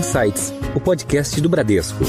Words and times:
Insights, 0.00 0.50
o 0.74 0.80
podcast 0.80 1.38
do 1.42 1.48
Bradesco. 1.50 2.02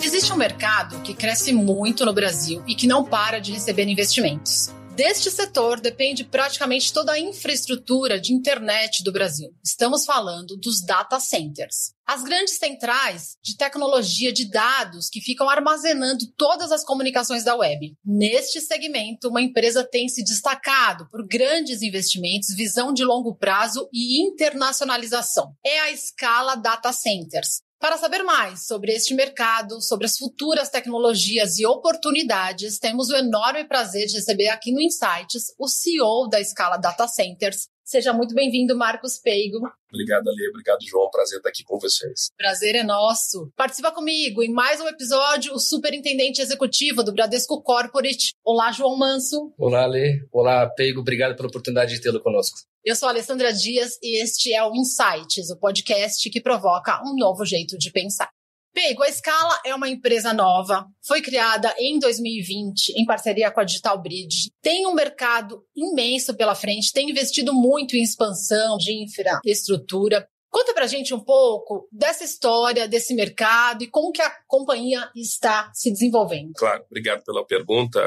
Existe 0.00 0.32
um 0.32 0.36
mercado 0.36 1.00
que 1.00 1.12
cresce 1.12 1.52
muito 1.52 2.06
no 2.06 2.12
Brasil 2.12 2.62
e 2.68 2.76
que 2.76 2.86
não 2.86 3.04
para 3.04 3.40
de 3.40 3.50
receber 3.50 3.88
investimentos. 3.88 4.72
Deste 5.00 5.30
setor 5.30 5.80
depende 5.80 6.24
praticamente 6.24 6.92
toda 6.92 7.12
a 7.12 7.18
infraestrutura 7.18 8.20
de 8.20 8.34
internet 8.34 9.02
do 9.02 9.10
Brasil. 9.10 9.48
Estamos 9.64 10.04
falando 10.04 10.58
dos 10.58 10.84
data 10.84 11.18
centers. 11.18 11.94
As 12.06 12.22
grandes 12.22 12.58
centrais 12.58 13.38
de 13.42 13.56
tecnologia 13.56 14.30
de 14.30 14.50
dados 14.50 15.08
que 15.08 15.22
ficam 15.22 15.48
armazenando 15.48 16.30
todas 16.36 16.70
as 16.70 16.84
comunicações 16.84 17.42
da 17.42 17.56
web. 17.56 17.94
Neste 18.04 18.60
segmento, 18.60 19.30
uma 19.30 19.40
empresa 19.40 19.82
tem 19.82 20.06
se 20.06 20.22
destacado 20.22 21.08
por 21.08 21.26
grandes 21.26 21.80
investimentos, 21.80 22.54
visão 22.54 22.92
de 22.92 23.02
longo 23.02 23.34
prazo 23.34 23.88
e 23.94 24.20
internacionalização. 24.20 25.54
É 25.64 25.80
a 25.80 25.96
Scala 25.96 26.56
Data 26.56 26.92
Centers. 26.92 27.62
Para 27.80 27.96
saber 27.96 28.22
mais 28.22 28.66
sobre 28.66 28.92
este 28.92 29.14
mercado, 29.14 29.80
sobre 29.80 30.04
as 30.04 30.18
futuras 30.18 30.68
tecnologias 30.68 31.58
e 31.58 31.64
oportunidades, 31.64 32.78
temos 32.78 33.08
o 33.08 33.16
enorme 33.16 33.64
prazer 33.64 34.06
de 34.06 34.16
receber 34.16 34.48
aqui 34.48 34.70
no 34.70 34.82
Insights 34.82 35.54
o 35.58 35.66
CEO 35.66 36.28
da 36.28 36.44
Scala 36.44 36.76
Data 36.76 37.08
Centers. 37.08 37.68
Seja 37.82 38.12
muito 38.12 38.34
bem-vindo, 38.34 38.76
Marcos 38.76 39.18
Peigo. 39.18 39.60
Obrigado, 39.88 40.28
Ale. 40.28 40.48
Obrigado, 40.50 40.78
João. 40.86 41.08
Prazer 41.10 41.38
estar 41.38 41.48
aqui 41.48 41.64
com 41.64 41.78
vocês. 41.78 42.28
Prazer 42.36 42.76
é 42.76 42.84
nosso. 42.84 43.50
Participa 43.56 43.90
comigo 43.90 44.42
em 44.42 44.52
mais 44.52 44.78
um 44.82 44.86
episódio, 44.86 45.54
o 45.54 45.58
Superintendente 45.58 46.42
Executivo 46.42 47.02
do 47.02 47.14
Bradesco 47.14 47.62
Corporate. 47.62 48.34
Olá, 48.44 48.70
João 48.72 48.98
Manso. 48.98 49.54
Olá, 49.56 49.84
Ale. 49.84 50.20
Olá, 50.30 50.68
Peigo. 50.68 51.00
Obrigado 51.00 51.34
pela 51.34 51.48
oportunidade 51.48 51.94
de 51.94 52.00
tê-lo 52.02 52.20
conosco. 52.20 52.58
Eu 52.82 52.96
sou 52.96 53.10
Alessandra 53.10 53.52
Dias 53.52 53.98
e 54.02 54.22
este 54.22 54.54
é 54.54 54.64
o 54.64 54.74
Insights, 54.74 55.50
o 55.50 55.58
podcast 55.58 56.30
que 56.30 56.40
provoca 56.40 56.98
um 57.04 57.14
novo 57.14 57.44
jeito 57.44 57.76
de 57.76 57.90
pensar. 57.90 58.30
Pego, 58.72 59.02
a 59.02 59.12
Scala 59.12 59.60
é 59.66 59.74
uma 59.74 59.90
empresa 59.90 60.32
nova, 60.32 60.86
foi 61.04 61.20
criada 61.20 61.74
em 61.78 61.98
2020 61.98 62.98
em 62.98 63.04
parceria 63.04 63.50
com 63.50 63.60
a 63.60 63.64
Digital 63.64 64.00
Bridge, 64.00 64.50
tem 64.62 64.86
um 64.86 64.94
mercado 64.94 65.62
imenso 65.76 66.34
pela 66.34 66.54
frente, 66.54 66.90
tem 66.90 67.10
investido 67.10 67.52
muito 67.52 67.96
em 67.96 68.02
expansão 68.02 68.78
de 68.78 69.04
infraestrutura. 69.04 70.26
Conta 70.50 70.74
pra 70.74 70.88
gente 70.88 71.14
um 71.14 71.20
pouco 71.20 71.88
dessa 71.92 72.24
história, 72.24 72.88
desse 72.88 73.14
mercado 73.14 73.84
e 73.84 73.86
como 73.86 74.10
que 74.10 74.20
a 74.20 74.30
companhia 74.48 75.08
está 75.14 75.70
se 75.72 75.92
desenvolvendo. 75.92 76.52
Claro, 76.56 76.84
obrigado 76.90 77.22
pela 77.22 77.46
pergunta. 77.46 78.00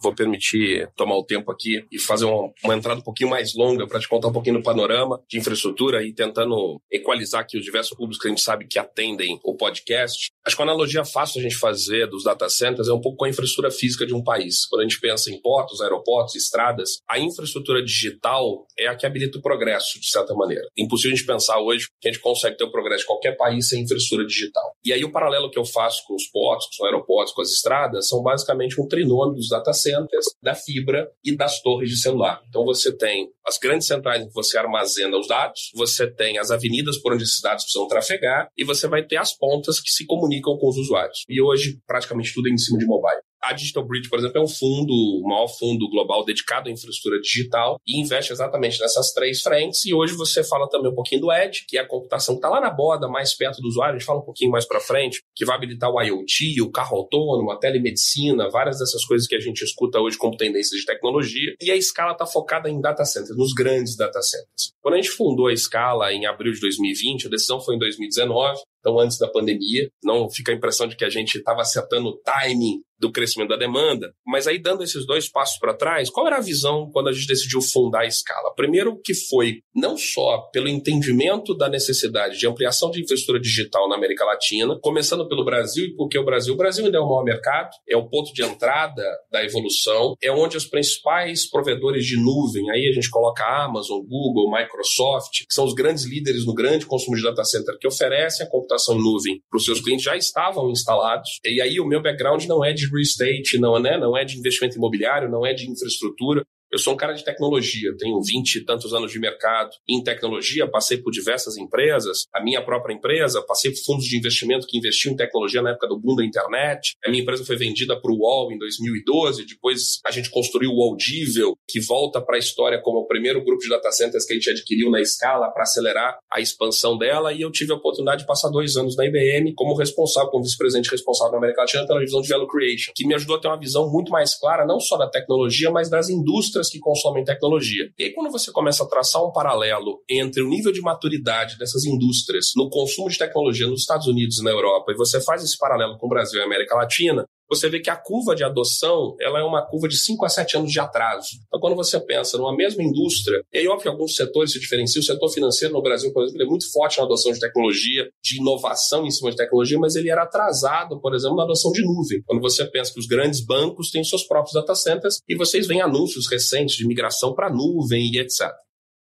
Vou 0.00 0.14
permitir 0.14 0.90
tomar 0.96 1.16
o 1.16 1.24
tempo 1.24 1.52
aqui 1.52 1.84
e 1.92 1.98
fazer 1.98 2.24
uma, 2.24 2.50
uma 2.64 2.74
entrada 2.74 3.00
um 3.00 3.04
pouquinho 3.04 3.28
mais 3.28 3.54
longa 3.54 3.86
para 3.86 4.00
te 4.00 4.08
contar 4.08 4.28
um 4.28 4.32
pouquinho 4.32 4.56
do 4.56 4.62
panorama 4.62 5.22
de 5.28 5.38
infraestrutura 5.38 6.02
e 6.02 6.14
tentando 6.14 6.80
equalizar 6.90 7.42
aqui 7.42 7.58
os 7.58 7.64
diversos 7.64 7.94
públicos 7.94 8.18
que 8.18 8.28
a 8.28 8.30
gente 8.30 8.42
sabe 8.42 8.66
que 8.66 8.78
atendem 8.78 9.38
o 9.44 9.54
podcast. 9.54 10.30
Acho 10.42 10.56
que 10.56 10.62
uma 10.62 10.72
analogia 10.72 11.04
fácil 11.04 11.38
a 11.38 11.42
gente 11.42 11.56
fazer 11.56 12.06
dos 12.06 12.24
data 12.24 12.48
centers 12.48 12.88
é 12.88 12.92
um 12.94 13.00
pouco 13.00 13.18
com 13.18 13.24
a 13.26 13.28
infraestrutura 13.28 13.70
física 13.70 14.06
de 14.06 14.14
um 14.14 14.24
país. 14.24 14.66
Quando 14.66 14.80
a 14.80 14.84
gente 14.84 14.98
pensa 14.98 15.30
em 15.30 15.38
portos, 15.38 15.82
aeroportos, 15.82 16.34
estradas, 16.34 17.02
a 17.06 17.18
infraestrutura 17.18 17.84
digital 17.84 18.66
é 18.78 18.86
a 18.86 18.96
que 18.96 19.04
habilita 19.04 19.38
o 19.38 19.42
progresso, 19.42 20.00
de 20.00 20.08
certa 20.08 20.34
maneira. 20.34 20.66
É 20.78 20.82
impossível 20.82 21.12
a 21.12 21.16
gente 21.16 21.26
pensar 21.26 21.60
hoje 21.60 21.89
que 22.00 22.08
a 22.08 22.12
gente 22.12 22.22
consegue 22.22 22.56
ter 22.56 22.64
o 22.64 22.70
progresso 22.70 23.00
de 23.00 23.06
qualquer 23.06 23.36
país 23.36 23.68
sem 23.68 23.82
infraestrutura 23.82 24.26
digital. 24.26 24.74
E 24.84 24.92
aí 24.92 25.04
o 25.04 25.12
paralelo 25.12 25.50
que 25.50 25.58
eu 25.58 25.64
faço 25.64 26.02
com 26.06 26.14
os 26.14 26.26
portos, 26.28 26.66
com 26.66 26.82
os 26.84 26.86
aeroportos, 26.86 27.34
com 27.34 27.42
as 27.42 27.50
estradas, 27.50 28.08
são 28.08 28.22
basicamente 28.22 28.80
um 28.80 28.88
trinômio 28.88 29.34
dos 29.34 29.48
data 29.48 29.72
centers, 29.72 30.26
da 30.42 30.54
fibra 30.54 31.10
e 31.24 31.36
das 31.36 31.60
torres 31.60 31.90
de 31.90 31.96
celular. 31.96 32.40
Então 32.48 32.64
você 32.64 32.96
tem 32.96 33.28
as 33.46 33.58
grandes 33.58 33.86
centrais 33.86 34.22
em 34.22 34.28
que 34.28 34.34
você 34.34 34.56
armazena 34.56 35.18
os 35.18 35.28
dados, 35.28 35.70
você 35.74 36.10
tem 36.10 36.38
as 36.38 36.50
avenidas 36.50 36.98
por 36.98 37.12
onde 37.12 37.24
esses 37.24 37.40
dados 37.40 37.64
precisam 37.64 37.86
trafegar 37.86 38.48
e 38.56 38.64
você 38.64 38.88
vai 38.88 39.04
ter 39.04 39.16
as 39.16 39.36
pontas 39.36 39.80
que 39.80 39.90
se 39.90 40.06
comunicam 40.06 40.56
com 40.56 40.68
os 40.68 40.76
usuários. 40.76 41.24
E 41.28 41.40
hoje 41.42 41.78
praticamente 41.86 42.32
tudo 42.32 42.48
é 42.48 42.52
em 42.52 42.58
cima 42.58 42.78
de 42.78 42.86
mobile. 42.86 43.20
A 43.42 43.52
Digital 43.54 43.86
Bridge, 43.86 44.08
por 44.08 44.18
exemplo, 44.18 44.38
é 44.38 44.44
um 44.44 44.48
fundo, 44.48 44.92
o 44.92 45.26
maior 45.26 45.48
fundo 45.48 45.88
global 45.88 46.24
dedicado 46.24 46.68
à 46.68 46.72
infraestrutura 46.72 47.20
digital 47.20 47.80
e 47.86 48.00
investe 48.00 48.32
exatamente 48.32 48.78
nessas 48.78 49.12
três 49.12 49.40
frentes. 49.40 49.84
E 49.86 49.94
hoje 49.94 50.14
você 50.14 50.44
fala 50.44 50.68
também 50.68 50.90
um 50.90 50.94
pouquinho 50.94 51.22
do 51.22 51.32
Edge, 51.32 51.64
que 51.66 51.78
é 51.78 51.80
a 51.80 51.86
computação 51.86 52.34
que 52.34 52.38
está 52.38 52.50
lá 52.50 52.60
na 52.60 52.70
borda, 52.70 53.08
mais 53.08 53.34
perto 53.34 53.60
do 53.62 53.68
usuário. 53.68 53.96
A 53.96 53.98
gente 53.98 54.06
fala 54.06 54.20
um 54.20 54.24
pouquinho 54.24 54.50
mais 54.50 54.66
para 54.66 54.78
frente, 54.78 55.22
que 55.34 55.44
vai 55.44 55.56
habilitar 55.56 55.90
o 55.90 56.00
IoT, 56.00 56.60
o 56.60 56.70
carro 56.70 56.98
autônomo, 56.98 57.50
a 57.50 57.58
telemedicina, 57.58 58.50
várias 58.50 58.78
dessas 58.78 59.04
coisas 59.04 59.26
que 59.26 59.34
a 59.34 59.40
gente 59.40 59.62
escuta 59.64 59.98
hoje 59.98 60.18
como 60.18 60.36
tendências 60.36 60.78
de 60.78 60.86
tecnologia. 60.86 61.54
E 61.60 61.70
a 61.70 61.76
escala 61.76 62.12
está 62.12 62.26
focada 62.26 62.68
em 62.68 62.80
data 62.80 63.04
centers, 63.04 63.36
nos 63.36 63.54
grandes 63.54 63.96
data 63.96 64.20
centers. 64.20 64.72
Quando 64.82 64.94
a 64.94 64.96
gente 64.98 65.10
fundou 65.10 65.46
a 65.46 65.52
escala 65.52 66.12
em 66.12 66.26
abril 66.26 66.52
de 66.52 66.60
2020, 66.60 67.26
a 67.26 67.30
decisão 67.30 67.60
foi 67.60 67.76
em 67.76 67.78
2019 67.78 68.60
então 68.80 68.98
antes 68.98 69.18
da 69.18 69.28
pandemia. 69.28 69.88
Não 70.02 70.28
fica 70.28 70.52
a 70.52 70.54
impressão 70.54 70.88
de 70.88 70.96
que 70.96 71.04
a 71.04 71.10
gente 71.10 71.36
estava 71.36 71.60
acertando 71.60 72.08
o 72.08 72.16
timing 72.16 72.80
do 73.00 73.10
crescimento 73.10 73.48
da 73.48 73.56
demanda. 73.56 74.12
Mas 74.26 74.46
aí, 74.46 74.58
dando 74.58 74.84
esses 74.84 75.06
dois 75.06 75.28
passos 75.28 75.58
para 75.58 75.74
trás, 75.74 76.10
qual 76.10 76.26
era 76.26 76.36
a 76.36 76.42
visão 76.42 76.90
quando 76.92 77.08
a 77.08 77.12
gente 77.12 77.26
decidiu 77.26 77.62
fundar 77.62 78.02
a 78.02 78.06
escala? 78.06 78.54
Primeiro, 78.54 79.00
que 79.02 79.14
foi 79.14 79.62
não 79.74 79.96
só 79.96 80.38
pelo 80.52 80.68
entendimento 80.68 81.56
da 81.56 81.68
necessidade 81.68 82.38
de 82.38 82.46
ampliação 82.46 82.90
de 82.90 83.02
infraestrutura 83.02 83.40
digital 83.40 83.88
na 83.88 83.96
América 83.96 84.24
Latina, 84.24 84.78
começando 84.82 85.26
pelo 85.26 85.44
Brasil, 85.44 85.86
e 85.86 85.94
porque 85.94 86.18
o 86.18 86.24
Brasil, 86.24 86.52
o 86.52 86.56
Brasil 86.56 86.84
ainda 86.84 86.98
é 86.98 87.00
o 87.00 87.08
maior 87.08 87.24
mercado, 87.24 87.70
é 87.88 87.96
o 87.96 88.06
ponto 88.06 88.34
de 88.34 88.42
entrada 88.42 89.02
da 89.32 89.42
evolução, 89.42 90.14
é 90.22 90.30
onde 90.30 90.58
os 90.58 90.66
principais 90.66 91.48
provedores 91.48 92.04
de 92.04 92.16
nuvem, 92.16 92.70
aí 92.70 92.86
a 92.86 92.92
gente 92.92 93.08
coloca 93.08 93.42
a 93.42 93.64
Amazon, 93.64 94.02
Google, 94.02 94.50
Microsoft, 94.50 95.44
que 95.48 95.54
são 95.54 95.64
os 95.64 95.72
grandes 95.72 96.04
líderes 96.04 96.44
no 96.44 96.52
grande 96.52 96.84
consumo 96.84 97.16
de 97.16 97.22
data 97.22 97.44
center, 97.44 97.78
que 97.78 97.88
oferecem 97.88 98.44
a 98.44 98.50
computação 98.50 98.69
em 98.78 98.98
nuvem 98.98 99.40
para 99.50 99.56
os 99.58 99.64
seus 99.64 99.80
clientes, 99.80 100.04
já 100.04 100.16
estavam 100.16 100.70
instalados. 100.70 101.28
E 101.44 101.60
aí 101.60 101.80
o 101.80 101.86
meu 101.86 102.02
background 102.02 102.44
não 102.46 102.64
é 102.64 102.72
de 102.72 102.86
real 102.86 103.00
estate, 103.00 103.58
não, 103.58 103.78
né? 103.80 103.98
não 103.98 104.16
é 104.16 104.24
de 104.24 104.38
investimento 104.38 104.76
imobiliário, 104.76 105.30
não 105.30 105.44
é 105.46 105.52
de 105.52 105.70
infraestrutura. 105.70 106.44
Eu 106.72 106.78
sou 106.78 106.94
um 106.94 106.96
cara 106.96 107.14
de 107.14 107.24
tecnologia, 107.24 107.90
tenho 107.98 108.22
20 108.22 108.54
e 108.54 108.64
tantos 108.64 108.94
anos 108.94 109.10
de 109.10 109.18
mercado 109.18 109.70
em 109.88 110.04
tecnologia, 110.04 110.70
passei 110.70 110.98
por 110.98 111.10
diversas 111.10 111.56
empresas, 111.56 112.26
a 112.32 112.40
minha 112.40 112.64
própria 112.64 112.94
empresa, 112.94 113.42
passei 113.42 113.72
por 113.72 113.80
fundos 113.84 114.04
de 114.04 114.16
investimento 114.16 114.68
que 114.68 114.78
investiam 114.78 115.12
em 115.12 115.16
tecnologia 115.16 115.62
na 115.62 115.70
época 115.70 115.88
do 115.88 115.98
boom 115.98 116.14
da 116.14 116.24
internet. 116.24 116.94
A 117.04 117.10
minha 117.10 117.22
empresa 117.24 117.44
foi 117.44 117.56
vendida 117.56 118.00
para 118.00 118.12
o 118.12 118.18
UOL 118.18 118.52
em 118.52 118.58
2012, 118.58 119.46
depois 119.46 119.98
a 120.06 120.12
gente 120.12 120.30
construiu 120.30 120.70
o 120.70 120.80
Audível, 120.80 121.56
que 121.68 121.80
volta 121.80 122.20
para 122.20 122.36
a 122.36 122.38
história 122.38 122.80
como 122.80 123.00
o 123.00 123.06
primeiro 123.08 123.42
grupo 123.42 123.60
de 123.60 123.68
data 123.68 123.90
centers 123.90 124.24
que 124.24 124.32
a 124.32 124.36
gente 124.36 124.50
adquiriu 124.50 124.92
na 124.92 125.00
escala 125.00 125.50
para 125.50 125.64
acelerar 125.64 126.18
a 126.32 126.40
expansão 126.40 126.96
dela, 126.96 127.32
e 127.32 127.40
eu 127.40 127.50
tive 127.50 127.72
a 127.72 127.74
oportunidade 127.74 128.20
de 128.20 128.28
passar 128.28 128.48
dois 128.48 128.76
anos 128.76 128.96
na 128.96 129.04
IBM 129.06 129.54
como 129.56 129.74
responsável, 129.74 130.30
como 130.30 130.44
vice-presidente 130.44 130.88
responsável 130.88 131.32
na 131.32 131.38
América 131.38 131.62
Latina 131.62 131.84
pela 131.84 131.98
divisão 131.98 132.22
de 132.22 132.28
Value 132.28 132.46
Creation, 132.46 132.92
que 132.94 133.04
me 133.04 133.14
ajudou 133.14 133.34
a 133.34 133.40
ter 133.40 133.48
uma 133.48 133.58
visão 133.58 133.90
muito 133.90 134.12
mais 134.12 134.38
clara, 134.38 134.64
não 134.64 134.78
só 134.78 134.96
da 134.96 135.10
tecnologia, 135.10 135.68
mas 135.72 135.90
das 135.90 136.08
indústrias 136.08 136.59
que 136.68 136.78
consomem 136.78 137.24
tecnologia. 137.24 137.90
E 137.98 138.04
aí, 138.04 138.12
quando 138.12 138.30
você 138.30 138.52
começa 138.52 138.84
a 138.84 138.86
traçar 138.86 139.24
um 139.24 139.32
paralelo 139.32 140.02
entre 140.08 140.42
o 140.42 140.48
nível 140.48 140.72
de 140.72 140.80
maturidade 140.80 141.56
dessas 141.58 141.84
indústrias 141.84 142.52
no 142.56 142.68
consumo 142.68 143.08
de 143.08 143.18
tecnologia 143.18 143.66
nos 143.66 143.80
Estados 143.80 144.06
Unidos 144.06 144.38
e 144.38 144.44
na 144.44 144.50
Europa, 144.50 144.92
e 144.92 144.96
você 144.96 145.20
faz 145.20 145.42
esse 145.42 145.56
paralelo 145.56 145.96
com 145.98 146.06
o 146.06 146.10
Brasil 146.10 146.40
e 146.40 146.42
a 146.42 146.46
América 146.46 146.74
Latina, 146.74 147.24
você 147.50 147.68
vê 147.68 147.80
que 147.80 147.90
a 147.90 147.96
curva 147.96 148.34
de 148.34 148.44
adoção 148.44 149.16
ela 149.20 149.40
é 149.40 149.42
uma 149.42 149.66
curva 149.66 149.88
de 149.88 149.96
5 149.96 150.24
a 150.24 150.28
7 150.28 150.58
anos 150.58 150.72
de 150.72 150.78
atraso. 150.78 151.28
Então, 151.46 151.58
quando 151.60 151.74
você 151.74 151.98
pensa 151.98 152.38
numa 152.38 152.56
mesma 152.56 152.82
indústria, 152.82 153.42
e 153.52 153.58
aí, 153.58 153.66
óbvio 153.66 153.82
que 153.82 153.88
alguns 153.88 154.14
setores 154.14 154.52
se 154.52 154.60
diferenciam, 154.60 155.00
o 155.00 155.04
setor 155.04 155.28
financeiro 155.30 155.74
no 155.74 155.82
Brasil, 155.82 156.12
por 156.12 156.22
exemplo, 156.22 156.42
é 156.42 156.46
muito 156.46 156.70
forte 156.70 156.98
na 156.98 157.04
adoção 157.04 157.32
de 157.32 157.40
tecnologia, 157.40 158.08
de 158.22 158.38
inovação 158.38 159.04
em 159.04 159.10
cima 159.10 159.30
de 159.30 159.36
tecnologia, 159.36 159.78
mas 159.78 159.96
ele 159.96 160.10
era 160.10 160.22
atrasado, 160.22 161.00
por 161.00 161.14
exemplo, 161.14 161.36
na 161.36 161.42
adoção 161.42 161.72
de 161.72 161.82
nuvem. 161.82 162.22
Quando 162.24 162.40
você 162.40 162.64
pensa 162.64 162.92
que 162.92 163.00
os 163.00 163.06
grandes 163.06 163.44
bancos 163.44 163.90
têm 163.90 164.04
seus 164.04 164.22
próprios 164.22 164.54
data 164.54 164.74
centers 164.74 165.20
e 165.28 165.36
vocês 165.36 165.66
veem 165.66 165.80
anúncios 165.80 166.28
recentes 166.30 166.76
de 166.76 166.86
migração 166.86 167.34
para 167.34 167.50
nuvem 167.50 168.10
e 168.12 168.18
etc. 168.18 168.48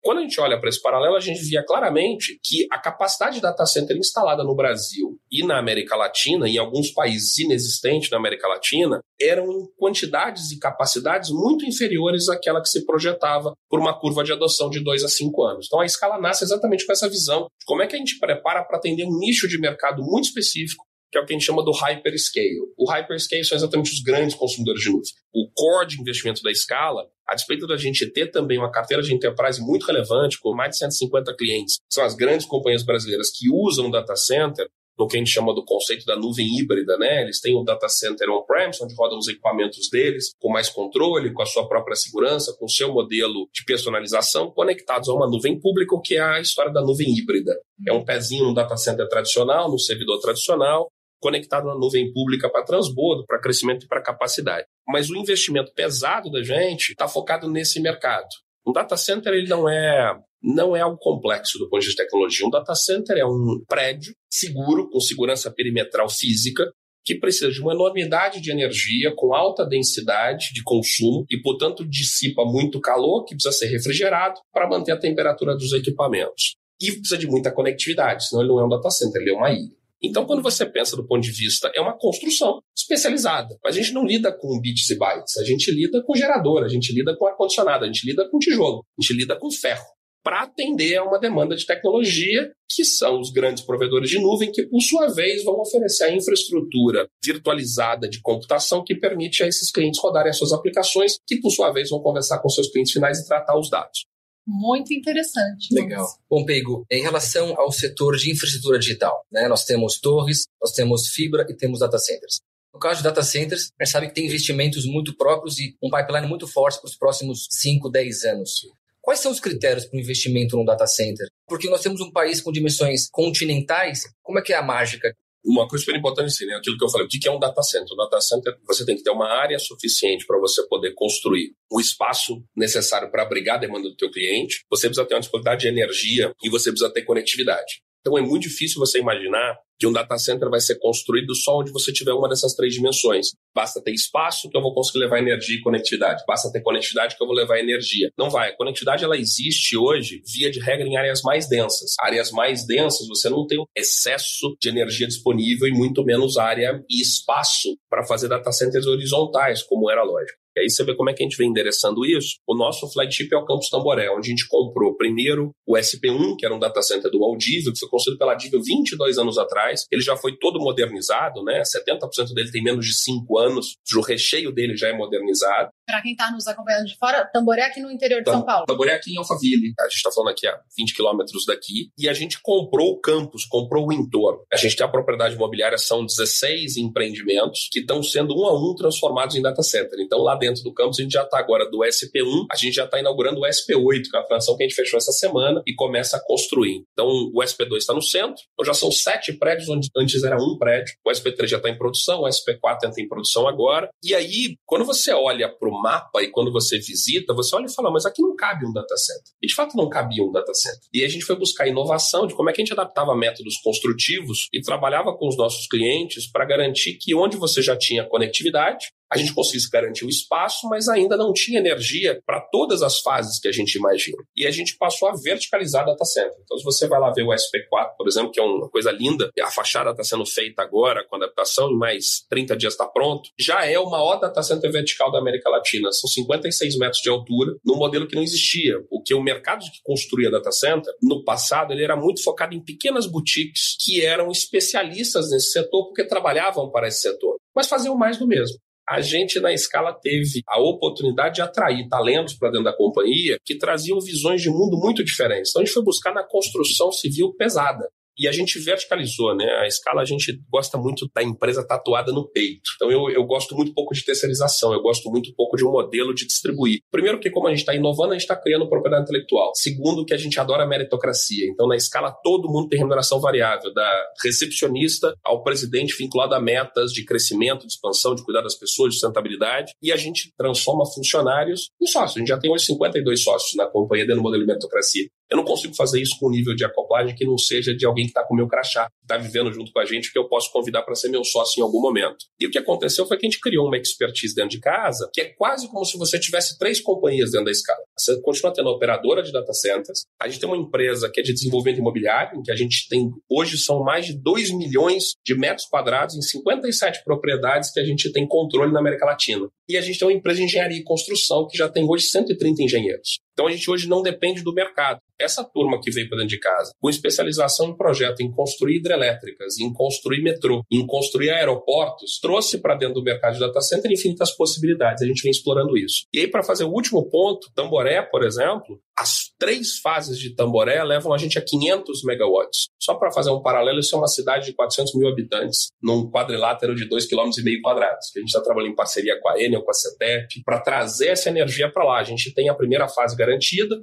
Quando 0.02 0.18
a 0.18 0.22
gente 0.22 0.40
olha 0.40 0.58
para 0.58 0.68
esse 0.68 0.80
paralelo, 0.80 1.16
a 1.16 1.20
gente 1.20 1.42
via 1.42 1.64
claramente 1.64 2.38
que 2.42 2.66
a 2.70 2.78
capacidade 2.78 3.36
de 3.36 3.42
data 3.42 3.66
center 3.66 3.96
instalada 3.96 4.44
no 4.44 4.54
Brasil 4.54 5.18
e 5.30 5.44
na 5.44 5.58
América 5.58 5.96
Latina, 5.96 6.48
em 6.48 6.56
alguns 6.56 6.90
países 6.90 7.36
inexistentes 7.38 8.10
na 8.10 8.16
América 8.16 8.46
Latina, 8.46 9.00
eram 9.20 9.50
em 9.50 9.66
quantidades 9.76 10.52
e 10.52 10.58
capacidades 10.58 11.30
muito 11.30 11.66
inferiores 11.66 12.28
àquela 12.28 12.62
que 12.62 12.68
se 12.68 12.86
projetava 12.86 13.52
por 13.68 13.80
uma 13.80 13.98
curva 13.98 14.22
de 14.22 14.32
adoção 14.32 14.70
de 14.70 14.82
2 14.82 15.04
a 15.04 15.08
5 15.08 15.44
anos. 15.44 15.66
Então 15.66 15.80
a 15.80 15.86
escala 15.86 16.20
nasce 16.20 16.44
exatamente 16.44 16.86
com 16.86 16.92
essa 16.92 17.08
visão 17.08 17.48
de 17.58 17.66
como 17.66 17.82
é 17.82 17.86
que 17.86 17.96
a 17.96 17.98
gente 17.98 18.18
prepara 18.18 18.64
para 18.64 18.78
atender 18.78 19.04
um 19.04 19.18
nicho 19.18 19.48
de 19.48 19.58
mercado 19.58 20.02
muito 20.02 20.26
específico 20.26 20.87
que 21.10 21.18
é 21.18 21.20
o 21.20 21.26
que 21.26 21.32
a 21.32 21.36
gente 21.36 21.46
chama 21.46 21.64
do 21.64 21.72
hyperscale. 21.72 22.58
O 22.76 22.90
hyperscale 22.90 23.44
são 23.44 23.56
exatamente 23.56 23.92
os 23.92 24.00
grandes 24.00 24.34
consumidores 24.34 24.82
de 24.82 24.90
nuvem. 24.90 25.10
O 25.32 25.48
core 25.54 25.88
de 25.88 26.00
investimento 26.00 26.42
da 26.42 26.50
escala, 26.50 27.06
a 27.26 27.34
despeito 27.34 27.66
da 27.66 27.76
gente 27.76 28.10
ter 28.10 28.30
também 28.30 28.58
uma 28.58 28.70
carteira 28.70 29.02
de 29.02 29.14
enterprise 29.14 29.60
muito 29.60 29.86
relevante, 29.86 30.38
com 30.40 30.54
mais 30.54 30.70
de 30.70 30.78
150 30.78 31.34
clientes, 31.36 31.76
são 31.90 32.04
as 32.04 32.14
grandes 32.14 32.46
companhias 32.46 32.84
brasileiras 32.84 33.30
que 33.30 33.50
usam 33.50 33.88
o 33.88 33.90
data 33.90 34.16
center, 34.16 34.68
no 34.98 35.06
que 35.06 35.16
a 35.16 35.20
gente 35.20 35.30
chama 35.30 35.54
do 35.54 35.64
conceito 35.64 36.04
da 36.04 36.16
nuvem 36.16 36.44
híbrida, 36.58 36.98
né? 36.98 37.22
Eles 37.22 37.40
têm 37.40 37.54
o 37.54 37.62
data 37.62 37.88
center 37.88 38.28
on-premise, 38.28 38.82
onde 38.82 38.94
rodam 38.96 39.18
os 39.18 39.28
equipamentos 39.28 39.88
deles, 39.90 40.32
com 40.40 40.50
mais 40.50 40.68
controle, 40.68 41.32
com 41.32 41.40
a 41.40 41.46
sua 41.46 41.68
própria 41.68 41.94
segurança, 41.94 42.54
com 42.58 42.66
o 42.66 42.70
seu 42.70 42.92
modelo 42.92 43.48
de 43.54 43.64
personalização, 43.64 44.50
conectados 44.50 45.08
a 45.08 45.14
uma 45.14 45.30
nuvem 45.30 45.58
pública, 45.60 45.94
o 45.94 46.00
que 46.00 46.16
é 46.16 46.20
a 46.20 46.40
história 46.40 46.72
da 46.72 46.80
nuvem 46.80 47.16
híbrida. 47.16 47.56
É 47.86 47.92
um 47.92 48.04
pezinho 48.04 48.44
no 48.44 48.54
data 48.54 48.76
center 48.76 49.08
tradicional, 49.08 49.70
no 49.70 49.78
servidor 49.78 50.18
tradicional, 50.18 50.88
conectado 51.20 51.66
na 51.66 51.74
nuvem 51.74 52.12
pública 52.12 52.50
para 52.50 52.64
transbordo, 52.64 53.24
para 53.26 53.40
crescimento 53.40 53.84
e 53.84 53.88
para 53.88 54.02
capacidade. 54.02 54.66
Mas 54.86 55.10
o 55.10 55.16
investimento 55.16 55.72
pesado 55.74 56.30
da 56.30 56.42
gente 56.42 56.90
está 56.90 57.08
focado 57.08 57.50
nesse 57.50 57.80
mercado. 57.80 58.28
Um 58.66 58.72
data 58.72 58.96
center 58.96 59.32
ele 59.32 59.48
não 59.48 59.68
é 59.68 60.14
não 60.42 60.76
é 60.76 60.80
algo 60.80 60.98
complexo 60.98 61.58
do 61.58 61.68
ponto 61.68 61.80
de 61.80 61.86
vista 61.86 62.02
de 62.02 62.06
tecnologia. 62.06 62.46
Um 62.46 62.50
data 62.50 62.74
center 62.74 63.16
é 63.16 63.26
um 63.26 63.62
prédio 63.66 64.14
seguro, 64.30 64.88
com 64.88 65.00
segurança 65.00 65.50
perimetral 65.50 66.08
física, 66.08 66.70
que 67.04 67.18
precisa 67.18 67.50
de 67.50 67.60
uma 67.60 67.72
enormidade 67.72 68.40
de 68.40 68.50
energia 68.50 69.12
com 69.16 69.34
alta 69.34 69.64
densidade 69.64 70.52
de 70.52 70.62
consumo 70.62 71.24
e, 71.30 71.40
portanto, 71.40 71.88
dissipa 71.88 72.44
muito 72.44 72.80
calor 72.80 73.24
que 73.24 73.34
precisa 73.34 73.56
ser 73.56 73.68
refrigerado 73.68 74.38
para 74.52 74.68
manter 74.68 74.92
a 74.92 74.98
temperatura 74.98 75.56
dos 75.56 75.72
equipamentos. 75.72 76.54
E 76.80 76.92
precisa 76.92 77.18
de 77.18 77.26
muita 77.26 77.50
conectividade, 77.50 78.28
senão 78.28 78.42
ele 78.42 78.50
não 78.50 78.60
é 78.60 78.66
um 78.66 78.68
data 78.68 78.90
center, 78.90 79.22
ele 79.22 79.30
é 79.30 79.34
uma 79.34 79.50
ilha. 79.50 79.72
Então, 80.02 80.24
quando 80.24 80.42
você 80.42 80.64
pensa 80.64 80.96
do 80.96 81.06
ponto 81.06 81.22
de 81.22 81.32
vista, 81.32 81.70
é 81.74 81.80
uma 81.80 81.98
construção 81.98 82.60
especializada. 82.76 83.58
A 83.64 83.70
gente 83.70 83.92
não 83.92 84.04
lida 84.04 84.32
com 84.32 84.60
bits 84.60 84.88
e 84.90 84.96
bytes, 84.96 85.36
a 85.38 85.44
gente 85.44 85.70
lida 85.70 86.02
com 86.04 86.14
gerador, 86.14 86.62
a 86.62 86.68
gente 86.68 86.92
lida 86.92 87.16
com 87.16 87.26
ar-condicionado, 87.26 87.84
a 87.84 87.86
gente 87.88 88.06
lida 88.06 88.28
com 88.30 88.38
tijolo, 88.38 88.84
a 88.98 89.02
gente 89.02 89.18
lida 89.18 89.36
com 89.36 89.50
ferro 89.50 89.98
para 90.22 90.42
atender 90.42 90.96
a 90.96 91.04
uma 91.04 91.18
demanda 91.18 91.56
de 91.56 91.64
tecnologia, 91.64 92.52
que 92.68 92.84
são 92.84 93.18
os 93.18 93.30
grandes 93.30 93.64
provedores 93.64 94.10
de 94.10 94.18
nuvem, 94.18 94.52
que, 94.52 94.66
por 94.66 94.80
sua 94.82 95.08
vez, 95.08 95.42
vão 95.42 95.58
oferecer 95.58 96.04
a 96.04 96.14
infraestrutura 96.14 97.08
virtualizada 97.24 98.06
de 98.06 98.20
computação 98.20 98.84
que 98.84 98.94
permite 98.94 99.42
a 99.42 99.46
esses 99.46 99.70
clientes 99.70 99.98
rodarem 100.00 100.28
as 100.28 100.36
suas 100.36 100.52
aplicações, 100.52 101.18
que, 101.26 101.40
por 101.40 101.50
sua 101.50 101.72
vez, 101.72 101.88
vão 101.88 102.02
conversar 102.02 102.40
com 102.40 102.48
seus 102.50 102.68
clientes 102.68 102.92
finais 102.92 103.18
e 103.18 103.26
tratar 103.26 103.58
os 103.58 103.70
dados. 103.70 104.06
Muito 104.50 104.94
interessante. 104.94 105.68
Legal. 105.74 106.08
Bom, 106.28 106.42
Peigo, 106.42 106.86
em 106.90 107.02
relação 107.02 107.54
ao 107.60 107.70
setor 107.70 108.16
de 108.16 108.32
infraestrutura 108.32 108.78
digital, 108.78 109.22
né, 109.30 109.46
nós 109.46 109.66
temos 109.66 110.00
torres, 110.00 110.46
nós 110.58 110.72
temos 110.72 111.08
fibra 111.08 111.46
e 111.50 111.54
temos 111.54 111.80
data 111.80 111.98
centers. 111.98 112.40
No 112.72 112.80
caso 112.80 112.98
de 112.98 113.04
data 113.04 113.22
centers, 113.22 113.70
a 113.78 113.84
gente 113.84 113.92
sabe 113.92 114.08
que 114.08 114.14
tem 114.14 114.24
investimentos 114.24 114.86
muito 114.86 115.14
próprios 115.14 115.58
e 115.58 115.76
um 115.82 115.90
pipeline 115.90 116.26
muito 116.26 116.48
forte 116.48 116.80
para 116.80 116.88
os 116.88 116.96
próximos 116.96 117.46
5, 117.50 117.90
10 117.90 118.24
anos. 118.24 118.62
Quais 119.02 119.20
são 119.20 119.30
os 119.30 119.38
critérios 119.40 119.84
para 119.84 119.98
o 119.98 120.00
investimento 120.00 120.56
num 120.56 120.64
data 120.64 120.86
center? 120.86 121.28
Porque 121.46 121.68
nós 121.68 121.82
temos 121.82 122.00
um 122.00 122.10
país 122.10 122.40
com 122.40 122.50
dimensões 122.50 123.06
continentais, 123.10 124.04
como 124.22 124.38
é 124.38 124.42
que 124.42 124.54
é 124.54 124.56
a 124.56 124.62
mágica? 124.62 125.14
Uma 125.44 125.68
coisa 125.68 125.84
super 125.84 125.98
importante, 125.98 126.26
assim, 126.26 126.46
né? 126.46 126.54
aquilo 126.56 126.76
que 126.76 126.84
eu 126.84 126.88
falei, 126.88 127.06
o 127.06 127.08
que 127.08 127.26
é 127.26 127.30
um 127.30 127.38
data 127.38 127.62
center? 127.62 127.92
Um 127.92 127.96
data 127.96 128.20
center, 128.20 128.56
você 128.66 128.84
tem 128.84 128.96
que 128.96 129.02
ter 129.02 129.10
uma 129.10 129.28
área 129.28 129.58
suficiente 129.58 130.26
para 130.26 130.38
você 130.38 130.66
poder 130.66 130.92
construir 130.94 131.52
o 131.70 131.80
espaço 131.80 132.42
necessário 132.56 133.10
para 133.10 133.22
abrigar 133.22 133.56
a 133.56 133.60
demanda 133.60 133.88
do 133.88 133.96
teu 133.96 134.10
cliente, 134.10 134.64
você 134.70 134.88
precisa 134.88 135.06
ter 135.06 135.14
uma 135.14 135.20
disponibilidade 135.20 135.62
de 135.62 135.68
energia 135.68 136.32
e 136.42 136.50
você 136.50 136.70
precisa 136.70 136.92
ter 136.92 137.02
conectividade. 137.02 137.82
Então 138.00 138.16
é 138.16 138.22
muito 138.22 138.42
difícil 138.42 138.78
você 138.78 138.98
imaginar 138.98 139.56
que 139.78 139.86
um 139.86 139.92
data 139.92 140.18
center 140.18 140.50
vai 140.50 140.60
ser 140.60 140.78
construído 140.80 141.34
só 141.34 141.60
onde 141.60 141.70
você 141.70 141.92
tiver 141.92 142.12
uma 142.12 142.28
dessas 142.28 142.54
três 142.54 142.74
dimensões. 142.74 143.28
Basta 143.54 143.80
ter 143.80 143.92
espaço 143.92 144.50
que 144.50 144.56
eu 144.56 144.60
vou 144.60 144.74
conseguir 144.74 144.98
levar 144.98 145.20
energia 145.20 145.56
e 145.56 145.60
conectividade. 145.60 146.24
Basta 146.26 146.50
ter 146.50 146.60
conectividade 146.62 147.16
que 147.16 147.22
eu 147.22 147.26
vou 147.26 147.36
levar 147.36 147.60
energia. 147.60 148.10
Não 148.18 148.28
vai. 148.28 148.50
A 148.50 148.56
conectividade 148.56 149.04
ela 149.04 149.16
existe 149.16 149.76
hoje, 149.76 150.20
via 150.34 150.50
de 150.50 150.58
regra, 150.58 150.86
em 150.86 150.96
áreas 150.96 151.22
mais 151.22 151.48
densas. 151.48 151.92
Áreas 152.00 152.32
mais 152.32 152.66
densas, 152.66 153.06
você 153.06 153.28
não 153.28 153.46
tem 153.46 153.60
um 153.60 153.66
excesso 153.76 154.56
de 154.60 154.68
energia 154.68 155.06
disponível 155.06 155.68
e 155.68 155.72
muito 155.72 156.04
menos 156.04 156.36
área 156.36 156.82
e 156.90 157.00
espaço 157.00 157.76
para 157.88 158.04
fazer 158.04 158.28
data 158.28 158.50
centers 158.50 158.86
horizontais, 158.86 159.62
como 159.62 159.88
era 159.88 160.02
lógico. 160.02 160.38
E 160.58 160.62
aí 160.62 160.70
você 160.70 160.84
vê 160.84 160.94
como 160.94 161.08
é 161.08 161.14
que 161.14 161.22
a 161.22 161.26
gente 161.26 161.36
vem 161.36 161.48
endereçando 161.48 162.04
isso. 162.04 162.38
O 162.46 162.56
nosso 162.56 162.90
flagship 162.92 163.32
é 163.32 163.36
o 163.36 163.44
Campus 163.44 163.70
Tamboré, 163.70 164.10
onde 164.10 164.28
a 164.28 164.30
gente 164.30 164.48
comprou 164.48 164.96
primeiro 164.96 165.52
o 165.66 165.76
SP1, 165.76 166.36
que 166.36 166.44
era 166.44 166.54
um 166.54 166.58
data 166.58 166.82
center 166.82 167.10
do 167.10 167.22
Aldívio, 167.22 167.72
que 167.72 167.78
foi 167.78 167.88
construído 167.88 168.18
pela 168.18 168.34
Divio 168.34 168.60
22 168.62 169.18
anos 169.18 169.38
atrás. 169.38 169.84
Ele 169.90 170.02
já 170.02 170.16
foi 170.16 170.36
todo 170.36 170.58
modernizado, 170.58 171.42
né? 171.44 171.62
70% 171.62 172.34
dele 172.34 172.50
tem 172.50 172.62
menos 172.62 172.84
de 172.84 172.94
5 172.94 173.38
anos, 173.38 173.76
o 173.96 174.00
recheio 174.00 174.52
dele 174.52 174.76
já 174.76 174.88
é 174.88 174.96
modernizado. 174.96 175.70
Para 175.88 176.02
quem 176.02 176.12
está 176.12 176.30
nos 176.30 176.46
acompanhando 176.46 176.84
de 176.84 176.98
fora, 176.98 177.24
Tamboré 177.32 177.62
aqui 177.62 177.80
no 177.80 177.90
interior 177.90 178.22
de 178.22 178.30
São 178.30 178.44
Paulo. 178.44 178.66
Tamboré 178.66 178.92
aqui 178.92 179.14
em 179.14 179.16
Alphaville. 179.16 179.72
A 179.80 179.84
gente 179.84 179.96
está 179.96 180.12
falando 180.12 180.32
aqui 180.32 180.46
a 180.46 180.60
20 180.76 180.94
quilômetros 180.94 181.46
daqui. 181.46 181.90
E 181.96 182.06
a 182.06 182.12
gente 182.12 182.38
comprou 182.42 182.90
o 182.90 183.00
campus, 183.00 183.46
comprou 183.46 183.88
o 183.88 183.92
entorno. 183.92 184.40
A 184.52 184.56
gente 184.58 184.76
tem 184.76 184.84
a 184.84 184.90
propriedade 184.90 185.34
imobiliária, 185.34 185.78
são 185.78 186.04
16 186.04 186.76
empreendimentos 186.76 187.70
que 187.72 187.78
estão 187.80 188.02
sendo 188.02 188.38
um 188.38 188.44
a 188.44 188.52
um 188.52 188.74
transformados 188.74 189.34
em 189.34 189.40
data 189.40 189.62
center. 189.62 189.98
Então, 189.98 190.18
lá 190.18 190.34
dentro 190.34 190.62
do 190.62 190.74
campus, 190.74 190.98
a 190.98 191.02
gente 191.02 191.12
já 191.12 191.22
está 191.22 191.38
agora 191.38 191.64
do 191.70 191.78
SP1, 191.78 192.46
a 192.52 192.56
gente 192.56 192.74
já 192.74 192.84
está 192.84 193.00
inaugurando 193.00 193.40
o 193.40 193.46
SP8, 193.46 194.02
que 194.10 194.16
é 194.16 194.20
a 194.20 194.24
transação 194.24 194.58
que 194.58 194.64
a 194.64 194.68
gente 194.68 194.76
fechou 194.76 194.98
essa 194.98 195.12
semana 195.12 195.62
e 195.66 195.74
começa 195.74 196.18
a 196.18 196.20
construir. 196.22 196.84
Então, 196.92 197.06
o 197.06 197.40
SP2 197.42 197.78
está 197.78 197.94
no 197.94 198.02
centro, 198.02 198.42
então 198.52 198.66
já 198.66 198.74
são 198.74 198.92
sete 198.92 199.32
prédios, 199.32 199.70
onde 199.70 199.88
antes 199.96 200.22
era 200.22 200.36
um 200.36 200.58
prédio. 200.58 200.94
O 201.02 201.10
SP3 201.10 201.46
já 201.46 201.56
está 201.56 201.70
em 201.70 201.78
produção, 201.78 202.20
o 202.20 202.28
SP4 202.28 202.76
entra 202.84 203.00
em 203.00 203.08
produção 203.08 203.48
agora. 203.48 203.88
E 204.04 204.14
aí, 204.14 204.56
quando 204.66 204.84
você 204.84 205.12
olha 205.12 205.48
para 205.48 205.68
o 205.68 205.77
mapa 205.80 206.22
e 206.22 206.30
quando 206.30 206.52
você 206.52 206.78
visita, 206.78 207.34
você 207.34 207.54
olha 207.54 207.66
e 207.66 207.74
fala, 207.74 207.90
mas 207.90 208.06
aqui 208.06 208.22
não 208.22 208.34
cabe 208.34 208.66
um 208.66 208.72
data 208.72 208.96
center. 208.96 209.32
E 209.42 209.46
de 209.46 209.54
fato 209.54 209.76
não 209.76 209.88
cabia 209.88 210.24
um 210.24 210.32
data 210.32 210.52
center. 210.54 210.80
E 210.92 211.04
a 211.04 211.08
gente 211.08 211.24
foi 211.24 211.36
buscar 211.36 211.66
inovação 211.66 212.26
de 212.26 212.34
como 212.34 212.50
é 212.50 212.52
que 212.52 212.60
a 212.60 212.64
gente 212.64 212.72
adaptava 212.72 213.14
métodos 213.16 213.56
construtivos 213.62 214.48
e 214.52 214.60
trabalhava 214.60 215.16
com 215.16 215.28
os 215.28 215.36
nossos 215.36 215.66
clientes 215.66 216.30
para 216.30 216.44
garantir 216.44 216.98
que 217.00 217.14
onde 217.14 217.36
você 217.36 217.62
já 217.62 217.76
tinha 217.76 218.04
conectividade, 218.04 218.86
a 219.10 219.16
gente 219.16 219.34
conseguisse 219.34 219.70
garantir 219.70 220.04
o 220.04 220.08
espaço, 220.08 220.68
mas 220.68 220.88
ainda 220.88 221.16
não 221.16 221.32
tinha 221.32 221.58
energia 221.58 222.20
para 222.26 222.40
todas 222.40 222.82
as 222.82 223.00
fases 223.00 223.40
que 223.40 223.48
a 223.48 223.52
gente 223.52 223.76
imagina. 223.76 224.18
E 224.36 224.46
a 224.46 224.50
gente 224.50 224.76
passou 224.76 225.08
a 225.08 225.12
verticalizar 225.12 225.86
data 225.86 226.04
center. 226.04 226.36
Então, 226.44 226.58
se 226.58 226.64
você 226.64 226.86
vai 226.86 227.00
lá 227.00 227.10
ver 227.10 227.22
o 227.22 227.28
SP4, 227.28 227.96
por 227.96 228.06
exemplo, 228.06 228.30
que 228.30 228.40
é 228.40 228.42
uma 228.42 228.68
coisa 228.68 228.90
linda, 228.90 229.30
a 229.40 229.50
fachada 229.50 229.90
está 229.90 230.04
sendo 230.04 230.26
feita 230.26 230.62
agora 230.62 231.06
com 231.08 231.16
adaptação, 231.16 231.70
em 231.70 231.76
mais 231.76 232.26
30 232.28 232.56
dias 232.56 232.74
está 232.74 232.86
pronto, 232.86 233.30
já 233.38 233.64
é 233.64 233.78
o 233.78 233.88
maior 233.88 234.18
data 234.20 234.42
center 234.42 234.70
vertical 234.70 235.10
da 235.10 235.18
América 235.18 235.48
Latina. 235.48 235.90
São 235.92 236.08
56 236.08 236.78
metros 236.78 237.00
de 237.00 237.08
altura, 237.08 237.54
num 237.64 237.76
modelo 237.76 238.06
que 238.06 238.14
não 238.14 238.22
existia. 238.22 238.76
O 238.90 239.02
que 239.02 239.14
o 239.14 239.22
mercado 239.22 239.60
que 239.60 239.82
construía 239.82 240.30
data 240.30 240.52
center, 240.52 240.92
no 241.02 241.24
passado, 241.24 241.72
ele 241.72 241.82
era 241.82 241.96
muito 241.96 242.22
focado 242.22 242.54
em 242.54 242.62
pequenas 242.62 243.06
boutiques 243.06 243.76
que 243.80 244.04
eram 244.04 244.30
especialistas 244.30 245.30
nesse 245.30 245.52
setor 245.52 245.86
porque 245.86 246.04
trabalhavam 246.04 246.70
para 246.70 246.88
esse 246.88 247.00
setor, 247.00 247.36
mas 247.54 247.68
faziam 247.68 247.96
mais 247.96 248.18
do 248.18 248.26
mesmo 248.26 248.58
a 248.90 249.00
gente 249.00 249.40
na 249.40 249.52
escala 249.52 249.92
teve 249.92 250.42
a 250.46 250.60
oportunidade 250.60 251.36
de 251.36 251.42
atrair 251.42 251.88
talentos 251.88 252.34
para 252.34 252.50
dentro 252.50 252.64
da 252.64 252.76
companhia 252.76 253.38
que 253.44 253.56
traziam 253.56 254.00
visões 254.00 254.40
de 254.40 254.48
mundo 254.48 254.78
muito 254.78 255.04
diferentes. 255.04 255.50
Então 255.50 255.62
a 255.62 255.64
gente 255.64 255.74
foi 255.74 255.84
buscar 255.84 256.12
na 256.12 256.24
construção 256.24 256.90
civil 256.90 257.34
pesada. 257.36 257.88
E 258.18 258.26
a 258.26 258.32
gente 258.32 258.58
verticalizou, 258.58 259.36
né? 259.36 259.44
A 259.60 259.66
escala 259.66 260.02
a 260.02 260.04
gente 260.04 260.40
gosta 260.50 260.76
muito 260.76 261.08
da 261.14 261.22
empresa 261.22 261.66
tatuada 261.66 262.12
no 262.12 262.28
peito. 262.28 262.70
Então 262.76 262.90
eu, 262.90 263.08
eu 263.10 263.24
gosto 263.24 263.54
muito 263.54 263.72
pouco 263.72 263.94
de 263.94 264.04
terceirização, 264.04 264.72
eu 264.72 264.82
gosto 264.82 265.08
muito 265.10 265.32
pouco 265.34 265.56
de 265.56 265.64
um 265.64 265.70
modelo 265.70 266.14
de 266.14 266.26
distribuir. 266.26 266.80
Primeiro, 266.90 267.20
que 267.20 267.30
como 267.30 267.46
a 267.46 267.50
gente 267.50 267.60
está 267.60 267.74
inovando, 267.74 268.10
a 268.10 268.14
gente 268.14 268.22
está 268.22 268.36
criando 268.36 268.68
propriedade 268.68 269.04
intelectual. 269.04 269.52
Segundo, 269.54 270.04
que 270.04 270.14
a 270.14 270.16
gente 270.16 270.38
adora 270.40 270.66
meritocracia. 270.66 271.46
Então 271.46 271.68
na 271.68 271.76
escala 271.76 272.10
todo 272.22 272.48
mundo 272.48 272.68
tem 272.68 272.78
remuneração 272.78 273.20
variável, 273.20 273.72
da 273.72 274.06
recepcionista 274.24 275.14
ao 275.24 275.42
presidente 275.42 275.94
vinculado 275.96 276.34
a 276.34 276.40
metas 276.40 276.92
de 276.92 277.04
crescimento, 277.04 277.66
de 277.66 277.72
expansão, 277.72 278.14
de 278.14 278.24
cuidar 278.24 278.42
das 278.42 278.54
pessoas, 278.54 278.90
de 278.90 279.00
sustentabilidade. 279.00 279.72
E 279.82 279.92
a 279.92 279.96
gente 279.96 280.32
transforma 280.36 280.84
funcionários 280.86 281.68
em 281.80 281.86
sócios. 281.86 282.16
A 282.16 282.18
gente 282.20 282.28
já 282.28 282.38
tem 282.38 282.50
hoje 282.50 282.64
52 282.64 283.22
sócios 283.22 283.54
na 283.56 283.66
companhia 283.66 284.06
dentro 284.06 284.20
do 284.20 284.22
modelo 284.22 284.42
de 284.42 284.48
meritocracia. 284.48 285.06
Eu 285.30 285.36
não 285.36 285.44
consigo 285.44 285.74
fazer 285.74 286.00
isso 286.00 286.16
com 286.18 286.28
um 286.28 286.30
nível 286.30 286.54
de 286.54 286.64
acoplagem 286.64 287.14
que 287.14 287.24
não 287.24 287.36
seja 287.36 287.74
de 287.74 287.84
alguém 287.84 288.04
que 288.04 288.10
está 288.10 288.24
com 288.24 288.34
o 288.34 288.36
meu 288.36 288.48
crachá, 288.48 288.86
que 288.86 289.04
está 289.04 289.18
vivendo 289.18 289.52
junto 289.52 289.70
com 289.72 289.78
a 289.78 289.84
gente, 289.84 290.10
que 290.10 290.18
eu 290.18 290.26
posso 290.26 290.50
convidar 290.50 290.82
para 290.82 290.94
ser 290.94 291.08
meu 291.08 291.22
sócio 291.22 291.60
em 291.60 291.62
algum 291.62 291.80
momento. 291.80 292.16
E 292.40 292.46
o 292.46 292.50
que 292.50 292.58
aconteceu 292.58 293.06
foi 293.06 293.18
que 293.18 293.26
a 293.26 293.30
gente 293.30 293.40
criou 293.40 293.66
uma 293.66 293.76
expertise 293.76 294.34
dentro 294.34 294.50
de 294.50 294.60
casa, 294.60 295.10
que 295.12 295.20
é 295.20 295.26
quase 295.26 295.68
como 295.68 295.84
se 295.84 295.98
você 295.98 296.18
tivesse 296.18 296.58
três 296.58 296.80
companhias 296.80 297.30
dentro 297.30 297.46
da 297.46 297.50
escala. 297.50 297.80
Você 297.98 298.20
continua 298.22 298.52
tendo 298.54 298.68
a 298.68 298.72
operadora 298.72 299.22
de 299.22 299.30
data 299.32 299.52
centers, 299.52 300.04
a 300.20 300.28
gente 300.28 300.40
tem 300.40 300.48
uma 300.48 300.56
empresa 300.56 301.10
que 301.12 301.20
é 301.20 301.22
de 301.22 301.32
desenvolvimento 301.32 301.78
imobiliário, 301.78 302.38
em 302.38 302.42
que 302.42 302.50
a 302.50 302.56
gente 302.56 302.88
tem, 302.88 303.10
hoje 303.30 303.58
são 303.58 303.82
mais 303.82 304.06
de 304.06 304.18
2 304.18 304.50
milhões 304.52 305.12
de 305.24 305.34
metros 305.34 305.66
quadrados 305.66 306.16
em 306.16 306.22
57 306.22 307.02
propriedades 307.04 307.70
que 307.70 307.80
a 307.80 307.84
gente 307.84 308.10
tem 308.12 308.26
controle 308.26 308.72
na 308.72 308.80
América 308.80 309.04
Latina. 309.04 309.46
E 309.68 309.76
a 309.76 309.82
gente 309.82 309.98
tem 309.98 310.08
uma 310.08 310.14
empresa 310.14 310.38
de 310.38 310.46
engenharia 310.46 310.78
e 310.78 310.84
construção 310.84 311.46
que 311.46 311.58
já 311.58 311.68
tem 311.68 311.84
hoje 311.84 312.06
130 312.06 312.62
engenheiros. 312.62 313.18
Então 313.38 313.46
a 313.46 313.52
gente 313.52 313.70
hoje 313.70 313.88
não 313.88 314.02
depende 314.02 314.42
do 314.42 314.52
mercado. 314.52 314.98
Essa 315.16 315.44
turma 315.44 315.80
que 315.80 315.92
veio 315.92 316.08
para 316.08 316.18
dentro 316.18 316.30
de 316.30 316.40
casa, 316.40 316.72
com 316.80 316.90
especialização 316.90 317.68
em 317.68 317.76
projeto, 317.76 318.20
em 318.20 318.30
construir 318.32 318.78
hidrelétricas, 318.78 319.58
em 319.60 319.72
construir 319.72 320.22
metrô, 320.22 320.64
em 320.68 320.84
construir 320.84 321.30
aeroportos, 321.30 322.18
trouxe 322.20 322.58
para 322.58 322.74
dentro 322.74 322.94
do 322.94 323.02
mercado 323.02 323.34
de 323.34 323.40
data 323.40 323.60
center 323.60 323.92
infinitas 323.92 324.32
possibilidades. 324.36 325.04
A 325.04 325.06
gente 325.06 325.22
vem 325.22 325.30
explorando 325.30 325.76
isso. 325.76 326.06
E 326.12 326.20
aí, 326.20 326.28
para 326.28 326.42
fazer 326.42 326.64
o 326.64 326.70
último 326.70 327.08
ponto, 327.08 327.48
Tamboré, 327.54 328.02
por 328.02 328.24
exemplo, 328.24 328.80
as 328.96 329.32
três 329.38 329.78
fases 329.78 330.18
de 330.18 330.34
Tamboré 330.34 330.82
levam 330.82 331.12
a 331.12 331.18
gente 331.18 331.38
a 331.38 331.44
500 331.44 332.02
megawatts. 332.04 332.68
Só 332.80 332.94
para 332.94 333.12
fazer 333.12 333.30
um 333.30 333.42
paralelo, 333.42 333.78
isso 333.78 333.94
é 333.94 333.98
uma 333.98 334.08
cidade 334.08 334.46
de 334.46 334.52
400 334.52 334.94
mil 334.96 335.08
habitantes, 335.08 335.68
num 335.82 336.10
quadrilátero 336.10 336.74
de 336.74 336.88
2,5 336.88 337.08
km 337.08 337.60
quadrados, 337.62 338.10
que 338.12 338.18
a 338.18 338.22
gente 338.22 338.30
está 338.30 338.40
trabalhando 338.40 338.72
em 338.72 338.76
parceria 338.76 339.18
com 339.20 339.28
a 339.28 339.40
Enel, 339.40 339.62
com 339.62 339.70
a 339.70 339.74
CETEP, 339.74 340.42
para 340.44 340.60
trazer 340.60 341.08
essa 341.08 341.28
energia 341.28 341.70
para 341.70 341.84
lá. 341.84 341.98
A 341.98 342.04
gente 342.04 342.32
tem 342.32 342.48
a 342.48 342.54
primeira 342.54 342.88
fase 342.88 343.16
garantida 343.16 343.27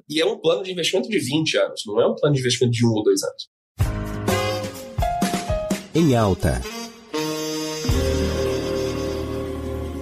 e 0.09 0.21
é 0.21 0.25
um 0.25 0.39
plano 0.39 0.63
de 0.63 0.71
investimento 0.71 1.09
de 1.09 1.19
20 1.19 1.57
anos, 1.57 1.81
não 1.85 2.01
é 2.01 2.07
um 2.07 2.15
plano 2.15 2.33
de 2.33 2.41
investimento 2.41 2.73
de 2.73 2.85
um 2.85 2.89
ou 2.89 3.03
dois 3.03 3.21
anos. 3.23 3.49
Em 5.93 6.15
alta. 6.15 6.61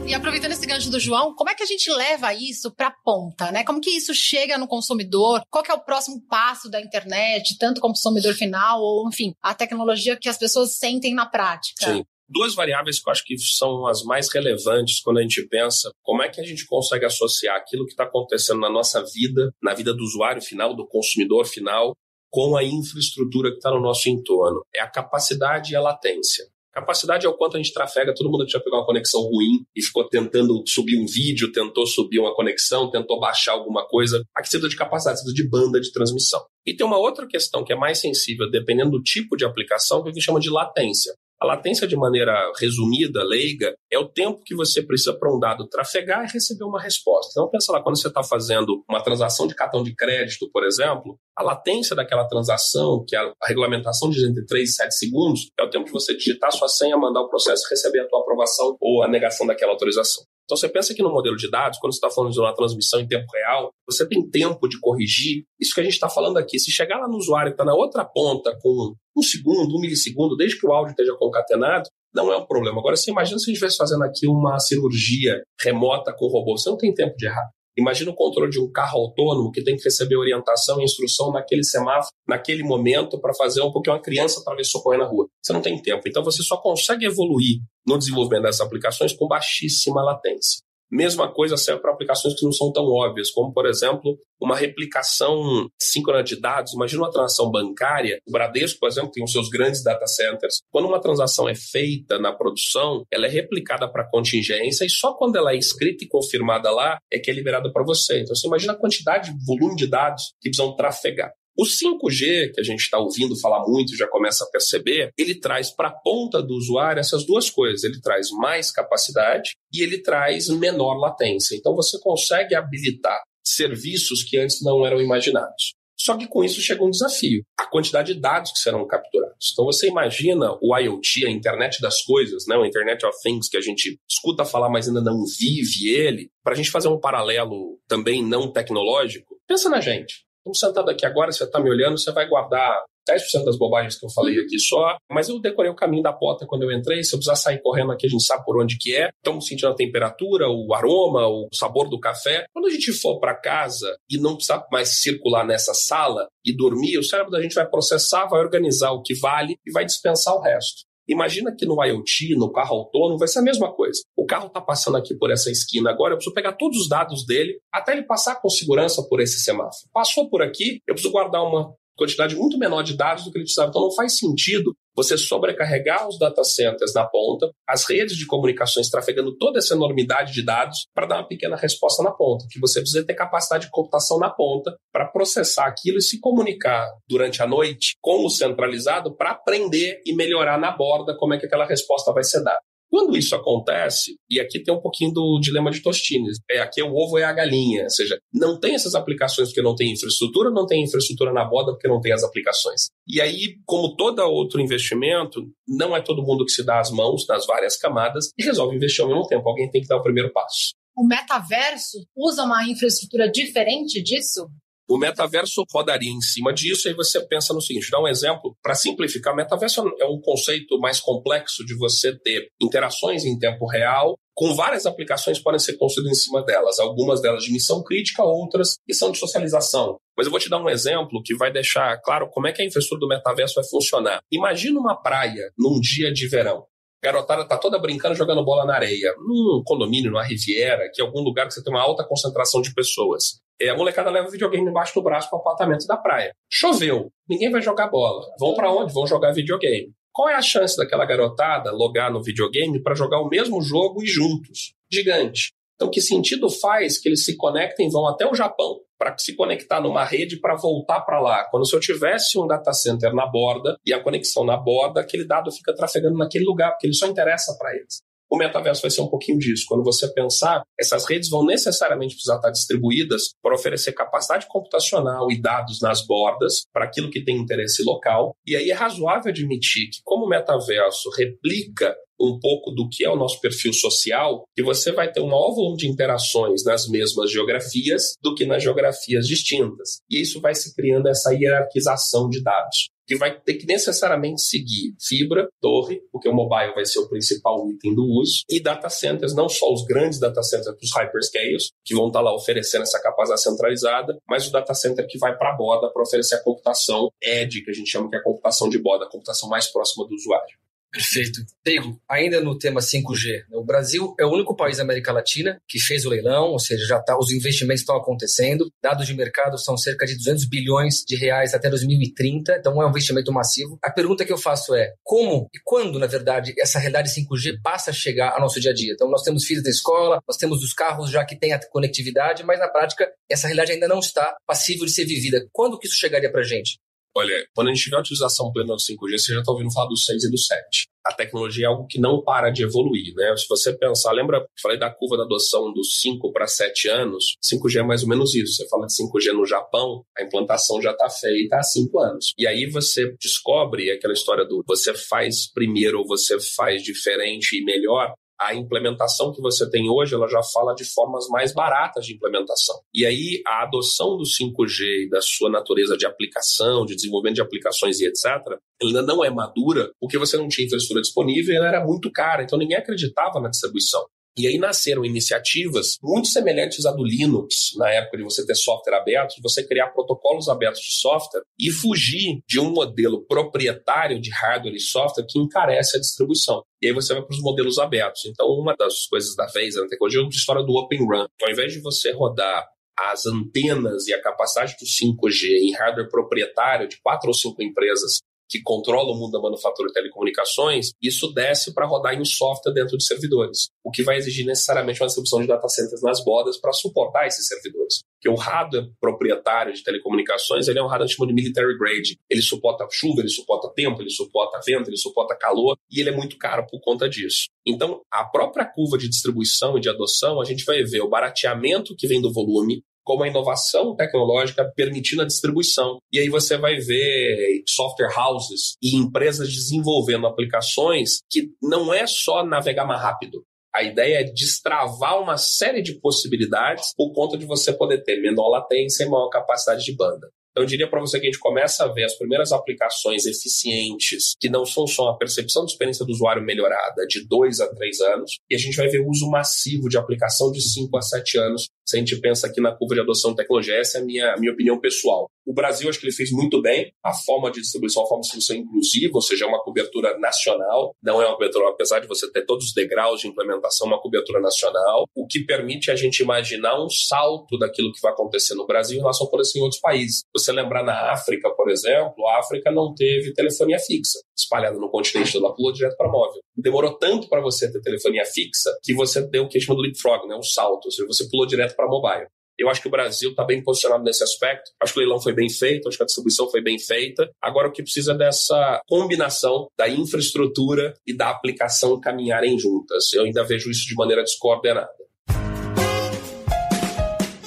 E 0.06 0.14
aproveitando 0.16 0.52
esse 0.52 0.66
gancho 0.68 0.92
do 0.92 1.00
João, 1.00 1.34
como 1.34 1.50
é 1.50 1.56
que 1.56 1.64
a 1.64 1.66
gente 1.66 1.92
leva 1.92 2.34
isso 2.34 2.70
para 2.72 2.88
a 2.88 2.96
ponta, 3.04 3.52
né? 3.52 3.64
Como 3.64 3.82
que 3.82 3.90
isso 3.90 4.14
chega 4.14 4.58
no 4.60 4.68
consumidor? 4.68 5.42
Qual 5.50 5.64
é 5.68 5.74
o 5.74 5.84
próximo 5.84 6.22
passo 6.30 6.70
da 6.70 6.80
internet, 6.80 7.58
tanto 7.58 7.82
como 7.82 7.94
consumidor 7.94 8.36
final 8.36 8.80
ou, 8.80 9.08
enfim, 9.08 9.34
a 9.42 9.56
tecnologia 9.56 10.16
que 10.16 10.30
as 10.30 10.38
pessoas 10.38 10.78
sentem 10.78 11.16
na 11.16 11.26
prática? 11.26 11.94
Sim. 11.94 12.04
Duas 12.34 12.56
variáveis 12.56 13.00
que 13.00 13.08
eu 13.08 13.12
acho 13.12 13.24
que 13.24 13.38
são 13.38 13.86
as 13.86 14.02
mais 14.02 14.28
relevantes 14.34 15.00
quando 15.02 15.20
a 15.20 15.22
gente 15.22 15.48
pensa 15.48 15.92
como 16.02 16.24
é 16.24 16.30
que 16.30 16.42
a 16.42 16.44
gente 16.44 16.66
consegue 16.66 17.06
associar 17.06 17.56
aquilo 17.56 17.86
que 17.86 17.92
está 17.92 18.06
acontecendo 18.06 18.60
na 18.60 18.72
nossa 18.72 19.04
vida, 19.14 19.54
na 19.62 19.76
vida 19.76 19.94
do 19.94 20.04
usuário 20.04 20.42
final, 20.42 20.76
do 20.76 20.88
consumidor 20.88 21.46
final, 21.46 21.96
com 22.32 22.58
a 22.58 22.64
infraestrutura 22.64 23.52
que 23.52 23.58
está 23.58 23.70
no 23.70 23.80
nosso 23.80 24.10
entorno. 24.10 24.66
É 24.74 24.82
a 24.82 24.90
capacidade 24.90 25.74
e 25.74 25.76
a 25.76 25.82
latência. 25.82 26.46
Capacidade 26.72 27.24
é 27.24 27.30
o 27.30 27.38
quanto 27.38 27.56
a 27.56 27.60
gente 27.60 27.72
trafega, 27.72 28.16
todo 28.16 28.32
mundo 28.32 28.50
já 28.50 28.60
pegou 28.60 28.80
uma 28.80 28.86
conexão 28.86 29.22
ruim 29.22 29.64
e 29.76 29.84
ficou 29.84 30.10
tentando 30.10 30.64
subir 30.66 31.00
um 31.00 31.06
vídeo, 31.06 31.52
tentou 31.52 31.86
subir 31.86 32.18
uma 32.18 32.34
conexão, 32.34 32.90
tentou 32.90 33.20
baixar 33.20 33.52
alguma 33.52 33.88
coisa. 33.88 34.24
Aqui 34.36 34.48
você 34.48 34.58
precisa 34.58 34.70
de 34.70 34.76
capacidade, 34.76 35.20
você 35.20 35.26
precisa 35.26 35.44
de 35.44 35.48
banda 35.48 35.80
de 35.80 35.92
transmissão. 35.92 36.44
E 36.66 36.76
tem 36.76 36.84
uma 36.84 36.98
outra 36.98 37.28
questão 37.28 37.64
que 37.64 37.72
é 37.72 37.76
mais 37.76 38.00
sensível, 38.00 38.50
dependendo 38.50 38.90
do 38.90 39.04
tipo 39.04 39.38
de 39.38 39.46
aplicação, 39.46 40.02
que 40.02 40.10
a 40.10 40.12
gente 40.12 40.24
chama 40.24 40.40
de 40.40 40.50
latência. 40.50 41.14
A 41.44 41.46
latência, 41.46 41.86
de 41.86 41.98
maneira 41.98 42.34
resumida, 42.58 43.22
leiga, 43.22 43.76
é 43.92 44.00
o 44.00 44.08
tempo 44.08 44.42
que 44.46 44.56
você 44.56 44.82
precisa 44.82 45.14
para 45.14 45.30
um 45.30 45.38
dado 45.38 45.68
trafegar 45.68 46.24
e 46.24 46.32
receber 46.32 46.64
uma 46.64 46.82
resposta. 46.82 47.32
Então, 47.34 47.50
pensa 47.50 47.74
lá, 47.74 47.84
quando 47.84 48.00
você 48.00 48.08
está 48.08 48.24
fazendo 48.24 48.82
uma 48.90 49.04
transação 49.04 49.46
de 49.46 49.54
cartão 49.54 49.84
de 49.84 49.94
crédito, 49.94 50.50
por 50.54 50.64
exemplo, 50.64 51.20
a 51.38 51.44
latência 51.44 51.98
daquela 51.98 52.26
transação, 52.30 53.04
que 53.06 53.14
é 53.14 53.20
a 53.20 53.34
regulamentação 53.46 54.10
diz 54.10 54.24
entre 54.24 54.46
3 54.46 54.70
e 54.70 54.74
7 54.74 54.96
segundos, 54.96 55.52
é 55.60 55.64
o 55.64 55.70
tempo 55.70 55.84
de 55.84 55.92
você 55.92 56.16
digitar 56.16 56.50
sua 56.54 56.70
senha, 56.70 56.96
mandar 56.96 57.20
o 57.20 57.28
processo, 57.28 57.68
receber 57.70 58.00
a 58.00 58.08
tua 58.08 58.22
aprovação 58.22 58.78
ou 58.80 59.04
a 59.04 59.10
negação 59.10 59.46
daquela 59.46 59.74
autorização. 59.74 60.24
Então 60.44 60.58
você 60.58 60.68
pensa 60.68 60.94
que 60.94 61.02
no 61.02 61.12
modelo 61.12 61.36
de 61.36 61.50
dados, 61.50 61.80
quando 61.80 61.94
você 61.94 61.98
está 61.98 62.10
falando 62.10 62.34
de 62.34 62.40
uma 62.40 62.54
transmissão 62.54 63.00
em 63.00 63.08
tempo 63.08 63.26
real, 63.34 63.72
você 63.88 64.08
tem 64.08 64.30
tempo 64.30 64.68
de 64.68 64.80
corrigir 64.80 65.46
isso 65.60 65.74
que 65.74 65.80
a 65.80 65.84
gente 65.84 65.94
está 65.94 66.10
falando 66.10 66.38
aqui. 66.38 66.60
Se 66.60 66.72
chegar 66.72 67.00
lá 67.00 67.08
no 67.08 67.18
usuário 67.18 67.52
que 67.52 67.54
está 67.54 67.66
na 67.66 67.74
outra 67.74 68.04
ponta 68.04 68.58
com 68.62 68.94
um 69.18 69.22
segundo, 69.22 69.76
um 69.76 69.80
milissegundo, 69.80 70.36
desde 70.36 70.60
que 70.60 70.68
o 70.68 70.72
áudio 70.72 70.92
esteja 70.92 71.16
concatenado, 71.18 71.90
não 72.14 72.32
é 72.32 72.38
um 72.38 72.46
problema. 72.46 72.80
Agora, 72.80 72.96
você 72.96 73.10
imagina 73.10 73.40
se 73.40 73.46
a 73.46 73.48
gente 73.48 73.56
estivesse 73.56 73.78
fazendo 73.78 74.04
aqui 74.04 74.28
uma 74.28 74.60
cirurgia 74.60 75.42
remota 75.62 76.14
com 76.14 76.28
robô, 76.28 76.58
você 76.58 76.70
não 76.70 76.78
tem 76.78 76.94
tempo 76.94 77.16
de 77.18 77.26
errar. 77.26 77.50
Imagina 77.78 78.12
o 78.12 78.16
controle 78.16 78.52
de 78.52 78.60
um 78.60 78.72
carro 78.72 79.00
autônomo 79.00 79.52
que 79.52 79.64
tem 79.64 79.76
que 79.76 79.84
receber 79.84 80.16
orientação 80.16 80.80
e 80.80 80.84
instrução 80.84 81.32
naquele 81.32 81.64
semáforo, 81.64 82.14
naquele 82.28 82.64
momento, 82.64 83.20
para 83.20 83.34
fazer 83.34 83.62
um 83.62 83.72
pouquinho 83.72 83.96
uma 83.96 84.02
criança 84.02 84.42
para 84.44 84.56
ver 84.56 84.64
socorrer 84.64 85.00
na 85.00 85.08
rua. 85.08 85.28
Você 85.42 85.54
não 85.54 85.62
tem 85.62 85.82
tempo. 85.82 86.02
Então 86.08 86.24
você 86.24 86.44
só 86.44 86.58
consegue 86.58 87.06
evoluir 87.06 87.60
no 87.86 87.98
desenvolvimento 87.98 88.44
dessas 88.44 88.62
aplicações 88.62 89.14
com 89.14 89.28
baixíssima 89.28 90.04
latência. 90.04 90.62
Mesma 90.94 91.28
coisa 91.34 91.58
serve 91.58 91.82
para 91.82 91.92
aplicações 91.92 92.36
que 92.36 92.46
não 92.46 92.52
são 92.52 92.72
tão 92.72 92.84
óbvias, 92.84 93.32
como, 93.32 93.52
por 93.52 93.66
exemplo, 93.66 94.16
uma 94.40 94.56
replicação 94.56 95.68
síncrona 95.82 96.24
de 96.24 96.40
dados. 96.40 96.74
Imagina 96.74 97.02
uma 97.02 97.12
transação 97.12 97.50
bancária. 97.50 98.20
O 98.28 98.32
Bradesco, 98.32 98.80
por 98.80 98.90
exemplo, 98.90 99.10
tem 99.12 99.24
os 99.24 99.32
seus 99.32 99.50
grandes 99.50 99.84
data 99.84 100.06
centers. 100.06 100.58
Quando 100.72 100.88
uma 100.88 101.02
transação 101.02 101.50
é 101.50 101.56
feita 101.56 102.20
na 102.20 102.32
produção, 102.32 103.04
ela 103.12 103.26
é 103.26 103.30
replicada 103.30 103.92
para 103.92 104.08
contingência 104.08 104.86
e 104.86 104.90
só 104.90 105.16
quando 105.16 105.36
ela 105.36 105.54
é 105.54 105.58
escrita 105.58 106.04
e 106.04 106.08
confirmada 106.08 106.70
lá 106.70 107.00
é 107.12 107.18
que 107.18 107.32
é 107.32 107.34
liberada 107.34 107.72
para 107.74 107.84
você. 107.84 108.20
Então, 108.20 108.36
você 108.36 108.46
imagina 108.46 108.74
a 108.74 108.78
quantidade, 108.78 109.34
volume 109.48 109.76
de 109.76 109.88
dados 109.88 110.36
que 110.40 110.50
precisam 110.50 110.76
trafegar. 110.76 111.32
O 111.58 111.66
5G, 111.66 112.52
que 112.54 112.62
a 112.62 112.64
gente 112.64 112.82
está 112.82 112.98
ouvindo 112.98 113.40
falar 113.40 113.64
muito, 113.68 113.96
já 113.96 114.08
começa 114.08 114.44
a 114.44 114.50
perceber, 114.50 115.12
ele 115.18 115.40
traz 115.40 115.70
para 115.70 115.90
a 115.90 115.92
ponta 115.92 116.42
do 116.42 116.56
usuário 116.56 117.00
essas 117.00 117.26
duas 117.26 117.50
coisas. 117.50 117.84
Ele 117.84 118.02
traz 118.02 118.32
mais 118.32 118.72
capacidade 118.72 119.52
e 119.72 119.84
ele 119.84 120.02
traz 120.02 120.50
menor 120.50 120.96
latência. 120.98 121.56
Então 121.56 121.76
você 121.76 122.00
consegue 122.00 122.56
habilitar 122.56 123.22
serviços 123.46 124.24
que 124.24 124.38
antes 124.38 124.64
não 124.64 124.86
eram 124.86 125.00
imaginados. 125.00 125.76
Só 125.96 126.18
que 126.18 126.28
com 126.28 126.44
isso 126.44 126.60
chega 126.60 126.84
um 126.84 126.90
desafio: 126.90 127.44
a 127.58 127.66
quantidade 127.66 128.14
de 128.14 128.20
dados 128.20 128.52
que 128.52 128.60
serão 128.60 128.86
capturados. 128.88 129.52
Então 129.54 129.66
você 129.66 129.88
imagina 129.88 130.58
o 130.62 130.78
IoT, 130.78 131.26
a 131.26 131.30
internet 131.30 131.80
das 131.80 132.02
coisas, 132.02 132.46
né? 132.48 132.58
o 132.58 132.66
Internet 132.66 133.06
of 133.06 133.16
Things, 133.22 133.48
que 133.48 133.58
a 133.58 133.62
gente 133.62 133.98
escuta 134.10 134.44
falar, 134.44 134.70
mas 134.70 134.88
ainda 134.88 135.02
não 135.02 135.24
vive 135.40 135.90
ele. 135.90 136.30
Para 136.44 136.54
a 136.54 136.56
gente 136.56 136.72
fazer 136.72 136.88
um 136.88 137.00
paralelo 137.00 137.80
também 137.88 138.24
não 138.24 138.52
tecnológico, 138.52 139.38
pensa 139.48 139.70
na 139.70 139.80
gente. 139.80 140.26
Estamos 140.46 140.60
sentado 140.60 140.90
aqui 140.90 141.06
agora, 141.06 141.32
você 141.32 141.46
está 141.46 141.58
me 141.58 141.70
olhando, 141.70 141.98
você 141.98 142.12
vai 142.12 142.28
guardar 142.28 142.84
10% 143.10 143.46
das 143.46 143.58
bobagens 143.58 143.98
que 143.98 144.06
eu 144.06 144.10
falei 144.10 144.38
aqui 144.40 144.60
só, 144.60 144.98
mas 145.10 145.30
eu 145.30 145.40
decorei 145.40 145.72
o 145.72 145.76
caminho 145.76 146.04
da 146.04 146.12
porta 146.12 146.46
quando 146.46 146.64
eu 146.64 146.72
entrei. 146.72 147.02
Se 147.02 147.16
eu 147.16 147.18
precisar 147.20 147.36
sair 147.36 147.62
correndo 147.62 147.94
aqui, 147.94 148.08
a 148.08 148.10
gente 148.10 148.26
sabe 148.26 148.44
por 148.44 148.62
onde 148.62 148.78
que 148.78 148.94
é. 148.94 149.10
Estamos 149.24 149.48
sentindo 149.48 149.70
a 149.70 149.76
temperatura, 149.76 150.50
o 150.50 150.74
aroma, 150.74 151.26
o 151.28 151.48
sabor 151.54 151.90
do 151.90 151.98
café. 151.98 152.46
Quando 152.54 152.68
a 152.68 152.70
gente 152.70 152.92
for 152.92 153.22
para 153.22 153.40
casa 153.40 153.96
e 154.10 154.20
não 154.20 154.36
precisar 154.36 154.66
mais 154.70 155.02
circular 155.02 155.46
nessa 155.46 155.74
sala 155.74 156.28
e 156.46 156.54
dormir, 156.54 156.98
o 156.98 157.04
cérebro 157.04 157.32
da 157.32 157.42
gente 157.42 157.56
vai 157.56 157.70
processar, 157.70 158.28
vai 158.28 158.42
organizar 158.42 158.92
o 158.92 159.02
que 159.02 159.18
vale 159.18 159.56
e 159.66 159.72
vai 159.72 159.86
dispensar 159.86 160.36
o 160.36 160.42
resto. 160.42 160.84
Imagina 161.08 161.54
que 161.56 161.66
no 161.66 161.84
IoT, 161.84 162.36
no 162.36 162.52
carro 162.52 162.78
autônomo, 162.78 163.18
vai 163.18 163.28
ser 163.28 163.40
a 163.40 163.44
mesma 163.44 163.74
coisa. 163.74 164.02
O 164.16 164.26
carro 164.26 164.48
está 164.48 164.62
passando 164.62 164.98
aqui 164.98 165.14
por 165.16 165.32
essa 165.32 165.52
esquina 165.52 165.90
agora, 165.90 166.14
eu 166.14 166.18
preciso 166.18 166.34
pegar 166.34 166.54
todos 166.54 166.80
os 166.80 166.88
dados 166.88 167.26
dele 167.26 167.60
até 167.72 167.92
ele 167.94 168.04
passar 168.04 168.36
com 168.36 168.50
segurança 168.50 169.04
por 169.10 169.20
esse 169.20 169.40
semáforo. 169.40 169.90
Passou 169.92 170.30
por 170.30 170.42
aqui, 170.42 170.80
eu 170.88 170.94
preciso 170.94 171.12
guardar 171.12 171.44
uma 171.44 171.74
quantidade 171.96 172.36
muito 172.36 172.58
menor 172.58 172.84
de 172.84 172.96
dados 172.96 173.24
do 173.24 173.32
que 173.32 173.38
ele 173.38 173.44
precisava. 173.44 173.70
Então 173.70 173.84
não 173.84 173.92
faz 173.92 174.18
sentido 174.18 174.76
você 174.96 175.18
sobrecarregar 175.18 176.08
os 176.08 176.18
data 176.18 176.44
centers 176.44 176.94
na 176.94 177.06
ponta, 177.06 177.52
as 177.68 177.88
redes 177.90 178.16
de 178.16 178.26
comunicações 178.26 178.90
trafegando 178.90 179.36
toda 179.38 179.60
essa 179.60 179.74
enormidade 179.74 180.34
de 180.34 180.44
dados 180.44 180.88
para 180.94 181.08
dar 181.08 181.18
uma 181.18 181.28
pequena 181.28 181.56
resposta 181.56 182.04
na 182.04 182.12
ponta, 182.12 182.46
que 182.50 182.60
você 182.60 182.80
precisa 182.80 183.06
ter 183.06 183.14
capacidade 183.14 183.66
de 183.66 183.72
computação 183.72 184.20
na 184.20 184.30
ponta 184.30 184.76
para 184.92 185.08
processar 185.08 185.66
aquilo 185.66 185.98
e 185.98 186.02
se 186.02 186.20
comunicar 186.20 186.88
durante 187.08 187.42
a 187.42 187.48
noite 187.48 187.96
com 188.02 188.26
o 188.26 188.30
centralizado 188.30 189.16
para 189.16 189.32
aprender 189.32 190.02
e 190.06 190.16
melhorar 190.16 190.60
na 190.60 190.72
borda 190.72 191.16
como 191.18 191.34
é 191.34 191.40
que 191.40 191.46
aquela 191.46 191.66
resposta 191.66 192.12
vai 192.14 192.24
ser 192.24 192.44
dada. 192.44 192.62
Quando 192.94 193.18
isso 193.18 193.36
acontece, 193.36 194.20
e 194.30 194.40
aqui 194.40 194.62
tem 194.62 194.72
um 194.72 194.80
pouquinho 194.80 195.12
do 195.12 195.40
dilema 195.42 195.72
de 195.72 195.82
Tostines, 195.82 196.38
é 196.48 196.60
aqui 196.60 196.80
o 196.84 196.94
ovo 196.94 197.18
é 197.18 197.24
a 197.24 197.34
galinha, 197.34 197.86
ou 197.86 197.90
seja, 197.90 198.20
não 198.32 198.60
tem 198.60 198.76
essas 198.76 198.94
aplicações 198.94 199.50
porque 199.50 199.64
não 199.64 199.74
tem 199.74 199.94
infraestrutura, 199.94 200.52
não 200.52 200.68
tem 200.68 200.84
infraestrutura 200.84 201.34
na 201.34 201.44
borda 201.44 201.72
porque 201.72 201.88
não 201.88 202.00
tem 202.00 202.14
as 202.14 202.24
aplicações. 202.24 202.90
E 203.08 203.20
aí, 203.20 203.56
como 203.66 203.96
todo 203.96 204.22
outro 204.22 204.62
investimento, 204.62 205.42
não 205.68 205.98
é 205.98 206.02
todo 206.04 206.22
mundo 206.22 206.46
que 206.46 206.52
se 206.52 206.64
dá 206.64 206.80
as 206.80 206.92
mãos 206.92 207.26
nas 207.28 207.48
várias 207.48 207.76
camadas 207.78 208.30
e 208.38 208.44
resolve 208.44 208.76
investir 208.76 209.04
ao 209.04 209.10
mesmo 209.10 209.26
tempo. 209.26 209.50
Alguém 209.50 209.72
tem 209.72 209.82
que 209.82 209.88
dar 209.88 209.98
o 209.98 210.04
primeiro 210.04 210.32
passo. 210.32 210.76
O 210.96 211.04
metaverso 211.04 211.98
usa 212.16 212.44
uma 212.44 212.64
infraestrutura 212.70 213.28
diferente 213.28 214.04
disso? 214.04 214.48
O 214.94 214.98
metaverso 215.00 215.64
rodaria 215.74 216.12
em 216.12 216.22
cima 216.22 216.54
disso, 216.54 216.88
aí 216.88 216.94
você 216.94 217.20
pensa 217.26 217.52
no 217.52 217.60
seguinte: 217.60 217.90
dá 217.90 218.00
um 218.00 218.08
exemplo, 218.08 218.56
para 218.62 218.76
simplificar, 218.76 219.34
o 219.34 219.36
metaverso 219.36 219.82
é 220.00 220.06
um 220.06 220.22
conceito 220.22 220.78
mais 220.78 221.00
complexo 221.00 221.66
de 221.66 221.76
você 221.76 222.16
ter 222.20 222.50
interações 222.62 223.26
em 223.26 223.40
tempo 223.40 223.66
real, 223.66 224.16
com 224.36 224.54
várias 224.54 224.86
aplicações 224.86 225.40
podem 225.40 225.58
ser 225.58 225.78
construídas 225.78 226.16
em 226.16 226.22
cima 226.22 226.46
delas, 226.46 226.78
algumas 226.78 227.24
delas 227.24 227.44
de 227.44 227.52
missão 227.52 227.84
crítica, 227.84 228.24
outras 228.24 228.76
que 228.86 228.94
são 228.94 229.12
de 229.12 229.18
socialização. 229.18 229.98
Mas 230.16 230.28
eu 230.28 230.32
vou 230.32 230.40
te 230.40 230.48
dar 230.48 230.62
um 230.62 230.70
exemplo 230.70 231.24
que 231.26 231.36
vai 231.36 231.52
deixar 231.52 232.00
claro 232.04 232.30
como 232.30 232.46
é 232.46 232.52
que 232.52 232.62
a 232.62 232.66
infraestrutura 232.66 233.00
do 233.00 233.08
metaverso 233.08 233.56
vai 233.56 233.64
funcionar. 233.68 234.20
Imagina 234.32 234.80
uma 234.80 234.96
praia 234.96 235.52
num 235.58 235.80
dia 235.80 236.14
de 236.14 236.28
verão 236.28 236.68
garotada 237.04 237.46
tá 237.46 237.58
toda 237.58 237.78
brincando, 237.78 238.16
jogando 238.16 238.46
bola 238.46 238.66
na 238.66 238.76
areia. 238.76 239.14
Num 239.18 239.62
condomínio, 239.66 240.10
numa 240.10 240.24
riviera, 240.24 240.90
que 240.94 241.02
é 241.02 241.06
algum 241.06 241.22
lugar 241.22 241.48
que 241.48 241.54
você 241.54 241.62
tem 241.62 241.74
uma 241.74 241.82
alta 241.82 242.04
concentração 242.06 242.62
de 242.62 242.74
pessoas. 242.74 243.42
É, 243.62 243.70
a 243.70 243.76
molecada 243.76 244.10
leva 244.10 244.28
o 244.28 244.32
videogame 244.32 244.70
embaixo 244.70 244.96
do 244.96 245.04
braço 245.04 245.30
para 245.30 245.38
o 245.38 245.42
apartamento 245.42 245.86
da 245.86 245.98
praia. 245.98 246.34
Choveu, 246.50 247.12
ninguém 247.30 247.52
vai 247.52 247.62
jogar 247.62 247.90
bola. 247.90 248.26
Vão 248.40 248.54
para 248.56 248.72
onde? 248.72 248.94
Vão 248.94 249.06
jogar 249.06 249.34
videogame. 249.34 249.92
Qual 250.14 250.30
é 250.30 250.36
a 250.36 250.42
chance 250.42 250.78
daquela 250.78 251.06
garotada 251.06 251.72
logar 251.72 252.12
no 252.12 252.24
videogame 252.24 252.82
para 252.82 252.96
jogar 252.96 253.20
o 253.20 253.28
mesmo 253.28 253.62
jogo 253.62 254.02
e 254.02 254.08
juntos? 254.08 254.74
Gigante. 254.92 255.52
Então, 255.76 255.90
que 255.90 256.00
sentido 256.00 256.50
faz 256.50 257.00
que 257.00 257.10
eles 257.10 257.26
se 257.26 257.36
conectem 257.36 257.88
e 257.88 257.92
vão 257.92 258.08
até 258.08 258.26
o 258.26 258.36
Japão 258.36 258.80
para 258.98 259.18
se 259.18 259.36
conectar 259.36 259.82
numa 259.82 260.04
rede 260.04 260.40
para 260.40 260.56
voltar 260.56 261.02
para 261.02 261.20
lá? 261.20 261.46
Quando 261.50 261.68
se 261.68 261.76
eu 261.76 261.80
tivesse 261.80 262.40
um 262.40 262.48
data 262.48 262.74
center 262.74 263.14
na 263.14 263.26
borda 263.26 263.76
e 263.86 263.94
a 263.94 264.02
conexão 264.02 264.46
na 264.46 264.58
borda, 264.58 265.02
aquele 265.02 265.26
dado 265.26 265.52
fica 265.52 265.76
trafegando 265.76 266.18
naquele 266.18 266.46
lugar, 266.46 266.72
porque 266.72 266.88
ele 266.88 266.94
só 266.94 267.08
interessa 267.08 267.56
para 267.58 267.76
eles. 267.76 268.02
O 268.34 268.36
metaverso 268.36 268.82
vai 268.82 268.90
ser 268.90 269.02
um 269.02 269.08
pouquinho 269.08 269.38
disso. 269.38 269.66
Quando 269.68 269.84
você 269.84 270.12
pensar, 270.12 270.64
essas 270.80 271.06
redes 271.08 271.30
vão 271.30 271.46
necessariamente 271.46 272.16
precisar 272.16 272.38
estar 272.38 272.50
distribuídas 272.50 273.30
para 273.44 273.54
oferecer 273.54 273.94
capacidade 273.94 274.48
computacional 274.48 275.32
e 275.32 275.40
dados 275.40 275.80
nas 275.82 276.04
bordas 276.04 276.64
para 276.74 276.86
aquilo 276.86 277.12
que 277.12 277.24
tem 277.24 277.38
interesse 277.38 277.84
local. 277.84 278.36
E 278.44 278.56
aí 278.56 278.72
é 278.72 278.74
razoável 278.74 279.30
admitir 279.30 279.88
que, 279.92 280.00
como 280.04 280.26
o 280.26 280.30
metaverso 280.30 281.12
replica 281.16 281.96
um 282.20 282.40
pouco 282.40 282.72
do 282.72 282.88
que 282.90 283.06
é 283.06 283.10
o 283.10 283.16
nosso 283.16 283.40
perfil 283.42 283.74
social, 283.74 284.46
que 284.56 284.64
você 284.64 284.92
vai 284.92 285.12
ter 285.12 285.22
um 285.22 285.28
maior 285.28 285.54
volume 285.54 285.78
de 285.78 285.88
interações 285.88 286.64
nas 286.64 286.88
mesmas 286.88 287.32
geografias 287.32 288.16
do 288.22 288.34
que 288.36 288.46
nas 288.46 288.64
geografias 288.64 289.28
distintas. 289.28 290.02
E 290.10 290.22
isso 290.22 290.40
vai 290.40 290.56
se 290.56 290.74
criando 290.76 291.08
essa 291.08 291.34
hierarquização 291.34 292.30
de 292.30 292.42
dados 292.42 292.94
que 293.06 293.18
vai 293.18 293.38
ter 293.40 293.56
que 293.56 293.66
necessariamente 293.66 294.42
seguir 294.42 294.96
fibra, 295.00 295.48
torre, 295.62 296.02
porque 296.12 296.30
o 296.30 296.34
mobile 296.34 296.74
vai 296.74 296.86
ser 296.86 297.00
o 297.00 297.10
principal 297.10 297.70
item 297.70 297.94
do 297.94 298.06
uso, 298.06 298.44
e 298.50 298.62
data 298.62 298.90
centers, 298.90 299.36
não 299.36 299.50
só 299.50 299.72
os 299.72 299.84
grandes 299.86 300.20
data 300.20 300.42
centers, 300.42 300.76
os 300.82 300.96
hyperscales, 300.96 301.72
que 301.84 301.94
vão 301.94 302.08
estar 302.08 302.22
lá 302.22 302.34
oferecendo 302.34 302.84
essa 302.84 303.02
capacidade 303.02 303.44
centralizada, 303.44 304.18
mas 304.28 304.48
o 304.48 304.52
data 304.52 304.74
center 304.74 305.06
que 305.08 305.18
vai 305.18 305.38
para 305.38 305.54
a 305.54 305.58
borda 305.58 305.92
para 305.92 306.04
oferecer 306.04 306.36
a 306.36 306.44
computação 306.44 307.10
edge, 307.22 307.64
que 307.64 307.72
a 307.72 307.74
gente 307.74 307.90
chama 307.90 308.10
que 308.10 308.16
é 308.16 308.20
a 308.20 308.24
computação 308.24 308.70
de 308.70 308.80
borda, 308.80 309.06
a 309.06 309.10
computação 309.10 309.50
mais 309.50 309.68
próxima 309.72 310.08
do 310.08 310.16
usuário. 310.16 310.58
Perfeito. 310.94 311.42
Pego, 311.64 312.00
ainda 312.08 312.40
no 312.40 312.56
tema 312.56 312.80
5G, 312.80 313.46
o 313.52 313.66
Brasil 313.66 314.14
é 314.20 314.26
o 314.26 314.32
único 314.32 314.56
país 314.56 314.78
da 314.78 314.84
América 314.84 315.12
Latina 315.12 315.60
que 315.68 315.80
fez 315.80 316.06
o 316.06 316.10
leilão, 316.10 316.52
ou 316.52 316.60
seja, 316.60 316.86
já 316.86 317.02
tá, 317.02 317.18
os 317.18 317.32
investimentos 317.32 317.82
estão 317.82 317.98
acontecendo. 317.98 318.70
Dados 318.80 319.08
de 319.08 319.14
mercado 319.16 319.58
são 319.58 319.76
cerca 319.76 320.06
de 320.06 320.16
200 320.16 320.48
bilhões 320.48 321.04
de 321.08 321.16
reais 321.16 321.56
até 321.56 321.68
2030, 321.68 322.58
então 322.60 322.80
é 322.80 322.86
um 322.86 322.90
investimento 322.90 323.32
massivo. 323.34 323.80
A 323.84 323.90
pergunta 323.90 324.24
que 324.24 324.32
eu 324.32 324.38
faço 324.38 324.76
é 324.76 324.94
como 325.04 325.50
e 325.52 325.58
quando, 325.64 325.98
na 325.98 326.06
verdade, 326.06 326.54
essa 326.60 326.78
realidade 326.78 327.10
5G 327.10 327.60
passa 327.64 327.90
a 327.90 327.94
chegar 327.94 328.34
ao 328.34 328.42
nosso 328.42 328.60
dia 328.60 328.70
a 328.70 328.74
dia? 328.76 328.94
Então, 328.94 329.10
nós 329.10 329.24
temos 329.24 329.46
filhos 329.46 329.64
da 329.64 329.72
escola, 329.72 330.20
nós 330.28 330.38
temos 330.38 330.62
os 330.62 330.74
carros 330.74 331.10
já 331.10 331.26
que 331.26 331.40
têm 331.40 331.54
a 331.54 331.70
conectividade, 331.70 332.44
mas 332.44 332.60
na 332.60 332.68
prática 332.68 333.10
essa 333.28 333.48
realidade 333.48 333.72
ainda 333.72 333.88
não 333.88 333.98
está 333.98 334.36
passível 334.46 334.86
de 334.86 334.92
ser 334.92 335.06
vivida. 335.06 335.44
Quando 335.52 335.80
que 335.80 335.88
isso 335.88 335.98
chegaria 335.98 336.32
para 336.32 336.42
a 336.42 336.46
gente? 336.46 336.78
Olha, 337.16 337.46
quando 337.54 337.68
a 337.68 337.74
gente 337.74 337.84
tiver 337.84 337.98
a 337.98 338.00
utilização 338.00 338.52
plena 338.52 338.74
do 338.74 338.82
5G, 338.82 339.20
você 339.20 339.34
já 339.34 339.40
está 339.40 339.52
ouvindo 339.52 339.72
falar 339.72 339.88
do 339.88 339.98
6 339.98 340.24
e 340.24 340.32
do 340.32 340.38
7. 340.38 340.88
A 341.06 341.14
tecnologia 341.14 341.66
é 341.66 341.68
algo 341.68 341.86
que 341.86 342.00
não 342.00 342.24
para 342.24 342.50
de 342.50 342.64
evoluir, 342.64 343.14
né? 343.16 343.36
Se 343.36 343.46
você 343.48 343.78
pensar, 343.78 344.14
lembra, 344.14 344.44
falei 344.62 344.80
da 344.80 344.90
curva 344.90 345.18
da 345.18 345.24
adoção 345.24 345.72
dos 345.74 346.00
5 346.00 346.32
para 346.32 346.48
7 346.48 346.88
anos, 346.88 347.36
5G 347.44 347.82
é 347.82 347.84
mais 347.84 348.04
ou 348.04 348.10
menos 348.10 348.34
isso. 348.34 348.56
Você 348.56 348.68
fala 348.68 348.88
de 348.88 348.94
5G 348.94 349.34
no 349.34 349.46
Japão, 349.46 350.04
a 350.18 350.24
implantação 350.24 350.82
já 350.82 350.92
está 350.92 351.10
feita 351.10 351.58
há 351.58 351.64
5 351.64 352.00
anos. 352.00 352.34
E 352.38 352.48
aí 352.48 352.66
você 352.66 353.14
descobre 353.22 353.92
aquela 353.92 354.14
história 354.14 354.46
do 354.46 354.64
você 354.66 354.94
faz 354.94 355.52
primeiro 355.52 356.00
ou 356.00 356.08
você 356.08 356.40
faz 356.56 356.82
diferente 356.82 357.60
e 357.60 357.64
melhor, 357.64 358.14
a 358.40 358.54
implementação 358.56 359.32
que 359.32 359.42
você 359.42 359.70
tem 359.70 359.90
hoje, 359.90 360.16
ela 360.16 360.28
já 360.28 360.42
fala 360.44 360.74
de 360.74 360.84
formas 360.86 361.28
mais 361.30 361.54
baratas 361.54 362.06
de 362.06 362.14
implementação. 362.14 362.76
E 362.94 363.06
aí 363.06 363.42
a 363.48 363.64
adoção 363.64 364.18
do 364.18 364.24
5G 364.24 365.06
e 365.06 365.10
da 365.10 365.22
sua 365.22 365.50
natureza 365.50 365.98
de 365.98 366.06
aplicação, 366.06 366.86
de 366.86 366.96
desenvolvimento 366.96 367.36
de 367.36 367.42
aplicações 367.42 368.00
e 368.00 368.08
etc., 368.08 368.58
ainda 368.82 369.02
não 369.02 369.24
é 369.24 369.30
madura, 369.30 369.92
porque 370.00 370.18
você 370.18 370.38
não 370.38 370.48
tinha 370.48 370.66
infraestrutura 370.66 371.02
disponível 371.02 371.54
e 371.54 371.58
ela 371.58 371.68
era 371.68 371.86
muito 371.86 372.12
cara, 372.12 372.44
então 372.44 372.58
ninguém 372.58 372.78
acreditava 372.78 373.40
na 373.40 373.50
distribuição. 373.50 374.04
E 374.36 374.48
aí 374.48 374.58
nasceram 374.58 375.06
iniciativas 375.06 375.98
muito 376.02 376.28
semelhantes 376.28 376.86
à 376.86 376.92
do 376.92 377.04
Linux, 377.04 377.74
na 377.78 377.90
época 377.90 378.18
de 378.18 378.24
você 378.24 378.46
ter 378.46 378.56
software 378.56 378.96
aberto, 378.96 379.36
de 379.36 379.42
você 379.42 379.66
criar 379.66 379.90
protocolos 379.90 380.50
abertos 380.50 380.82
de 380.82 380.94
software 381.00 381.44
e 381.60 381.70
fugir 381.70 382.42
de 382.48 382.60
um 382.60 382.72
modelo 382.72 383.26
proprietário 383.28 384.20
de 384.20 384.32
hardware 384.32 384.76
e 384.76 384.80
software 384.80 385.26
que 385.30 385.38
encarece 385.38 385.98
a 385.98 386.00
distribuição. 386.00 386.64
E 386.82 386.88
aí 386.88 386.94
você 386.94 387.14
vai 387.14 387.24
para 387.24 387.34
os 387.34 387.42
modelos 387.42 387.78
abertos. 387.78 388.26
Então, 388.26 388.48
uma 388.48 388.76
das 388.76 389.06
coisas 389.06 389.36
da 389.36 389.46
vez 389.48 389.76
na 389.76 389.88
tecnologia 389.88 390.22
é 390.22 390.26
a 390.26 390.30
história 390.30 390.64
do 390.64 390.74
Open 390.74 391.00
Run. 391.00 391.28
Então, 391.36 391.48
ao 391.48 391.52
invés 391.52 391.72
de 391.72 391.80
você 391.80 392.12
rodar 392.12 392.66
as 392.98 393.26
antenas 393.26 394.08
e 394.08 394.14
a 394.14 394.22
capacidade 394.22 394.76
do 394.80 394.86
5G 394.86 395.48
em 395.62 395.74
hardware 395.74 396.10
proprietário 396.10 396.88
de 396.88 397.00
quatro 397.02 397.28
ou 397.28 397.34
cinco 397.34 397.62
empresas 397.62 398.20
que 398.50 398.62
controla 398.62 399.12
o 399.12 399.16
mundo 399.16 399.32
da 399.32 399.42
manufatura 399.42 399.88
de 399.88 399.94
telecomunicações, 399.94 400.92
isso 401.02 401.34
desce 401.34 401.74
para 401.74 401.88
rodar 401.88 402.14
em 402.14 402.26
software 402.26 402.74
dentro 402.74 402.98
de 402.98 403.06
servidores, 403.06 403.70
o 403.84 403.92
que 403.92 404.04
vai 404.04 404.18
exigir 404.18 404.46
necessariamente 404.46 405.02
uma 405.02 405.08
distribuição 405.08 405.42
de 405.42 405.48
data 405.48 405.68
centers 405.68 406.02
nas 406.02 406.24
bordas 406.24 406.58
para 406.60 406.72
suportar 406.74 407.28
esses 407.28 407.48
servidores. 407.48 408.02
Porque 408.24 408.30
o 408.30 408.42
hardware 408.42 408.90
proprietário 409.02 409.74
de 409.74 409.84
telecomunicações 409.84 410.68
ele 410.68 410.80
é 410.80 410.84
um 410.84 410.88
hardware 410.88 411.10
chamado 411.10 411.30
de 411.30 411.36
military 411.36 411.78
grade. 411.78 412.18
Ele 412.30 412.42
suporta 412.42 412.88
chuva, 412.90 413.20
ele 413.20 413.30
suporta 413.30 413.70
tempo, 413.74 414.02
ele 414.02 414.10
suporta 414.10 414.60
vento, 414.66 414.90
ele 414.90 414.98
suporta 414.98 415.36
calor 415.36 415.78
e 415.92 416.00
ele 416.00 416.10
é 416.10 416.16
muito 416.16 416.38
caro 416.38 416.66
por 416.66 416.80
conta 416.80 417.10
disso. 417.10 417.48
Então, 417.66 418.02
a 418.12 418.24
própria 418.24 418.66
curva 418.66 418.98
de 418.98 419.10
distribuição 419.10 419.78
e 419.78 419.82
de 419.82 419.90
adoção, 419.90 420.42
a 420.42 420.46
gente 420.46 420.64
vai 420.64 420.84
ver 420.84 421.02
o 421.02 421.10
barateamento 421.10 421.96
que 421.98 422.08
vem 422.08 422.22
do 422.22 422.32
volume, 422.32 422.82
como 423.04 423.24
a 423.24 423.28
inovação 423.28 423.96
tecnológica 423.96 424.72
permitindo 424.76 425.22
a 425.22 425.26
distribuição. 425.26 425.98
E 426.12 426.20
aí 426.20 426.30
você 426.30 426.58
vai 426.58 426.78
ver 426.78 427.64
software 427.68 428.14
houses 428.18 428.76
e 428.82 428.96
empresas 428.96 429.52
desenvolvendo 429.52 430.28
aplicações 430.28 431.20
que 431.30 431.50
não 431.62 431.94
é 431.94 432.08
só 432.08 432.46
navegar 432.46 432.86
mais 432.86 433.02
rápido. 433.02 433.44
A 433.76 433.82
ideia 433.82 434.20
é 434.20 434.24
destravar 434.24 435.20
uma 435.20 435.38
série 435.38 435.82
de 435.82 436.00
possibilidades 436.00 436.92
por 436.96 437.12
conta 437.12 437.38
de 437.38 437.46
você 437.46 437.74
poder 437.74 438.04
ter 438.04 438.22
menor 438.22 438.50
latência 438.50 439.04
e 439.04 439.10
maior 439.10 439.30
capacidade 439.30 439.84
de 439.84 439.96
banda. 439.96 440.30
Então, 440.54 440.64
eu 440.64 440.68
diria 440.68 440.88
para 440.88 441.00
você 441.00 441.20
que 441.20 441.26
a 441.26 441.32
gente 441.32 441.40
começa 441.40 441.84
a 441.84 441.92
ver 441.92 442.04
as 442.04 442.16
primeiras 442.16 442.52
aplicações 442.52 443.26
eficientes, 443.26 444.36
que 444.40 444.48
não 444.48 444.64
são 444.64 444.86
só 444.86 445.10
a 445.10 445.18
percepção 445.18 445.66
de 445.66 445.72
experiência 445.72 446.06
do 446.06 446.12
usuário 446.12 446.44
melhorada 446.44 447.08
de 447.08 447.28
dois 447.28 447.60
a 447.60 447.68
três 447.74 448.00
anos, 448.00 448.38
e 448.48 448.54
a 448.54 448.58
gente 448.60 448.78
vai 448.78 448.88
ver 448.88 449.00
o 449.00 449.10
uso 449.10 449.28
massivo 449.32 449.90
de 449.90 449.98
aplicação 449.98 450.52
de 450.52 450.62
cinco 450.62 450.96
a 450.96 451.02
sete 451.02 451.40
anos, 451.40 451.68
se 451.86 451.98
a 451.98 452.00
gente 452.00 452.20
pensa 452.20 452.48
aqui 452.48 452.62
na 452.62 452.72
curva 452.76 452.96
de 452.96 453.02
adoção 453.02 453.32
de 453.32 453.38
tecnologia. 453.38 453.76
Essa 453.76 453.98
é 453.98 454.02
a 454.02 454.04
minha, 454.04 454.36
minha 454.38 454.54
opinião 454.54 454.80
pessoal. 454.80 455.30
O 455.46 455.54
Brasil, 455.54 455.90
acho 455.90 456.00
que 456.00 456.06
ele 456.06 456.14
fez 456.14 456.32
muito 456.32 456.62
bem 456.62 456.92
a 457.04 457.14
forma 457.14 457.52
de 457.52 457.60
distribuição, 457.60 458.04
a 458.04 458.08
forma 458.08 458.22
de 458.22 458.30
distribuição 458.30 458.56
inclusiva, 458.56 459.12
ou 459.16 459.22
seja, 459.22 459.46
é 459.46 459.48
uma 459.48 459.62
cobertura 459.62 460.18
nacional, 460.18 460.96
não 461.04 461.22
é 461.22 461.26
uma 461.26 461.34
cobertura, 461.34 461.70
apesar 461.70 462.00
de 462.00 462.08
você 462.08 462.32
ter 462.32 462.46
todos 462.46 462.68
os 462.68 462.74
degraus 462.74 463.20
de 463.20 463.28
implementação, 463.28 463.88
uma 463.88 464.02
cobertura 464.02 464.40
nacional, 464.40 465.06
o 465.14 465.28
que 465.28 465.46
permite 465.46 465.92
a 465.92 465.96
gente 465.96 466.24
imaginar 466.24 466.82
um 466.82 466.90
salto 466.90 467.58
daquilo 467.58 467.92
que 467.92 468.02
vai 468.02 468.14
acontecer 468.14 468.56
no 468.56 468.66
Brasil 468.66 468.98
em 468.98 469.02
relação, 469.02 469.28
por 469.28 469.42
exemplo, 469.42 469.60
em 469.60 469.64
outros 469.64 469.82
países. 469.82 470.22
Você 470.34 470.52
lembrar 470.52 470.84
na 470.84 471.12
África, 471.12 471.50
por 471.54 471.70
exemplo, 471.70 472.26
a 472.30 472.40
África 472.40 472.72
não 472.72 472.94
teve 472.96 473.34
telefonia 473.34 473.80
fixa 473.80 474.20
espalhada 474.36 474.78
no 474.78 474.90
continente, 474.90 475.38
ela 475.38 475.54
pulou 475.54 475.72
direto 475.72 475.96
para 475.96 476.10
móvel. 476.10 476.42
Demorou 476.56 476.98
tanto 476.98 477.28
para 477.28 477.42
você 477.42 477.72
ter 477.72 477.82
telefonia 477.82 478.26
fixa 478.26 478.72
que 478.82 478.94
você 478.94 479.22
deu 479.28 479.44
o 479.44 479.50
que 479.50 479.60
chama 479.60 479.80
de 479.80 479.88
leapfrog, 479.88 480.28
né? 480.28 480.36
um 480.36 480.44
salto, 480.44 480.86
ou 480.86 480.92
seja, 480.92 481.08
você 481.08 481.28
pulou 481.30 481.46
direto 481.46 481.73
para 481.76 481.88
mobile. 481.88 482.28
Eu 482.58 482.70
acho 482.70 482.82
que 482.82 482.88
o 482.88 482.92
Brasil 482.92 483.32
está 483.32 483.44
bem 483.44 483.64
posicionado 483.64 484.04
nesse 484.04 484.24
aspecto. 484.24 484.72
Acho 484.82 484.94
que 484.94 485.00
o 485.00 485.02
leilão 485.02 485.20
foi 485.20 485.34
bem 485.34 485.50
feito, 485.50 485.88
acho 485.88 485.98
que 485.98 486.04
a 486.04 486.06
distribuição 486.06 486.50
foi 486.50 486.62
bem 486.62 486.78
feita. 486.78 487.30
Agora, 487.42 487.68
o 487.68 487.72
que 487.72 487.82
precisa 487.82 488.14
é 488.14 488.18
dessa 488.18 488.80
combinação 488.88 489.68
da 489.78 489.90
infraestrutura 489.90 490.94
e 491.06 491.16
da 491.16 491.30
aplicação 491.30 492.00
caminharem 492.00 492.58
juntas. 492.60 493.12
Eu 493.14 493.24
ainda 493.24 493.44
vejo 493.44 493.72
isso 493.72 493.88
de 493.88 493.96
maneira 493.96 494.24
descoordenada. 494.24 494.92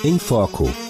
Em 0.04 0.18
Foco. 0.18 0.85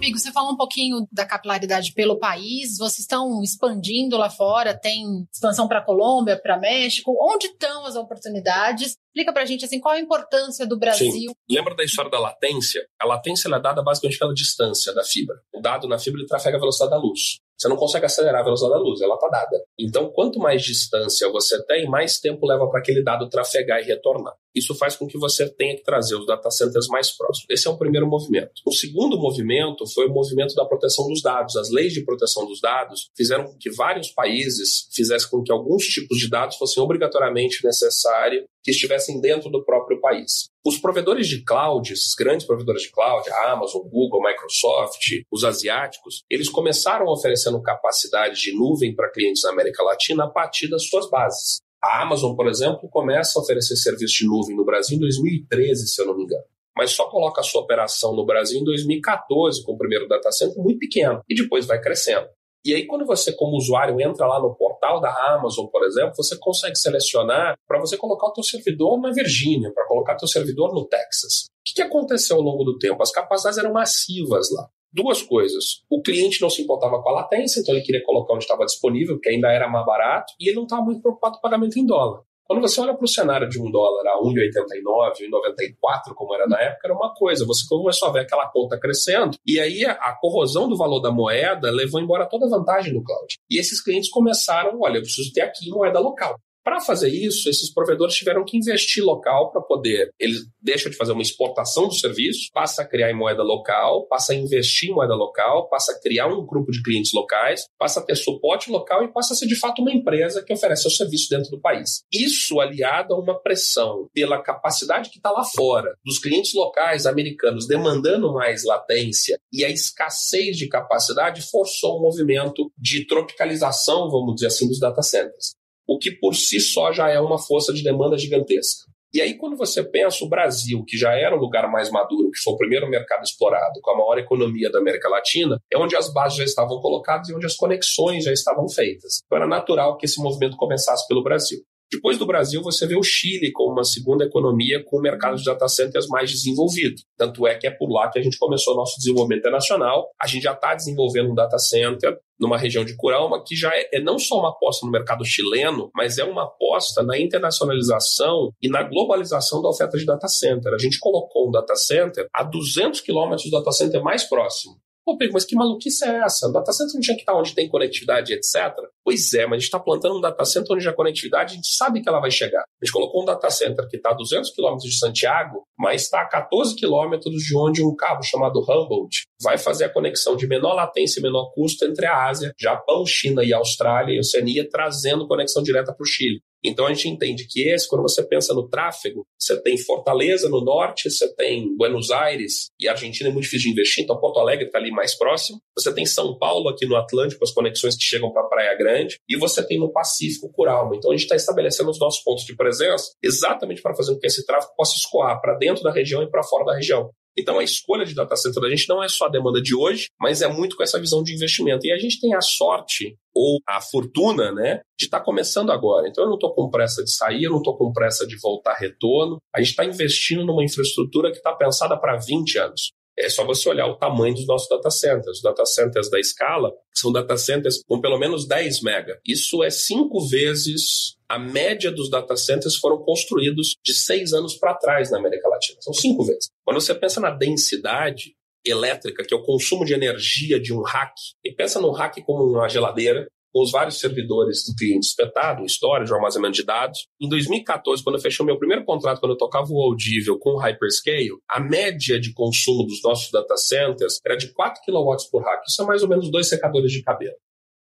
Pigo, 0.00 0.18
você 0.18 0.32
falou 0.32 0.52
um 0.52 0.56
pouquinho 0.56 1.06
da 1.12 1.26
capilaridade 1.26 1.92
pelo 1.92 2.18
país. 2.18 2.78
Vocês 2.78 3.00
estão 3.00 3.42
expandindo 3.42 4.16
lá 4.16 4.30
fora? 4.30 4.72
Tem 4.72 5.04
expansão 5.30 5.68
para 5.68 5.84
Colômbia, 5.84 6.40
para 6.40 6.58
México? 6.58 7.14
Onde 7.20 7.48
estão 7.48 7.84
as 7.84 7.96
oportunidades? 7.96 8.96
Explica 9.08 9.30
para 9.30 9.42
a 9.42 9.46
gente 9.46 9.62
assim, 9.62 9.78
qual 9.78 9.94
a 9.94 10.00
importância 10.00 10.66
do 10.66 10.78
Brasil. 10.78 11.10
Sim. 11.12 11.26
Lembra 11.50 11.76
da 11.76 11.84
história 11.84 12.10
da 12.10 12.18
latência? 12.18 12.80
A 12.98 13.06
latência 13.06 13.54
é 13.54 13.60
dada 13.60 13.82
basicamente 13.82 14.18
pela 14.18 14.32
distância 14.32 14.94
da 14.94 15.04
fibra. 15.04 15.36
O 15.52 15.60
dado 15.60 15.86
na 15.86 15.98
fibra 15.98 16.20
ele 16.20 16.28
trafega 16.28 16.56
a 16.56 16.60
velocidade 16.60 16.92
da 16.92 16.96
luz. 16.96 17.38
Você 17.58 17.68
não 17.68 17.76
consegue 17.76 18.06
acelerar 18.06 18.40
a 18.40 18.44
velocidade 18.44 18.72
da 18.72 18.80
luz, 18.80 19.02
ela 19.02 19.16
está 19.16 19.28
dada. 19.28 19.62
Então, 19.78 20.10
quanto 20.10 20.38
mais 20.38 20.62
distância 20.62 21.30
você 21.30 21.62
tem, 21.66 21.86
mais 21.90 22.18
tempo 22.18 22.46
leva 22.46 22.66
para 22.70 22.80
aquele 22.80 23.04
dado 23.04 23.28
trafegar 23.28 23.80
e 23.80 23.84
retornar. 23.84 24.32
Isso 24.54 24.74
faz 24.74 24.96
com 24.96 25.06
que 25.06 25.18
você 25.18 25.48
tenha 25.48 25.76
que 25.76 25.82
trazer 25.82 26.16
os 26.16 26.26
data 26.26 26.50
centers 26.50 26.88
mais 26.88 27.10
próximos. 27.16 27.46
Esse 27.50 27.68
é 27.68 27.70
o 27.70 27.78
primeiro 27.78 28.06
movimento. 28.06 28.52
O 28.66 28.72
segundo 28.72 29.18
movimento 29.18 29.86
foi 29.92 30.06
o 30.06 30.12
movimento 30.12 30.54
da 30.54 30.64
proteção 30.64 31.06
dos 31.08 31.22
dados. 31.22 31.56
As 31.56 31.70
leis 31.70 31.92
de 31.92 32.04
proteção 32.04 32.46
dos 32.46 32.60
dados 32.60 33.10
fizeram 33.16 33.44
com 33.44 33.56
que 33.58 33.70
vários 33.70 34.10
países 34.10 34.88
fizessem 34.92 35.28
com 35.30 35.42
que 35.42 35.52
alguns 35.52 35.84
tipos 35.84 36.18
de 36.18 36.28
dados 36.28 36.56
fossem 36.56 36.82
obrigatoriamente 36.82 37.64
necessários 37.64 38.44
que 38.62 38.70
estivessem 38.70 39.20
dentro 39.20 39.50
do 39.50 39.64
próprio 39.64 40.00
país. 40.00 40.50
Os 40.64 40.78
provedores 40.78 41.26
de 41.26 41.42
cloud, 41.42 41.92
esses 41.92 42.14
grandes 42.14 42.46
provedores 42.46 42.82
de 42.82 42.90
cloud, 42.90 43.28
a 43.30 43.52
Amazon, 43.52 43.82
Google, 43.88 44.22
Microsoft, 44.22 45.22
os 45.30 45.44
asiáticos, 45.44 46.22
eles 46.28 46.50
começaram 46.50 47.06
oferecendo 47.06 47.62
capacidade 47.62 48.40
de 48.40 48.52
nuvem 48.52 48.94
para 48.94 49.10
clientes 49.10 49.42
da 49.42 49.50
América 49.50 49.82
Latina 49.82 50.24
a 50.24 50.30
partir 50.30 50.68
das 50.68 50.86
suas 50.86 51.08
bases. 51.08 51.60
A 51.82 52.02
Amazon, 52.02 52.36
por 52.36 52.46
exemplo, 52.48 52.88
começa 52.90 53.38
a 53.38 53.42
oferecer 53.42 53.76
serviço 53.76 54.18
de 54.18 54.26
nuvem 54.26 54.56
no 54.56 54.64
Brasil 54.64 54.96
em 54.96 55.00
2013, 55.00 55.88
se 55.88 56.00
eu 56.00 56.06
não 56.06 56.16
me 56.16 56.24
engano. 56.24 56.44
Mas 56.76 56.92
só 56.92 57.08
coloca 57.08 57.40
a 57.40 57.44
sua 57.44 57.62
operação 57.62 58.14
no 58.14 58.24
Brasil 58.24 58.60
em 58.60 58.64
2014, 58.64 59.64
com 59.64 59.72
o 59.72 59.78
primeiro 59.78 60.06
data 60.06 60.30
center 60.30 60.62
muito 60.62 60.78
pequeno, 60.78 61.22
e 61.28 61.34
depois 61.34 61.66
vai 61.66 61.80
crescendo. 61.80 62.28
E 62.64 62.74
aí, 62.74 62.86
quando 62.86 63.06
você, 63.06 63.32
como 63.32 63.56
usuário, 63.56 63.98
entra 64.00 64.26
lá 64.26 64.40
no 64.40 64.54
portal 64.54 64.69
portal 64.80 65.00
da 65.00 65.34
Amazon, 65.34 65.66
por 65.66 65.84
exemplo, 65.84 66.14
você 66.16 66.36
consegue 66.38 66.76
selecionar 66.76 67.56
para 67.68 67.78
você 67.78 67.96
colocar 67.96 68.28
o 68.28 68.32
teu 68.32 68.42
servidor 68.42 68.98
na 69.00 69.10
Virgínia, 69.10 69.72
para 69.72 69.86
colocar 69.86 70.14
o 70.14 70.16
teu 70.16 70.28
servidor 70.28 70.72
no 70.72 70.86
Texas. 70.86 71.44
O 71.44 71.64
que, 71.64 71.74
que 71.74 71.82
aconteceu 71.82 72.36
ao 72.36 72.42
longo 72.42 72.64
do 72.64 72.78
tempo? 72.78 73.02
As 73.02 73.12
capacidades 73.12 73.58
eram 73.58 73.72
massivas 73.72 74.50
lá. 74.50 74.68
Duas 74.92 75.22
coisas. 75.22 75.82
O 75.88 76.02
cliente 76.02 76.40
não 76.40 76.50
se 76.50 76.62
importava 76.62 77.00
com 77.00 77.10
a 77.10 77.12
latência, 77.12 77.60
então 77.60 77.74
ele 77.74 77.84
queria 77.84 78.02
colocar 78.02 78.34
onde 78.34 78.44
estava 78.44 78.64
disponível, 78.64 79.16
porque 79.16 79.28
ainda 79.28 79.52
era 79.52 79.68
mais 79.68 79.86
barato, 79.86 80.32
e 80.40 80.48
ele 80.48 80.56
não 80.56 80.64
estava 80.64 80.82
muito 80.82 81.00
preocupado 81.00 81.34
com 81.34 81.38
o 81.38 81.42
pagamento 81.42 81.78
em 81.78 81.86
dólar. 81.86 82.22
Quando 82.50 82.62
você 82.62 82.80
olha 82.80 82.96
para 82.96 83.04
o 83.04 83.08
cenário 83.08 83.48
de 83.48 83.62
um 83.62 83.70
dólar 83.70 84.08
a 84.08 84.18
1,89, 84.18 85.30
1,94, 85.30 86.14
como 86.16 86.34
era 86.34 86.48
na 86.48 86.60
época, 86.60 86.88
era 86.88 86.92
uma 86.92 87.14
coisa. 87.14 87.46
Você 87.46 87.64
começou 87.68 88.08
a 88.08 88.12
ver 88.12 88.22
aquela 88.22 88.50
conta 88.50 88.76
crescendo, 88.76 89.38
e 89.46 89.60
aí 89.60 89.84
a 89.84 90.18
corrosão 90.20 90.68
do 90.68 90.76
valor 90.76 90.98
da 90.98 91.12
moeda 91.12 91.70
levou 91.70 92.00
embora 92.00 92.28
toda 92.28 92.46
a 92.46 92.48
vantagem 92.48 92.92
do 92.92 93.04
cloud. 93.04 93.36
E 93.48 93.56
esses 93.56 93.80
clientes 93.80 94.10
começaram: 94.10 94.80
olha, 94.80 94.96
eu 94.96 95.02
preciso 95.02 95.32
ter 95.32 95.42
aqui 95.42 95.70
moeda 95.70 96.00
local. 96.00 96.40
Para 96.62 96.80
fazer 96.80 97.08
isso, 97.08 97.48
esses 97.48 97.72
provedores 97.72 98.14
tiveram 98.14 98.44
que 98.44 98.56
investir 98.56 99.02
local 99.02 99.50
para 99.50 99.62
poder. 99.62 100.10
Eles 100.18 100.46
deixam 100.60 100.90
de 100.90 100.96
fazer 100.96 101.12
uma 101.12 101.22
exportação 101.22 101.88
do 101.88 101.94
serviço, 101.94 102.50
passa 102.52 102.82
a 102.82 102.86
criar 102.86 103.10
em 103.10 103.16
moeda 103.16 103.42
local, 103.42 104.06
passa 104.06 104.32
a 104.32 104.36
investir 104.36 104.90
em 104.90 104.94
moeda 104.94 105.14
local, 105.14 105.68
passa 105.68 105.92
a 105.92 106.00
criar 106.00 106.26
um 106.26 106.44
grupo 106.44 106.70
de 106.70 106.82
clientes 106.82 107.12
locais, 107.14 107.64
passa 107.78 108.00
a 108.00 108.02
ter 108.02 108.14
suporte 108.14 108.70
local 108.70 109.02
e 109.04 109.12
passa 109.12 109.32
a 109.32 109.36
ser 109.36 109.46
de 109.46 109.58
fato 109.58 109.80
uma 109.80 109.92
empresa 109.92 110.42
que 110.42 110.52
oferece 110.52 110.86
o 110.86 110.90
serviço 110.90 111.30
dentro 111.30 111.50
do 111.50 111.60
país. 111.60 112.02
Isso 112.12 112.60
aliado 112.60 113.14
a 113.14 113.18
uma 113.18 113.40
pressão 113.40 114.08
pela 114.12 114.42
capacidade 114.42 115.10
que 115.10 115.16
está 115.16 115.30
lá 115.30 115.44
fora, 115.44 115.94
dos 116.04 116.18
clientes 116.18 116.52
locais 116.54 117.06
americanos 117.06 117.66
demandando 117.66 118.32
mais 118.32 118.64
latência 118.64 119.38
e 119.52 119.64
a 119.64 119.70
escassez 119.70 120.56
de 120.56 120.68
capacidade 120.68 121.42
forçou 121.50 121.98
um 121.98 122.02
movimento 122.02 122.70
de 122.76 123.06
tropicalização, 123.06 124.10
vamos 124.10 124.34
dizer 124.34 124.48
assim, 124.48 124.68
dos 124.68 124.78
data 124.78 125.02
centers 125.02 125.59
o 125.90 125.98
que 125.98 126.12
por 126.12 126.36
si 126.36 126.60
só 126.60 126.92
já 126.92 127.10
é 127.10 127.18
uma 127.18 127.36
força 127.36 127.72
de 127.72 127.82
demanda 127.82 128.16
gigantesca. 128.16 128.88
E 129.12 129.20
aí, 129.20 129.34
quando 129.34 129.56
você 129.56 129.82
pensa 129.82 130.24
o 130.24 130.28
Brasil, 130.28 130.84
que 130.86 130.96
já 130.96 131.12
era 131.14 131.34
o 131.34 131.40
lugar 131.40 131.68
mais 131.68 131.90
maduro, 131.90 132.30
que 132.30 132.38
foi 132.38 132.52
o 132.52 132.56
primeiro 132.56 132.88
mercado 132.88 133.24
explorado, 133.24 133.80
com 133.82 133.90
a 133.90 133.98
maior 133.98 134.16
economia 134.16 134.70
da 134.70 134.78
América 134.78 135.08
Latina, 135.08 135.58
é 135.68 135.76
onde 135.76 135.96
as 135.96 136.12
bases 136.12 136.38
já 136.38 136.44
estavam 136.44 136.80
colocadas 136.80 137.28
e 137.28 137.34
onde 137.34 137.44
as 137.44 137.56
conexões 137.56 138.22
já 138.22 138.32
estavam 138.32 138.68
feitas. 138.68 139.20
Então 139.26 139.36
era 139.36 139.48
natural 139.48 139.96
que 139.96 140.06
esse 140.06 140.22
movimento 140.22 140.56
começasse 140.56 141.08
pelo 141.08 141.24
Brasil. 141.24 141.58
Depois 141.92 142.16
do 142.16 142.26
Brasil, 142.26 142.62
você 142.62 142.86
vê 142.86 142.96
o 142.96 143.02
Chile 143.02 143.50
como 143.52 143.72
uma 143.72 143.84
segunda 143.84 144.24
economia 144.24 144.82
com 144.84 144.98
o 144.98 145.00
mercado 145.00 145.36
de 145.36 145.44
data 145.44 145.66
centers 145.66 146.06
mais 146.06 146.30
desenvolvido. 146.30 147.02
Tanto 147.16 147.46
é 147.48 147.56
que 147.56 147.66
é 147.66 147.70
por 147.70 147.90
lá 147.90 148.08
que 148.08 148.18
a 148.18 148.22
gente 148.22 148.38
começou 148.38 148.76
nosso 148.76 148.96
desenvolvimento 148.96 149.40
internacional. 149.40 150.08
A 150.20 150.26
gente 150.26 150.42
já 150.42 150.52
está 150.52 150.74
desenvolvendo 150.74 151.32
um 151.32 151.34
data 151.34 151.58
center 151.58 152.16
numa 152.38 152.56
região 152.56 152.84
de 152.84 152.96
Curalma, 152.96 153.42
que 153.44 153.56
já 153.56 153.70
é, 153.74 153.88
é, 153.94 154.00
não 154.00 154.18
só 154.18 154.38
uma 154.38 154.50
aposta 154.50 154.86
no 154.86 154.92
mercado 154.92 155.24
chileno, 155.24 155.90
mas 155.94 156.16
é 156.16 156.24
uma 156.24 156.44
aposta 156.44 157.02
na 157.02 157.18
internacionalização 157.18 158.52
e 158.62 158.68
na 158.68 158.82
globalização 158.82 159.60
da 159.60 159.68
oferta 159.68 159.98
de 159.98 160.06
data 160.06 160.28
center. 160.28 160.72
A 160.72 160.78
gente 160.78 160.98
colocou 160.98 161.48
um 161.48 161.50
data 161.50 161.74
center 161.74 162.26
a 162.32 162.44
200 162.44 163.00
quilômetros 163.00 163.50
do 163.50 163.58
data 163.58 163.72
center 163.72 164.02
mais 164.02 164.24
próximo. 164.24 164.76
Pô, 165.10 165.16
Pedro, 165.16 165.34
mas 165.34 165.44
que 165.44 165.56
maluquice 165.56 166.04
é 166.04 166.18
essa? 166.18 166.46
O 166.46 166.52
data 166.52 166.70
center 166.72 166.94
não 166.94 167.00
tinha 167.00 167.16
que 167.16 167.22
estar 167.22 167.36
onde 167.36 167.52
tem 167.52 167.68
conectividade, 167.68 168.32
etc. 168.32 168.72
Pois 169.04 169.34
é, 169.34 169.44
mas 169.44 169.54
a 169.54 169.56
gente 169.56 169.64
está 169.64 169.80
plantando 169.80 170.16
um 170.16 170.20
data 170.20 170.44
center 170.44 170.76
onde 170.76 170.88
a 170.88 170.92
conectividade 170.92 171.54
a 171.54 171.56
gente 171.56 171.66
sabe 171.66 172.00
que 172.00 172.08
ela 172.08 172.20
vai 172.20 172.30
chegar. 172.30 172.60
A 172.60 172.84
gente 172.84 172.92
colocou 172.92 173.20
um 173.20 173.24
data 173.24 173.50
center 173.50 173.88
que 173.88 173.96
está 173.96 174.10
a 174.10 174.14
200 174.14 174.50
quilômetros 174.50 174.88
de 174.88 174.96
Santiago, 174.96 175.64
mas 175.76 176.02
está 176.02 176.20
a 176.20 176.28
14 176.28 176.76
quilômetros 176.76 177.42
de 177.42 177.58
onde 177.58 177.82
um 177.82 177.96
cabo 177.96 178.22
chamado 178.22 178.60
Humboldt 178.60 179.24
vai 179.42 179.58
fazer 179.58 179.86
a 179.86 179.92
conexão 179.92 180.36
de 180.36 180.46
menor 180.46 180.74
latência 180.74 181.18
e 181.18 181.22
menor 181.24 181.50
custo 181.54 181.84
entre 181.84 182.06
a 182.06 182.28
Ásia, 182.28 182.52
Japão, 182.56 183.04
China 183.04 183.42
e 183.42 183.52
Austrália 183.52 184.14
e 184.14 184.20
Oceania, 184.20 184.68
trazendo 184.70 185.26
conexão 185.26 185.60
direta 185.60 185.92
para 185.92 186.04
o 186.04 186.06
Chile. 186.06 186.40
Então 186.64 186.86
a 186.86 186.92
gente 186.92 187.08
entende 187.08 187.46
que 187.48 187.68
esse, 187.68 187.88
quando 187.88 188.02
você 188.02 188.22
pensa 188.22 188.52
no 188.54 188.68
tráfego, 188.68 189.26
você 189.38 189.60
tem 189.62 189.78
Fortaleza 189.78 190.48
no 190.48 190.60
norte, 190.60 191.10
você 191.10 191.32
tem 191.34 191.74
Buenos 191.76 192.10
Aires 192.10 192.70
e 192.78 192.88
Argentina 192.88 193.30
é 193.30 193.32
muito 193.32 193.44
difícil 193.44 193.68
de 193.68 193.72
investir, 193.72 194.04
então 194.04 194.18
Porto 194.18 194.38
Alegre 194.38 194.66
está 194.66 194.78
ali 194.78 194.90
mais 194.90 195.16
próximo. 195.16 195.60
Você 195.76 195.92
tem 195.94 196.04
São 196.04 196.38
Paulo 196.38 196.68
aqui 196.68 196.86
no 196.86 196.96
Atlântico, 196.96 197.44
as 197.44 197.52
conexões 197.52 197.96
que 197.96 198.02
chegam 198.02 198.32
para 198.32 198.42
a 198.42 198.48
Praia 198.48 198.76
Grande, 198.76 199.18
e 199.28 199.36
você 199.36 199.66
tem 199.66 199.78
no 199.78 199.92
Pacífico 199.92 200.52
Curalma. 200.52 200.94
Então 200.96 201.10
a 201.10 201.14
gente 201.14 201.22
está 201.22 201.36
estabelecendo 201.36 201.90
os 201.90 201.98
nossos 201.98 202.22
pontos 202.22 202.44
de 202.44 202.54
presença 202.54 203.12
exatamente 203.22 203.82
para 203.82 203.94
fazer 203.94 204.12
com 204.12 204.20
que 204.20 204.26
esse 204.26 204.44
tráfego 204.44 204.74
possa 204.76 204.96
escoar 204.96 205.40
para 205.40 205.56
dentro 205.56 205.82
da 205.82 205.92
região 205.92 206.22
e 206.22 206.30
para 206.30 206.42
fora 206.42 206.64
da 206.64 206.74
região. 206.74 207.10
Então, 207.38 207.58
a 207.58 207.64
escolha 207.64 208.04
de 208.04 208.14
data 208.14 208.36
center 208.36 208.60
da 208.60 208.68
gente 208.68 208.88
não 208.88 209.02
é 209.02 209.08
só 209.08 209.26
a 209.26 209.30
demanda 209.30 209.60
de 209.60 209.74
hoje, 209.74 210.08
mas 210.20 210.42
é 210.42 210.48
muito 210.48 210.76
com 210.76 210.82
essa 210.82 211.00
visão 211.00 211.22
de 211.22 211.34
investimento. 211.34 211.86
E 211.86 211.92
a 211.92 211.98
gente 211.98 212.20
tem 212.20 212.34
a 212.34 212.40
sorte 212.40 213.16
ou 213.34 213.58
a 213.66 213.80
fortuna, 213.80 214.52
né, 214.52 214.80
de 214.98 215.06
estar 215.06 215.20
tá 215.20 215.24
começando 215.24 215.70
agora. 215.70 216.08
Então, 216.08 216.24
eu 216.24 216.28
não 216.28 216.36
estou 216.36 216.54
com 216.54 216.68
pressa 216.68 217.02
de 217.02 217.12
sair, 217.12 217.44
eu 217.44 217.50
não 217.50 217.58
estou 217.58 217.76
com 217.76 217.92
pressa 217.92 218.26
de 218.26 218.36
voltar 218.40 218.74
retorno. 218.74 219.38
A 219.54 219.60
gente 219.60 219.70
está 219.70 219.84
investindo 219.84 220.44
numa 220.44 220.64
infraestrutura 220.64 221.30
que 221.30 221.38
está 221.38 221.54
pensada 221.54 221.96
para 221.96 222.16
20 222.16 222.58
anos. 222.58 222.90
É 223.20 223.28
só 223.28 223.44
você 223.44 223.68
olhar 223.68 223.86
o 223.86 223.96
tamanho 223.96 224.34
dos 224.34 224.46
nossos 224.46 224.68
data 224.68 224.90
centers. 224.90 225.38
Os 225.38 225.42
data 225.42 225.64
centers 225.66 226.10
da 226.10 226.18
escala 226.18 226.72
são 226.94 227.12
data 227.12 227.36
centers 227.36 227.82
com 227.86 228.00
pelo 228.00 228.18
menos 228.18 228.46
10 228.46 228.82
mega. 228.82 229.20
Isso 229.26 229.62
é 229.62 229.70
cinco 229.70 230.20
vezes 230.26 231.16
a 231.28 231.38
média 231.38 231.92
dos 231.92 232.10
data 232.10 232.36
centers 232.36 232.76
foram 232.76 232.98
construídos 232.98 233.76
de 233.84 233.94
seis 233.94 234.32
anos 234.32 234.56
para 234.56 234.74
trás 234.74 235.10
na 235.10 235.18
América 235.18 235.48
Latina. 235.48 235.78
São 235.80 235.92
cinco 235.92 236.24
vezes. 236.24 236.48
Quando 236.64 236.80
você 236.80 236.94
pensa 236.94 237.20
na 237.20 237.30
densidade 237.30 238.34
elétrica, 238.64 239.24
que 239.24 239.32
é 239.32 239.36
o 239.36 239.42
consumo 239.42 239.84
de 239.84 239.94
energia 239.94 240.58
de 240.58 240.74
um 240.74 240.82
rack, 240.82 241.14
e 241.44 241.52
pensa 241.52 241.80
no 241.80 241.92
rack 241.92 242.22
como 242.22 242.44
uma 242.44 242.68
geladeira, 242.68 243.28
com 243.52 243.62
os 243.62 243.70
vários 243.70 243.98
servidores 243.98 244.64
do 244.66 244.74
cliente 244.74 245.06
espetado, 245.06 245.64
storage, 245.64 246.12
armazenamento 246.12 246.56
de 246.56 246.64
dados. 246.64 247.06
Em 247.20 247.28
2014, 247.28 248.02
quando 248.02 248.16
eu 248.16 248.22
fechei 248.22 248.42
o 248.42 248.46
meu 248.46 248.58
primeiro 248.58 248.84
contrato, 248.84 249.20
quando 249.20 249.32
eu 249.32 249.38
tocava 249.38 249.66
o 249.70 249.80
audível 249.80 250.38
com 250.38 250.50
o 250.50 250.58
Hyperscale, 250.58 251.30
a 251.48 251.60
média 251.60 252.20
de 252.20 252.32
consumo 252.32 252.84
dos 252.84 253.02
nossos 253.02 253.30
data 253.30 253.56
centers 253.56 254.18
era 254.24 254.36
de 254.36 254.52
4 254.52 254.82
kW 254.84 255.16
por 255.30 255.42
rack. 255.42 255.62
Isso 255.68 255.82
é 255.82 255.86
mais 255.86 256.02
ou 256.02 256.08
menos 256.08 256.30
dois 256.30 256.48
secadores 256.48 256.92
de 256.92 257.02
cabelo. 257.02 257.36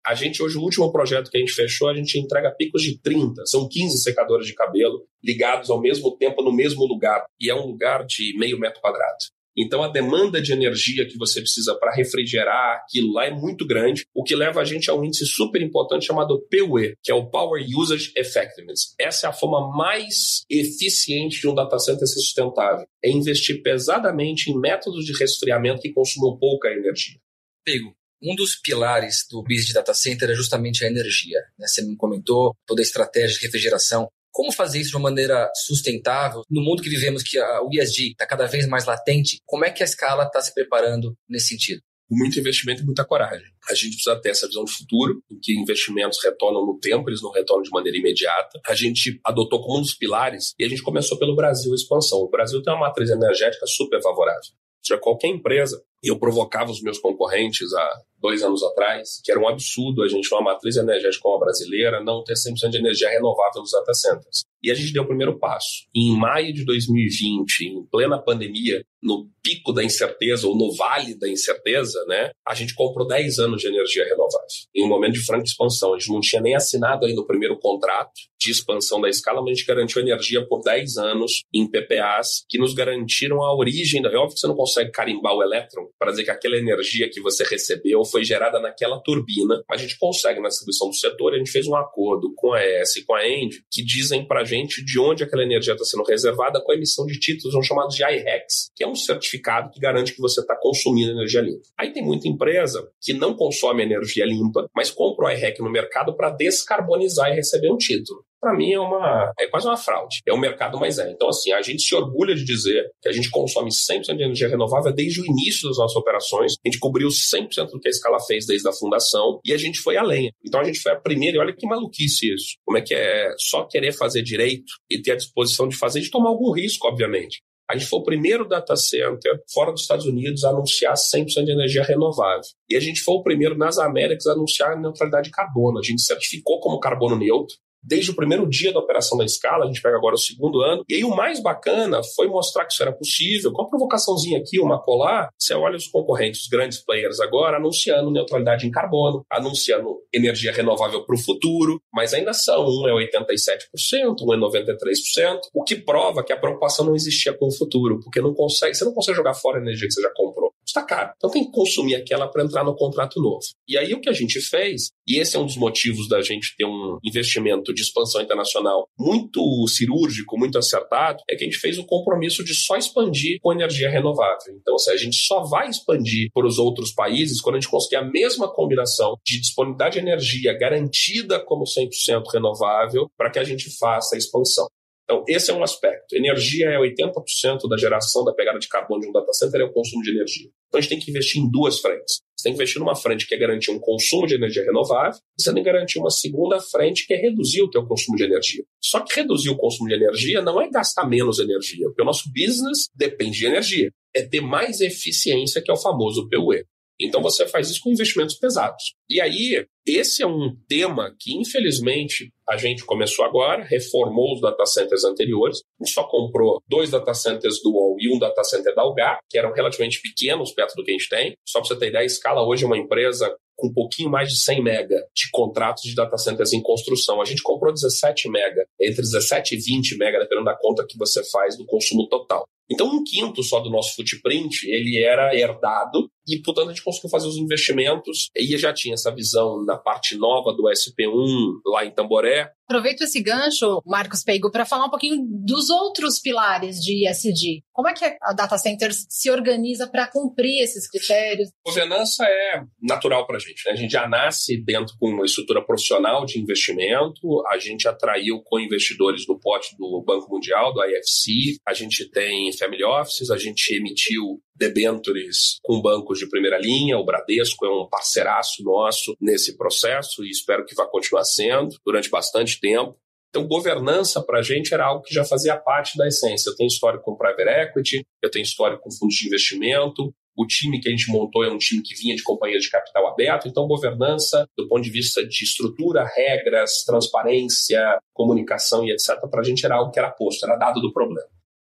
A 0.06 0.14
gente, 0.14 0.40
hoje, 0.40 0.56
o 0.56 0.62
último 0.62 0.92
projeto 0.92 1.28
que 1.28 1.36
a 1.36 1.40
gente 1.40 1.52
fechou, 1.52 1.88
a 1.88 1.94
gente 1.94 2.16
entrega 2.16 2.54
picos 2.56 2.80
de 2.80 2.96
30. 3.00 3.44
São 3.44 3.68
15 3.68 3.98
secadores 4.04 4.46
de 4.46 4.54
cabelo 4.54 5.04
ligados 5.22 5.68
ao 5.68 5.80
mesmo 5.80 6.16
tempo 6.16 6.44
no 6.44 6.52
mesmo 6.52 6.86
lugar. 6.86 7.24
E 7.40 7.50
é 7.50 7.54
um 7.54 7.66
lugar 7.66 8.06
de 8.06 8.38
meio 8.38 8.56
metro 8.56 8.80
quadrado. 8.80 9.16
Então 9.56 9.82
a 9.82 9.88
demanda 9.88 10.40
de 10.40 10.52
energia 10.52 11.06
que 11.06 11.16
você 11.16 11.40
precisa 11.40 11.74
para 11.74 11.94
refrigerar 11.94 12.76
aquilo 12.76 13.12
lá 13.12 13.26
é 13.26 13.30
muito 13.30 13.66
grande, 13.66 14.06
o 14.14 14.22
que 14.22 14.34
leva 14.34 14.60
a 14.60 14.64
gente 14.64 14.90
a 14.90 14.94
um 14.94 15.04
índice 15.04 15.26
super 15.26 15.62
importante 15.62 16.06
chamado 16.06 16.44
PUE, 16.50 16.94
que 17.02 17.10
é 17.10 17.14
o 17.14 17.26
Power 17.26 17.64
Usage 17.76 18.12
Effectiveness. 18.16 18.94
Essa 18.98 19.26
é 19.26 19.30
a 19.30 19.32
forma 19.32 19.74
mais 19.76 20.44
eficiente 20.50 21.40
de 21.40 21.48
um 21.48 21.54
data 21.54 21.78
center 21.78 22.06
ser 22.06 22.20
sustentável. 22.20 22.86
É 23.02 23.10
investir 23.10 23.62
pesadamente 23.62 24.50
em 24.50 24.58
métodos 24.58 25.04
de 25.04 25.12
resfriamento 25.16 25.80
que 25.80 25.92
consumam 25.92 26.36
pouca 26.38 26.68
energia. 26.68 27.18
Pego. 27.64 27.94
Um 28.22 28.34
dos 28.34 28.56
pilares 28.56 29.26
do 29.30 29.42
business 29.42 29.66
de 29.66 29.74
data 29.74 29.92
center 29.92 30.30
é 30.30 30.34
justamente 30.34 30.84
a 30.84 30.88
energia. 30.88 31.38
Né? 31.58 31.66
Você 31.66 31.82
me 31.82 31.96
comentou 31.96 32.56
toda 32.66 32.80
a 32.80 32.82
estratégia 32.82 33.38
de 33.38 33.44
refrigeração. 33.44 34.08
Como 34.36 34.52
fazer 34.52 34.80
isso 34.80 34.90
de 34.90 34.96
uma 34.96 35.08
maneira 35.08 35.50
sustentável? 35.64 36.42
No 36.50 36.62
mundo 36.62 36.82
que 36.82 36.90
vivemos, 36.90 37.22
que 37.22 37.40
o 37.40 37.70
ESG 37.72 38.10
está 38.10 38.26
cada 38.26 38.44
vez 38.44 38.68
mais 38.68 38.84
latente, 38.84 39.40
como 39.46 39.64
é 39.64 39.70
que 39.70 39.82
a 39.82 39.86
escala 39.86 40.24
está 40.24 40.42
se 40.42 40.52
preparando 40.52 41.16
nesse 41.26 41.48
sentido? 41.48 41.80
muito 42.08 42.38
investimento 42.38 42.82
e 42.82 42.84
muita 42.84 43.04
coragem. 43.04 43.48
A 43.68 43.74
gente 43.74 43.94
precisa 43.94 44.14
ter 44.20 44.28
essa 44.28 44.46
visão 44.46 44.62
do 44.62 44.70
futuro, 44.70 45.20
em 45.28 45.40
que 45.42 45.58
investimentos 45.58 46.22
retornam 46.22 46.64
no 46.64 46.78
tempo, 46.78 47.10
eles 47.10 47.20
não 47.20 47.32
retornam 47.32 47.64
de 47.64 47.70
maneira 47.70 47.98
imediata. 47.98 48.60
A 48.64 48.76
gente 48.76 49.18
adotou 49.24 49.60
como 49.60 49.78
um 49.78 49.82
dos 49.82 49.94
pilares 49.94 50.54
e 50.56 50.64
a 50.64 50.68
gente 50.68 50.82
começou 50.82 51.18
pelo 51.18 51.34
Brasil 51.34 51.72
a 51.72 51.74
expansão. 51.74 52.20
O 52.20 52.30
Brasil 52.30 52.62
tem 52.62 52.72
uma 52.72 52.86
matriz 52.86 53.10
energética 53.10 53.66
super 53.66 54.00
favorável. 54.00 54.38
Ou 54.38 54.86
seja, 54.86 55.00
qualquer 55.00 55.28
empresa, 55.30 55.82
eu 56.08 56.18
provocava 56.18 56.70
os 56.70 56.82
meus 56.82 56.98
concorrentes 56.98 57.72
há 57.74 58.02
dois 58.20 58.42
anos 58.42 58.62
atrás, 58.62 59.20
que 59.22 59.30
era 59.30 59.40
um 59.40 59.48
absurdo 59.48 60.02
a 60.02 60.08
gente, 60.08 60.30
numa 60.30 60.42
matriz 60.42 60.76
energética 60.76 61.22
como 61.22 61.36
a 61.36 61.40
brasileira, 61.40 62.02
não 62.02 62.24
ter 62.24 62.34
100% 62.34 62.70
de 62.70 62.78
energia 62.78 63.08
renovável 63.10 63.60
nos 63.60 63.70
data 63.70 63.94
centers. 63.94 64.44
E 64.62 64.70
a 64.70 64.74
gente 64.74 64.92
deu 64.92 65.04
o 65.04 65.06
primeiro 65.06 65.38
passo. 65.38 65.86
Em 65.94 66.16
maio 66.16 66.52
de 66.52 66.64
2020, 66.64 67.60
em 67.60 67.86
plena 67.86 68.18
pandemia, 68.18 68.82
no 69.02 69.28
pico 69.42 69.72
da 69.72 69.84
incerteza 69.84 70.48
ou 70.48 70.56
no 70.56 70.74
vale 70.74 71.16
da 71.16 71.28
incerteza, 71.28 72.04
né, 72.08 72.30
a 72.44 72.54
gente 72.54 72.74
comprou 72.74 73.06
10 73.06 73.38
anos 73.38 73.62
de 73.62 73.68
energia 73.68 74.04
renovável. 74.04 74.40
Em 74.74 74.84
um 74.84 74.88
momento 74.88 75.12
de 75.12 75.24
franca 75.24 75.44
expansão, 75.44 75.94
a 75.94 75.98
gente 75.98 76.12
não 76.12 76.20
tinha 76.20 76.42
nem 76.42 76.56
assinado 76.56 77.06
ainda 77.06 77.20
o 77.20 77.26
primeiro 77.26 77.56
contrato 77.58 78.12
de 78.40 78.50
expansão 78.50 79.00
da 79.00 79.08
escala, 79.08 79.40
mas 79.40 79.50
a 79.50 79.54
gente 79.54 79.66
garantiu 79.66 80.02
energia 80.02 80.44
por 80.46 80.62
10 80.62 80.96
anos 80.96 81.42
em 81.54 81.70
PPAs 81.70 82.44
que 82.48 82.58
nos 82.58 82.74
garantiram 82.74 83.42
a 83.42 83.54
origem. 83.54 84.04
É 84.04 84.16
óbvio 84.16 84.34
que 84.34 84.40
você 84.40 84.48
não 84.48 84.56
consegue 84.56 84.90
carimbar 84.90 85.34
o 85.34 85.42
elétron 85.42 85.86
para 85.98 86.10
dizer 86.10 86.24
que 86.24 86.30
aquela 86.30 86.56
energia 86.56 87.08
que 87.10 87.20
você 87.20 87.44
recebeu 87.44 88.04
foi 88.04 88.24
gerada 88.24 88.60
naquela 88.60 89.00
turbina, 89.00 89.62
a 89.70 89.76
gente 89.76 89.98
consegue 89.98 90.40
na 90.40 90.48
distribuição 90.48 90.88
do 90.88 90.94
setor, 90.94 91.34
a 91.34 91.38
gente 91.38 91.50
fez 91.50 91.66
um 91.66 91.74
acordo 91.74 92.32
com 92.34 92.52
a 92.52 92.64
ES 92.64 92.96
e 92.96 93.04
com 93.04 93.14
a 93.14 93.26
End 93.26 93.62
que 93.70 93.84
dizem 93.84 94.26
para 94.26 94.40
a 94.40 94.44
gente 94.44 94.84
de 94.84 94.98
onde 94.98 95.24
aquela 95.24 95.42
energia 95.42 95.72
está 95.72 95.84
sendo 95.84 96.04
reservada 96.04 96.60
com 96.60 96.72
a 96.72 96.74
emissão 96.74 97.06
de 97.06 97.18
títulos, 97.18 97.52
são 97.52 97.62
chamados 97.62 97.94
de 97.94 98.02
IREX, 98.02 98.70
que 98.74 98.84
é 98.84 98.88
um 98.88 98.94
certificado 98.94 99.70
que 99.70 99.80
garante 99.80 100.14
que 100.14 100.20
você 100.20 100.40
está 100.40 100.56
consumindo 100.60 101.12
energia 101.12 101.40
limpa. 101.40 101.62
Aí 101.78 101.92
tem 101.92 102.04
muita 102.04 102.28
empresa 102.28 102.88
que 103.00 103.12
não 103.12 103.34
consome 103.34 103.82
energia 103.82 104.26
limpa, 104.26 104.68
mas 104.74 104.90
compra 104.90 105.26
o 105.26 105.30
IREC 105.30 105.60
no 105.60 105.70
mercado 105.70 106.16
para 106.16 106.30
descarbonizar 106.30 107.30
e 107.30 107.36
receber 107.36 107.70
um 107.70 107.76
título 107.76 108.25
para 108.40 108.54
mim 108.54 108.72
é 108.72 108.80
uma 108.80 109.32
é 109.38 109.46
quase 109.48 109.66
uma 109.66 109.76
fraude. 109.76 110.20
É 110.26 110.32
o 110.32 110.38
mercado 110.38 110.78
mais 110.78 110.98
é. 110.98 111.10
Então, 111.10 111.28
assim, 111.28 111.52
a 111.52 111.62
gente 111.62 111.82
se 111.82 111.94
orgulha 111.94 112.34
de 112.34 112.44
dizer 112.44 112.90
que 113.02 113.08
a 113.08 113.12
gente 113.12 113.30
consome 113.30 113.70
100% 113.70 114.16
de 114.16 114.22
energia 114.22 114.48
renovável 114.48 114.92
desde 114.92 115.20
o 115.20 115.26
início 115.26 115.68
das 115.68 115.78
nossas 115.78 115.96
operações. 115.96 116.54
A 116.64 116.68
gente 116.68 116.78
cobriu 116.78 117.08
100% 117.08 117.70
do 117.70 117.80
que 117.80 117.88
a 117.88 117.90
escala 117.90 118.18
fez 118.20 118.46
desde 118.46 118.68
a 118.68 118.72
fundação 118.72 119.40
e 119.44 119.52
a 119.52 119.58
gente 119.58 119.80
foi 119.80 119.96
além. 119.96 120.30
Então, 120.44 120.60
a 120.60 120.64
gente 120.64 120.80
foi 120.80 120.92
a 120.92 120.96
primeira, 120.96 121.36
e 121.36 121.40
olha 121.40 121.54
que 121.54 121.66
maluquice 121.66 122.32
isso. 122.32 122.56
Como 122.64 122.78
é 122.78 122.82
que 122.82 122.94
é 122.94 123.34
só 123.38 123.64
querer 123.64 123.92
fazer 123.92 124.22
direito 124.22 124.72
e 124.90 125.00
ter 125.00 125.12
a 125.12 125.16
disposição 125.16 125.68
de 125.68 125.76
fazer, 125.76 126.00
de 126.00 126.10
tomar 126.10 126.28
algum 126.28 126.52
risco, 126.52 126.86
obviamente. 126.86 127.40
A 127.68 127.76
gente 127.76 127.88
foi 127.88 127.98
o 127.98 128.04
primeiro 128.04 128.46
data 128.46 128.76
center 128.76 129.42
fora 129.52 129.72
dos 129.72 129.82
Estados 129.82 130.06
Unidos 130.06 130.44
a 130.44 130.50
anunciar 130.50 130.94
100% 130.94 131.44
de 131.44 131.50
energia 131.50 131.82
renovável. 131.82 132.42
E 132.70 132.76
a 132.76 132.80
gente 132.80 133.00
foi 133.00 133.16
o 133.16 133.22
primeiro 133.24 133.58
nas 133.58 133.76
Américas 133.76 134.26
a 134.28 134.32
anunciar 134.32 134.72
a 134.72 134.80
neutralidade 134.80 135.26
de 135.26 135.30
carbono. 135.32 135.80
A 135.80 135.82
gente 135.82 136.00
certificou 136.00 136.60
como 136.60 136.78
carbono 136.78 137.18
neutro 137.18 137.56
desde 137.86 138.10
o 138.10 138.16
primeiro 138.16 138.48
dia 138.48 138.72
da 138.72 138.80
operação 138.80 139.16
da 139.16 139.24
escala, 139.24 139.64
a 139.64 139.66
gente 139.66 139.80
pega 139.80 139.96
agora 139.96 140.14
o 140.14 140.18
segundo 140.18 140.60
ano. 140.60 140.84
E 140.88 140.96
aí 140.96 141.04
o 141.04 141.14
mais 141.14 141.40
bacana 141.40 142.00
foi 142.14 142.26
mostrar 142.26 142.64
que 142.64 142.72
isso 142.72 142.82
era 142.82 142.92
possível. 142.92 143.52
Com 143.52 143.62
a 143.62 143.68
provocaçãozinha 143.68 144.38
aqui, 144.38 144.58
uma 144.58 144.82
colar, 144.82 145.28
você 145.38 145.54
olha 145.54 145.76
os 145.76 145.86
concorrentes, 145.86 146.42
os 146.42 146.48
grandes 146.48 146.84
players 146.84 147.20
agora, 147.20 147.56
anunciando 147.56 148.10
neutralidade 148.10 148.66
em 148.66 148.70
carbono, 148.70 149.24
anunciando 149.30 149.96
energia 150.12 150.52
renovável 150.52 151.04
para 151.04 151.14
o 151.14 151.18
futuro, 151.18 151.80
mas 151.92 152.12
ainda 152.12 152.32
são, 152.32 152.64
um 152.64 152.88
é 152.88 152.92
87%, 152.92 154.16
um 154.22 154.34
é 154.34 154.36
93%, 154.36 155.38
o 155.54 155.62
que 155.62 155.76
prova 155.76 156.24
que 156.24 156.32
a 156.32 156.36
preocupação 156.36 156.86
não 156.86 156.96
existia 156.96 157.32
com 157.32 157.46
o 157.46 157.52
futuro, 157.52 158.00
porque 158.02 158.20
não 158.20 158.34
consegue, 158.34 158.74
você 158.74 158.84
não 158.84 158.92
consegue 158.92 159.16
jogar 159.16 159.34
fora 159.34 159.58
a 159.58 159.62
energia 159.62 159.86
que 159.86 159.94
você 159.94 160.02
já 160.02 160.10
comprou 160.14 160.45
está 160.66 160.82
caro. 160.82 161.12
Então 161.16 161.30
tem 161.30 161.44
que 161.44 161.50
consumir 161.50 161.94
aquela 161.94 162.28
para 162.28 162.44
entrar 162.44 162.64
no 162.64 162.74
contrato 162.74 163.20
novo. 163.20 163.40
E 163.68 163.78
aí 163.78 163.94
o 163.94 164.00
que 164.00 164.08
a 164.08 164.12
gente 164.12 164.40
fez, 164.40 164.90
e 165.06 165.18
esse 165.18 165.36
é 165.36 165.38
um 165.38 165.46
dos 165.46 165.56
motivos 165.56 166.08
da 166.08 166.20
gente 166.22 166.54
ter 166.56 166.64
um 166.64 166.98
investimento 167.04 167.72
de 167.72 167.82
expansão 167.82 168.20
internacional 168.20 168.88
muito 168.98 169.40
cirúrgico, 169.68 170.38
muito 170.38 170.58
acertado, 170.58 171.22
é 171.28 171.36
que 171.36 171.44
a 171.44 171.46
gente 171.46 171.58
fez 171.58 171.78
o 171.78 171.86
compromisso 171.86 172.44
de 172.44 172.54
só 172.54 172.76
expandir 172.76 173.38
com 173.40 173.52
energia 173.52 173.90
renovável. 173.90 174.54
Então, 174.60 174.74
assim, 174.74 174.90
a 174.90 174.96
gente 174.96 175.16
só 175.16 175.44
vai 175.44 175.68
expandir 175.68 176.28
para 176.32 176.46
os 176.46 176.58
outros 176.58 176.92
países 176.92 177.40
quando 177.40 177.56
a 177.56 177.60
gente 177.60 177.70
conseguir 177.70 177.96
a 177.96 178.04
mesma 178.04 178.52
combinação 178.52 179.16
de 179.24 179.40
disponibilidade 179.40 179.94
de 179.94 180.00
energia 180.00 180.56
garantida 180.58 181.38
como 181.40 181.64
100% 181.64 182.22
renovável 182.32 183.08
para 183.16 183.30
que 183.30 183.38
a 183.38 183.44
gente 183.44 183.70
faça 183.78 184.14
a 184.14 184.18
expansão. 184.18 184.66
Então, 185.06 185.24
esse 185.28 185.52
é 185.52 185.54
um 185.54 185.62
aspecto. 185.62 186.16
Energia 186.16 186.66
é 186.66 186.78
80% 186.78 187.68
da 187.68 187.76
geração 187.76 188.24
da 188.24 188.34
pegada 188.34 188.58
de 188.58 188.68
carbono 188.68 189.02
de 189.02 189.08
um 189.08 189.12
data 189.12 189.32
center, 189.32 189.60
é 189.60 189.64
o 189.64 189.72
consumo 189.72 190.02
de 190.02 190.10
energia. 190.10 190.48
Então, 190.66 190.78
a 190.78 190.80
gente 190.80 190.90
tem 190.90 190.98
que 190.98 191.10
investir 191.12 191.40
em 191.40 191.48
duas 191.48 191.78
frentes. 191.78 192.22
Você 192.36 192.42
tem 192.42 192.52
que 192.52 192.56
investir 192.56 192.80
numa 192.80 192.96
frente 192.96 193.24
que 193.24 193.32
é 193.32 193.38
garantir 193.38 193.70
um 193.70 193.78
consumo 193.78 194.26
de 194.26 194.34
energia 194.34 194.64
renovável, 194.64 195.20
e 195.38 195.42
você 195.42 195.54
tem 195.54 195.62
que 195.62 195.70
garantir 195.70 196.00
uma 196.00 196.10
segunda 196.10 196.60
frente 196.60 197.06
que 197.06 197.14
é 197.14 197.16
reduzir 197.18 197.62
o 197.62 197.70
teu 197.70 197.86
consumo 197.86 198.16
de 198.16 198.24
energia. 198.24 198.64
Só 198.82 198.98
que 199.00 199.14
reduzir 199.14 199.48
o 199.48 199.56
consumo 199.56 199.88
de 199.88 199.94
energia 199.94 200.42
não 200.42 200.60
é 200.60 200.68
gastar 200.68 201.08
menos 201.08 201.38
energia, 201.38 201.86
porque 201.86 202.02
o 202.02 202.04
nosso 202.04 202.24
business 202.34 202.88
depende 202.92 203.38
de 203.38 203.46
energia. 203.46 203.90
É 204.14 204.22
ter 204.22 204.40
mais 204.40 204.80
eficiência, 204.80 205.62
que 205.62 205.70
é 205.70 205.74
o 205.74 205.78
famoso 205.78 206.28
PUE. 206.28 206.64
Então 207.00 207.22
você 207.22 207.46
faz 207.46 207.70
isso 207.70 207.80
com 207.82 207.90
investimentos 207.90 208.36
pesados. 208.36 208.94
E 209.08 209.20
aí, 209.20 209.66
esse 209.86 210.22
é 210.22 210.26
um 210.26 210.56
tema 210.68 211.14
que, 211.18 211.36
infelizmente, 211.36 212.32
a 212.48 212.56
gente 212.56 212.84
começou 212.84 213.24
agora, 213.24 213.64
reformou 213.64 214.34
os 214.34 214.40
data 214.40 214.64
centers 214.66 215.04
anteriores. 215.04 215.60
A 215.80 215.84
gente 215.84 215.94
só 215.94 216.04
comprou 216.04 216.62
dois 216.68 216.90
data 216.90 217.14
centers 217.14 217.60
do 217.62 217.70
UOL 217.70 217.96
e 218.00 218.14
um 218.14 218.18
data 218.18 218.42
center 218.44 218.74
da 218.74 218.82
Algar, 218.82 219.18
que 219.28 219.38
eram 219.38 219.52
relativamente 219.52 220.00
pequenos 220.00 220.52
perto 220.52 220.74
do 220.74 220.84
que 220.84 220.90
a 220.90 220.94
gente 220.94 221.08
tem. 221.08 221.36
Só 221.46 221.60
para 221.60 221.68
você 221.68 221.78
ter 221.78 221.88
ideia, 221.88 222.02
a 222.02 222.06
escala 222.06 222.46
hoje 222.46 222.64
é 222.64 222.66
uma 222.66 222.78
empresa 222.78 223.34
com 223.56 223.68
um 223.68 223.72
pouquinho 223.72 224.10
mais 224.10 224.28
de 224.28 224.36
100 224.36 224.62
mega 224.62 224.96
de 225.14 225.30
contratos 225.30 225.84
de 225.84 225.94
data 225.94 226.18
centers 226.18 226.52
em 226.52 226.62
construção. 226.62 227.20
A 227.20 227.24
gente 227.24 227.42
comprou 227.42 227.72
17 227.72 228.28
mega, 228.28 228.66
entre 228.80 229.00
17 229.02 229.54
e 229.54 229.58
20 229.58 229.96
mega, 229.96 230.18
dependendo 230.18 230.44
da 230.44 230.56
conta 230.56 230.86
que 230.86 230.98
você 230.98 231.24
faz 231.30 231.56
do 231.56 231.64
consumo 231.64 232.06
total. 232.08 232.44
Então, 232.70 232.88
um 232.88 233.04
quinto 233.04 233.42
só 233.42 233.60
do 233.60 233.70
nosso 233.70 233.94
footprint, 233.94 234.64
ele 234.64 235.02
era 235.02 235.34
herdado 235.34 236.10
e, 236.26 236.40
portanto, 236.42 236.68
a 236.68 236.72
gente 236.72 236.82
conseguiu 236.82 237.10
fazer 237.10 237.28
os 237.28 237.36
investimentos 237.36 238.30
e 238.34 238.56
já 238.58 238.72
tinha 238.72 238.94
essa 238.94 239.14
visão 239.14 239.64
na 239.64 239.76
parte 239.76 240.16
nova 240.16 240.52
do 240.52 240.64
SP1 240.64 241.60
lá 241.64 241.84
em 241.84 241.90
Tamboré. 241.92 242.50
Aproveito 242.68 243.02
esse 243.02 243.22
gancho, 243.22 243.80
Marcos 243.86 244.24
Peigo, 244.24 244.50
para 244.50 244.66
falar 244.66 244.86
um 244.86 244.90
pouquinho 244.90 245.24
dos 245.24 245.70
outros 245.70 246.18
pilares 246.18 246.78
de 246.78 247.08
ISD. 247.08 247.62
Como 247.72 247.88
é 247.88 247.94
que 247.94 248.04
a 248.04 248.32
Data 248.32 248.58
Centers 248.58 249.06
se 249.08 249.30
organiza 249.30 249.86
para 249.86 250.08
cumprir 250.08 250.62
esses 250.62 250.90
critérios? 250.90 251.48
Governança 251.64 252.24
é 252.24 252.62
natural 252.82 253.24
para 253.24 253.36
a 253.36 253.38
gente. 253.38 253.64
Né? 253.66 253.72
A 253.72 253.76
gente 253.76 253.92
já 253.92 254.08
nasce 254.08 254.60
dentro 254.64 254.96
com 254.98 255.10
uma 255.10 255.24
estrutura 255.24 255.64
profissional 255.64 256.26
de 256.26 256.40
investimento, 256.40 257.46
a 257.48 257.58
gente 257.58 257.86
atraiu 257.86 258.42
co-investidores 258.44 259.24
do 259.26 259.38
pote 259.38 259.76
do 259.78 260.02
Banco 260.04 260.28
Mundial, 260.28 260.74
do 260.74 260.84
IFC, 260.84 261.58
a 261.66 261.72
gente 261.72 262.10
tem 262.10 262.52
family 262.52 262.82
offices, 262.82 263.30
a 263.30 263.36
gente 263.36 263.76
emitiu 263.76 264.40
debentures 264.56 265.58
com 265.62 265.80
bancos 265.80 266.18
de 266.18 266.28
primeira 266.28 266.58
linha. 266.58 266.98
O 266.98 267.04
Bradesco 267.04 267.66
é 267.66 267.70
um 267.70 267.88
parceiraço 267.88 268.62
nosso 268.62 269.16
nesse 269.20 269.56
processo 269.56 270.24
e 270.24 270.30
espero 270.30 270.64
que 270.64 270.74
vá 270.74 270.86
continuar 270.86 271.24
sendo 271.24 271.76
durante 271.84 272.10
bastante 272.10 272.58
tempo. 272.60 272.96
Então, 273.28 273.46
governança 273.46 274.22
para 274.22 274.38
a 274.38 274.42
gente 274.42 274.72
era 274.72 274.86
algo 274.86 275.02
que 275.02 275.12
já 275.12 275.24
fazia 275.24 275.56
parte 275.56 275.98
da 275.98 276.06
essência. 276.06 276.48
Eu 276.48 276.56
tenho 276.56 276.68
história 276.68 276.98
com 276.98 277.16
private 277.16 277.48
equity, 277.48 278.02
eu 278.22 278.30
tenho 278.30 278.44
história 278.44 278.78
com 278.78 278.90
fundos 278.90 279.14
de 279.14 279.26
investimento, 279.26 280.14
o 280.36 280.46
time 280.46 280.78
que 280.78 280.88
a 280.88 280.90
gente 280.90 281.10
montou 281.10 281.42
é 281.42 281.50
um 281.50 281.56
time 281.56 281.82
que 281.82 281.94
vinha 281.94 282.14
de 282.14 282.22
companhia 282.22 282.58
de 282.58 282.68
capital 282.68 283.06
aberto, 283.06 283.48
então 283.48 283.66
governança, 283.66 284.46
do 284.56 284.68
ponto 284.68 284.82
de 284.82 284.90
vista 284.90 285.26
de 285.26 285.44
estrutura, 285.44 286.06
regras, 286.14 286.84
transparência, 286.84 287.98
comunicação 288.12 288.84
e 288.84 288.92
etc., 288.92 289.18
para 289.30 289.40
a 289.40 289.44
gente 289.44 289.64
era 289.64 289.76
algo 289.76 289.90
que 289.90 289.98
era 289.98 290.10
posto, 290.10 290.44
era 290.44 290.56
dado 290.56 290.80
do 290.80 290.92
problema. 290.92 291.28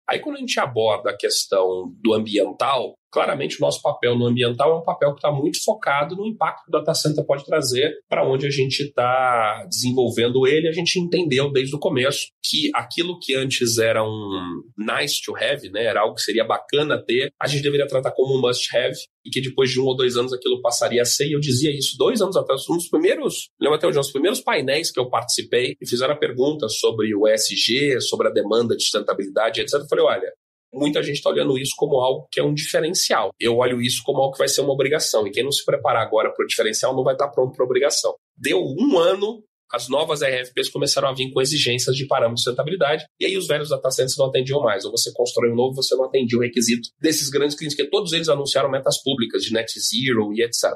Aí, 0.10 0.20
quando 0.20 0.36
a 0.36 0.40
gente 0.40 0.60
aborda 0.60 1.12
a 1.12 1.18
questão 1.18 1.94
do 2.02 2.14
ambiental, 2.14 2.96
claramente 3.14 3.58
o 3.58 3.62
nosso 3.62 3.80
papel 3.80 4.18
no 4.18 4.26
ambiental 4.26 4.72
é 4.72 4.80
um 4.80 4.84
papel 4.84 5.12
que 5.12 5.20
está 5.20 5.32
muito 5.32 5.64
focado 5.64 6.16
no 6.16 6.26
impacto 6.26 6.64
que 6.64 6.70
o 6.70 6.72
data 6.72 6.96
center 6.96 7.24
pode 7.24 7.46
trazer 7.46 7.94
para 8.10 8.28
onde 8.28 8.48
a 8.48 8.50
gente 8.50 8.82
está 8.82 9.64
desenvolvendo 9.70 10.48
ele. 10.48 10.68
A 10.68 10.72
gente 10.72 11.00
entendeu 11.00 11.52
desde 11.52 11.76
o 11.76 11.80
começo 11.80 12.28
que 12.44 12.72
aquilo 12.74 13.20
que 13.20 13.36
antes 13.36 13.78
era 13.78 14.04
um 14.04 14.64
nice 14.76 15.22
to 15.24 15.36
have, 15.38 15.70
né, 15.70 15.84
era 15.86 16.02
algo 16.02 16.16
que 16.16 16.22
seria 16.22 16.44
bacana 16.44 17.02
ter, 17.06 17.32
a 17.40 17.48
gente 17.48 17.62
deveria 17.62 17.88
tratar 17.88 18.12
como 18.12 18.36
um 18.36 18.42
must 18.42 18.76
have 18.76 18.96
e 19.26 19.30
que 19.30 19.42
depois 19.42 19.70
de 19.70 19.80
um 19.80 19.86
ou 19.86 19.96
dois 19.96 20.18
anos 20.18 20.34
aquilo 20.34 20.62
passaria 20.62 21.02
a 21.02 21.06
ser. 21.06 21.28
E 21.28 21.34
eu 21.34 21.40
dizia 21.40 21.72
isso 21.72 21.96
dois 21.98 22.20
anos 22.20 22.36
atrás, 22.36 22.68
um 22.68 22.78
dos 22.78 22.90
primeiros, 22.90 23.50
lembro 23.62 23.78
até 23.78 23.88
hoje, 23.88 23.98
um 23.98 24.02
dos 24.02 24.12
primeiros 24.12 24.42
painéis 24.42 24.92
que 24.92 25.00
eu 25.00 25.08
participei 25.10 25.76
e 25.80 25.88
fizeram 25.88 26.14
a 26.14 26.18
pergunta 26.18 26.68
sobre 26.68 27.16
o 27.16 27.28
ESG, 27.28 28.02
sobre 28.02 28.28
a 28.28 28.32
demanda 28.32 28.76
de 28.76 28.82
sustentabilidade, 28.82 29.62
etc. 29.62 29.76
Eu 29.76 29.88
falei, 29.88 30.06
olha, 30.06 30.34
muita 30.74 31.04
gente 31.04 31.18
está 31.18 31.30
olhando 31.30 31.58
isso 31.58 31.74
como 31.78 31.98
algo 31.98 32.28
que 32.32 32.40
é 32.40 32.44
um 32.44 32.54
diferencial. 32.54 33.32
Eu 33.40 33.58
olho 33.58 33.82
isso 33.82 34.02
como 34.04 34.20
algo 34.20 34.34
que 34.34 34.40
vai 34.40 34.48
ser 34.48 34.62
uma 34.62 34.74
obrigação. 34.74 35.28
E 35.28 35.32
quem 35.32 35.44
não 35.44 35.52
se 35.52 35.64
preparar 35.64 36.02
agora 36.02 36.34
para 36.34 36.44
o 36.44 36.48
diferencial 36.48 36.96
não 36.96 37.04
vai 37.04 37.14
estar 37.14 37.28
tá 37.28 37.32
pronto 37.32 37.54
para 37.54 37.64
a 37.64 37.68
obrigação. 37.68 38.16
Deu 38.36 38.60
um 38.60 38.98
ano, 38.98 39.44
as 39.72 39.88
novas 39.88 40.22
RFPs 40.22 40.70
começaram 40.70 41.08
a 41.08 41.14
vir 41.14 41.32
com 41.32 41.42
exigências 41.42 41.96
de 41.96 42.06
parâmetros 42.06 42.42
de 42.42 42.44
sustentabilidade, 42.44 43.06
e 43.20 43.26
aí 43.26 43.38
os 43.38 43.48
velhos 43.48 43.70
data 43.70 43.90
centers 43.92 44.18
não 44.18 44.28
atendiam 44.28 44.62
mais. 44.62 44.86
Ou 44.86 44.92
você 44.92 45.12
constrói 45.14 45.52
um 45.52 45.56
novo, 45.56 45.76
você 45.76 45.96
não 45.96 46.06
atendia 46.06 46.38
o 46.38 46.42
requisito 46.42 46.90
desses 47.00 47.30
grandes 47.30 47.56
clientes, 47.56 47.76
que 47.76 47.90
todos 47.90 48.14
eles 48.14 48.30
anunciaram 48.30 48.70
metas 48.70 49.02
públicas 49.02 49.44
de 49.44 49.54
net 49.54 49.72
zero 49.80 50.34
e 50.34 50.44
etc. 50.44 50.72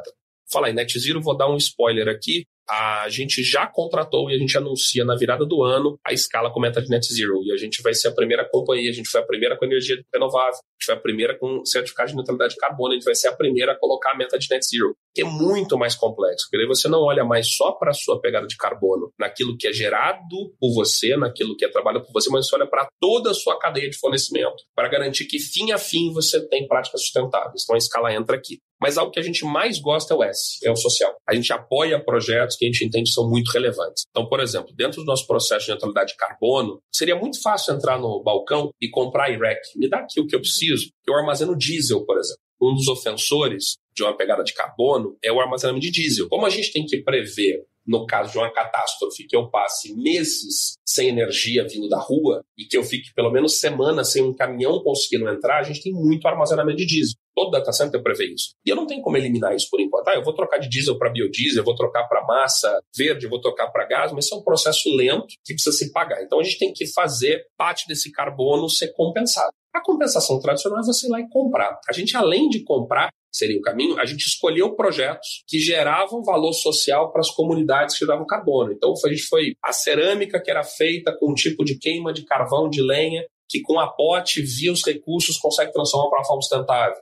Falar 0.52 0.70
em 0.70 0.74
net 0.74 0.98
zero, 1.00 1.22
vou 1.22 1.36
dar 1.36 1.50
um 1.50 1.58
spoiler 1.58 2.08
aqui 2.08 2.46
a 2.70 3.08
gente 3.10 3.42
já 3.44 3.66
contratou 3.66 4.30
e 4.30 4.36
a 4.36 4.38
gente 4.38 4.58
anuncia 4.58 5.06
na 5.06 5.16
virada 5.16 5.46
do 5.46 5.64
ano 5.64 5.98
a 6.06 6.12
escala 6.12 6.52
com 6.52 6.60
meta 6.60 6.82
de 6.82 6.90
net 6.90 7.06
zero. 7.14 7.42
E 7.44 7.52
a 7.52 7.58
gente 7.58 7.82
vai 7.82 7.94
ser 7.94 8.10
a 8.10 8.12
primeira 8.12 8.48
companhia, 8.50 8.90
a 8.90 8.94
gente 8.94 9.10
foi 9.10 9.22
a 9.22 9.26
primeira 9.26 9.58
com 9.58 9.66
energia 9.66 9.98
renovável, 10.14 10.52
a 10.52 10.74
gente 10.76 10.86
foi 10.86 10.96
a 10.96 11.00
primeira 11.00 11.38
com 11.38 11.64
certificado 11.66 12.10
de 12.10 12.16
neutralidade 12.16 12.54
de 12.56 12.60
carbono, 12.60 12.92
a 12.92 12.96
gente 12.96 13.06
vai 13.06 13.16
ser 13.16 13.30
a 13.30 13.36
primeira 13.36 13.72
a 13.72 13.76
colocar 13.76 14.12
a 14.12 14.18
meta 14.18 14.38
de 14.38 14.48
net 14.50 14.66
zero, 14.66 14.96
que 15.18 15.24
é 15.24 15.26
muito 15.26 15.76
mais 15.80 15.96
complexo. 15.96 16.46
Porque 16.48 16.64
aí 16.64 16.68
você 16.68 16.88
não 16.88 17.02
olha 17.02 17.26
mais 17.26 17.56
só 17.56 17.72
para 17.72 17.90
a 17.90 17.94
sua 17.94 18.22
pegada 18.22 18.46
de 18.46 18.56
carbono, 18.56 19.12
naquilo 19.18 19.58
que 19.58 19.68
é 19.68 19.74
gerado 19.74 20.54
por 20.60 20.76
você, 20.76 21.18
naquilo 21.18 21.58
que 21.58 21.66
é 21.66 21.70
trabalhado 21.70 22.06
por 22.06 22.14
você, 22.14 22.30
mas 22.30 22.48
você 22.48 22.56
olha 22.56 22.68
para 22.68 22.88
toda 23.02 23.32
a 23.32 23.34
sua 23.34 23.58
cadeia 23.58 23.90
de 23.90 23.98
fornecimento, 23.98 24.64
para 24.76 24.88
garantir 24.88 25.26
que 25.26 25.40
fim 25.40 25.72
a 25.72 25.78
fim 25.80 26.14
você 26.14 26.48
tem 26.48 26.68
práticas 26.68 27.02
sustentáveis. 27.02 27.64
Então 27.64 27.74
a 27.74 27.80
escala 27.80 28.14
entra 28.14 28.38
aqui. 28.38 28.60
Mas 28.80 28.96
algo 28.96 29.12
que 29.12 29.20
a 29.20 29.24
gente 29.24 29.44
mais 29.44 29.80
gosta 29.80 30.14
é 30.14 30.18
o 30.18 30.24
S, 30.24 30.60
é 30.64 30.70
o 30.70 30.76
social. 30.76 31.16
A 31.28 31.34
gente 31.34 31.52
apoia 31.52 32.00
projetos 32.00 32.56
que 32.56 32.64
a 32.64 32.68
gente 32.68 32.86
entende 32.86 33.12
são 33.12 33.28
muito 33.28 33.50
relevantes. 33.52 34.04
Então, 34.12 34.30
por 34.30 34.40
exemplo, 34.40 34.72
dentro 34.76 35.02
do 35.02 35.06
nosso 35.06 35.26
processo 35.26 35.66
de 35.66 35.72
neutralidade 35.72 36.12
de 36.12 36.18
carbono, 36.18 36.80
seria 36.94 37.16
muito 37.16 37.42
fácil 37.42 37.74
entrar 37.74 37.98
no 37.98 38.22
balcão 38.22 38.70
e 38.80 38.88
comprar 38.88 39.32
IREC. 39.32 39.62
Me 39.78 39.90
dá 39.90 39.98
aqui 39.98 40.22
o 40.22 40.28
que 40.28 40.36
eu 40.36 40.42
preciso. 40.42 40.92
Eu 41.08 41.16
armazeno 41.16 41.58
diesel, 41.58 42.06
por 42.06 42.20
exemplo. 42.20 42.47
Um 42.62 42.74
dos 42.74 42.88
ofensores 42.88 43.78
de 43.96 44.04
uma 44.04 44.16
pegada 44.16 44.44
de 44.44 44.54
carbono 44.54 45.18
é 45.24 45.32
o 45.32 45.40
armazenamento 45.40 45.86
de 45.86 45.92
diesel. 45.92 46.28
Como 46.30 46.46
a 46.46 46.50
gente 46.50 46.72
tem 46.72 46.86
que 46.86 47.02
prever 47.02 47.66
no 47.88 48.06
caso 48.06 48.34
de 48.34 48.38
uma 48.38 48.52
catástrofe, 48.52 49.26
que 49.26 49.36
eu 49.36 49.50
passe 49.50 49.96
meses 49.96 50.78
sem 50.86 51.08
energia 51.08 51.66
vindo 51.66 51.88
da 51.88 51.98
rua 51.98 52.44
e 52.58 52.66
que 52.66 52.78
eu 52.78 52.84
fique 52.84 53.14
pelo 53.14 53.32
menos 53.32 53.60
semanas 53.60 54.12
sem 54.12 54.22
um 54.22 54.36
caminhão 54.36 54.84
conseguindo 54.84 55.30
entrar, 55.30 55.60
a 55.60 55.64
gente 55.64 55.82
tem 55.82 55.94
muito 55.94 56.28
armazenamento 56.28 56.78
de 56.78 56.86
diesel. 56.86 57.16
Todo 57.34 57.52
data 57.52 57.72
center 57.72 58.02
prevê 58.04 58.34
isso. 58.34 58.50
E 58.66 58.70
eu 58.70 58.76
não 58.76 58.86
tenho 58.86 59.02
como 59.02 59.16
eliminar 59.16 59.56
isso 59.56 59.68
por 59.70 59.80
enquanto. 59.80 60.08
Ah, 60.10 60.16
eu 60.16 60.24
vou 60.24 60.34
trocar 60.34 60.58
de 60.58 60.68
diesel 60.68 60.98
para 60.98 61.12
biodiesel, 61.12 61.64
vou 61.64 61.76
trocar 61.76 62.08
para 62.08 62.26
massa 62.26 62.82
verde, 62.96 63.28
vou 63.28 63.40
trocar 63.40 63.68
para 63.68 63.86
gás, 63.86 64.12
mas 64.12 64.26
isso 64.26 64.36
é 64.36 64.38
um 64.38 64.44
processo 64.44 64.90
lento 64.94 65.28
que 65.46 65.54
precisa 65.54 65.76
se 65.76 65.92
pagar. 65.92 66.22
Então 66.24 66.40
a 66.40 66.44
gente 66.44 66.58
tem 66.58 66.74
que 66.74 66.92
fazer 66.92 67.46
parte 67.56 67.88
desse 67.88 68.12
carbono 68.12 68.70
ser 68.70 68.92
compensado. 68.94 69.54
A 69.78 69.82
compensação 69.82 70.40
tradicional 70.40 70.80
é 70.80 70.84
você 70.84 71.06
ir 71.06 71.12
lá 71.12 71.20
e 71.20 71.30
comprar. 71.30 71.80
A 71.88 71.94
gente, 71.94 72.18
além 72.18 72.50
de 72.50 72.64
comprar, 72.64 73.10
seria 73.32 73.60
o 73.60 73.62
caminho, 73.62 74.00
a 74.00 74.06
gente 74.06 74.26
escolheu 74.26 74.76
projetos 74.76 75.44
que 75.48 75.60
geravam 75.60 76.24
valor 76.24 76.52
social 76.54 77.12
para 77.12 77.22
as 77.22 77.30
comunidades 77.30 77.96
que 77.96 78.04
davam 78.04 78.26
carbono. 78.26 78.72
Então, 78.74 78.92
a 79.06 79.10
gente 79.10 79.22
foi 79.28 79.54
a 79.64 79.72
cerâmica 79.72 80.42
que 80.42 80.50
era 80.50 80.64
feita 80.64 81.16
com 81.16 81.30
um 81.30 81.36
tipo 81.36 81.64
de 81.64 81.78
queima 81.78 82.12
de 82.12 82.26
carvão, 82.26 82.68
de 82.68 82.82
lenha, 82.82 83.24
que 83.48 83.62
com 83.62 83.80
a 83.80 83.88
pote 83.88 84.42
via 84.42 84.72
os 84.72 84.84
recursos 84.84 85.38
consegue 85.38 85.72
transformar 85.72 86.10
para 86.10 86.20
uma 86.22 86.26
forma 86.26 86.42
sustentável. 86.42 86.98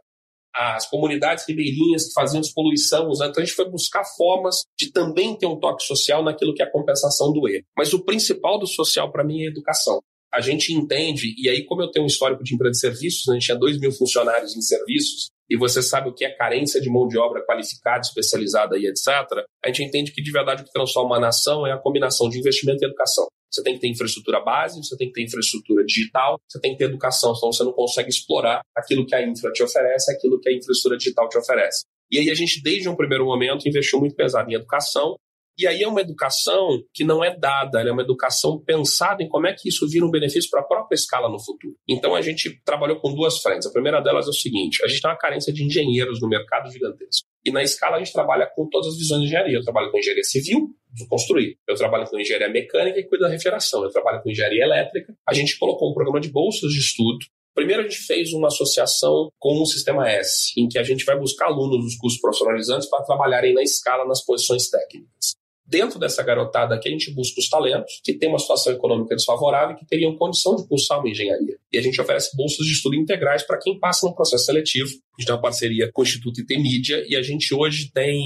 As 0.54 0.86
comunidades 0.90 1.46
ribeirinhas 1.48 2.08
que 2.08 2.14
faziam 2.14 2.42
despoluição, 2.42 3.08
usando. 3.08 3.30
Então, 3.30 3.42
a 3.42 3.46
gente 3.46 3.56
foi 3.56 3.70
buscar 3.70 4.04
formas 4.18 4.64
de 4.78 4.92
também 4.92 5.34
ter 5.38 5.46
um 5.46 5.58
toque 5.58 5.84
social 5.84 6.22
naquilo 6.22 6.54
que 6.54 6.62
é 6.62 6.66
a 6.66 6.72
compensação 6.72 7.32
do 7.32 7.48
erro. 7.48 7.64
Mas 7.78 7.94
o 7.94 8.04
principal 8.04 8.60
do 8.60 8.68
social, 8.68 9.10
para 9.14 9.24
mim, 9.24 9.44
é 9.44 9.46
a 9.46 9.52
educação 9.52 10.02
a 10.36 10.42
gente 10.42 10.74
entende, 10.74 11.34
e 11.38 11.50
aí, 11.50 11.64
como 11.64 11.82
eu 11.82 11.90
tenho 11.90 12.04
um 12.04 12.08
histórico 12.08 12.44
de 12.44 12.54
empresa 12.54 12.72
de 12.72 12.80
serviços, 12.80 13.24
né, 13.28 13.34
a 13.34 13.36
gente 13.36 13.46
tinha 13.46 13.58
2 13.58 13.80
mil 13.80 13.92
funcionários 13.92 14.56
em 14.56 14.62
serviços, 14.62 15.30
e 15.50 15.58
você 15.58 15.82
sabe 15.82 16.10
o 16.10 16.14
que 16.14 16.26
é 16.26 16.30
carência 16.30 16.82
de 16.82 16.90
mão 16.90 17.08
de 17.08 17.18
obra 17.18 17.46
qualificada, 17.46 18.02
especializada 18.02 18.78
e 18.78 18.86
etc., 18.88 19.08
a 19.64 19.68
gente 19.68 19.84
entende 19.84 20.12
que 20.12 20.22
de 20.22 20.32
verdade 20.32 20.62
o 20.64 20.66
que 20.66 20.72
transforma 20.72 21.16
uma 21.16 21.20
nação 21.20 21.66
é 21.66 21.72
a 21.72 21.78
combinação 21.78 22.28
de 22.30 22.40
investimento 22.40 22.84
e 22.84 22.88
educação. 22.88 23.28
Você 23.50 23.64
tem 23.64 23.76
que 23.76 23.80
ter 23.80 23.88
infraestrutura 23.88 24.42
base, 24.42 24.84
você 24.84 24.98
tem 24.98 25.08
que 25.08 25.14
ter 25.14 25.24
infraestrutura 25.24 25.86
digital, 25.86 26.38
você 26.50 26.60
tem 26.60 26.74
que 26.74 26.78
ter 26.78 26.86
educação, 26.86 27.34
senão 27.34 27.54
você 27.54 27.64
não 27.64 27.72
consegue 27.72 28.10
explorar 28.10 28.62
aquilo 28.76 29.06
que 29.06 29.16
a 29.16 29.26
infra 29.26 29.52
te 29.54 29.64
oferece, 29.64 30.12
aquilo 30.12 30.40
que 30.42 30.50
a 30.50 30.52
infraestrutura 30.52 30.98
digital 30.98 31.30
te 31.30 31.38
oferece. 31.38 31.86
E 32.12 32.20
aí 32.20 32.30
a 32.30 32.36
gente, 32.36 32.62
desde 32.62 32.90
um 32.90 32.96
primeiro 32.96 33.26
momento, 33.26 33.68
investiu 33.68 34.00
muito 34.00 34.16
pesado 34.16 34.50
em 34.52 34.56
educação, 34.56 35.16
e 35.58 35.68
aí 35.68 35.84
é 35.84 35.88
uma 35.88 36.02
educação 36.02 36.82
que 36.94 37.04
não 37.04 37.24
é 37.24 37.36
dada, 37.36 37.82
é 37.82 37.92
uma 37.92 38.02
educação 38.02 38.60
pensada 38.60 39.24
em 39.24 39.30
como 39.30 39.48
é 39.48 39.54
que 39.54 39.70
isso 39.70 39.88
vira 39.88 40.06
um 40.06 40.12
benefício 40.12 40.50
para 40.50 40.62
a 40.62 40.64
própria 40.64 40.96
escala 40.96 41.30
no 41.30 41.40
futuro. 41.40 41.76
Então 41.88 42.16
a 42.16 42.22
gente 42.22 42.62
trabalhou 42.66 43.00
com 43.00 43.14
duas 43.14 43.40
frentes. 43.42 43.68
A 43.68 43.72
primeira 43.72 44.02
delas 44.02 44.28
é 44.28 44.30
o 44.30 44.34
seguinte: 44.34 44.84
a 44.84 44.88
gente 44.88 45.02
tem 45.02 45.10
uma 45.10 45.18
carência 45.18 45.54
de 45.54 45.64
engenheiros 45.64 46.22
no 46.22 46.28
mercado 46.28 46.72
gigantesco. 46.72 47.28
E 47.46 47.52
na 47.52 47.64
escala 47.64 47.98
a 47.98 48.00
gente 48.00 48.12
trabalha 48.12 48.50
com 48.56 48.68
todas 48.68 48.88
as 48.88 48.98
visões 48.98 49.22
de 49.22 49.28
engenharia. 49.28 49.58
Eu 49.58 49.64
trabalho 49.64 49.92
com 49.92 50.00
engenharia 50.00 50.24
civil, 50.24 50.70
de 50.92 51.08
construir. 51.08 51.58
Eu 51.68 51.76
trabalho 51.76 52.06
com 52.06 52.20
engenharia 52.20 52.50
mecânica 52.50 53.00
e 53.00 53.04
cuido 53.04 53.24
da 53.24 53.30
refrigeração. 53.30 53.84
Eu 53.84 53.92
trabalho 53.92 54.22
com 54.24 54.30
engenharia 54.30 54.64
elétrica. 54.64 55.14
A 55.28 55.34
gente 55.34 55.58
colocou 55.58 55.92
um 55.92 55.94
programa 55.94 56.20
de 56.20 56.30
bolsas 56.30 56.72
de 56.72 56.80
estudo 56.80 57.26
Primeiro, 57.56 57.84
a 57.84 57.88
gente 57.88 58.00
fez 58.00 58.34
uma 58.34 58.50
associação 58.50 59.30
com 59.40 59.62
o 59.62 59.66
Sistema 59.66 60.10
S, 60.10 60.52
em 60.58 60.68
que 60.68 60.78
a 60.78 60.84
gente 60.84 61.06
vai 61.06 61.18
buscar 61.18 61.46
alunos 61.46 61.86
dos 61.86 61.96
cursos 61.96 62.20
profissionalizantes 62.20 62.90
para 62.90 63.06
trabalharem 63.06 63.54
na 63.54 63.64
escala 63.64 64.06
nas 64.06 64.26
posições 64.26 64.70
técnicas. 64.70 65.36
Dentro 65.68 65.98
dessa 65.98 66.22
garotada 66.22 66.76
aqui, 66.76 66.88
a 66.88 66.92
gente 66.92 67.12
busca 67.12 67.40
os 67.40 67.50
talentos 67.50 68.00
que 68.04 68.14
têm 68.14 68.30
uma 68.30 68.38
situação 68.38 68.72
econômica 68.72 69.16
desfavorável 69.16 69.76
e 69.76 69.80
que 69.80 69.86
teriam 69.86 70.16
condição 70.16 70.56
de 70.56 70.68
cursar 70.68 71.00
uma 71.00 71.10
engenharia. 71.10 71.58
E 71.74 71.78
a 71.78 71.82
gente 71.82 72.00
oferece 72.00 72.38
bolsas 72.38 72.66
de 72.66 72.72
estudo 72.72 72.96
integrais 72.96 73.42
para 73.42 73.58
quem 73.58 73.80
passa 73.80 74.08
no 74.08 74.14
processo 74.14 74.46
seletivo. 74.46 74.90
A 74.90 75.22
gente 75.22 75.28
tem 75.28 75.36
uma 75.36 75.42
parceria 75.42 75.90
com 75.92 76.02
o 76.02 76.06
Instituto 76.06 76.40
IT 76.40 76.58
Mídia 76.58 77.04
e 77.08 77.16
a 77.16 77.22
gente 77.24 77.52
hoje 77.54 77.90
tem. 77.92 78.22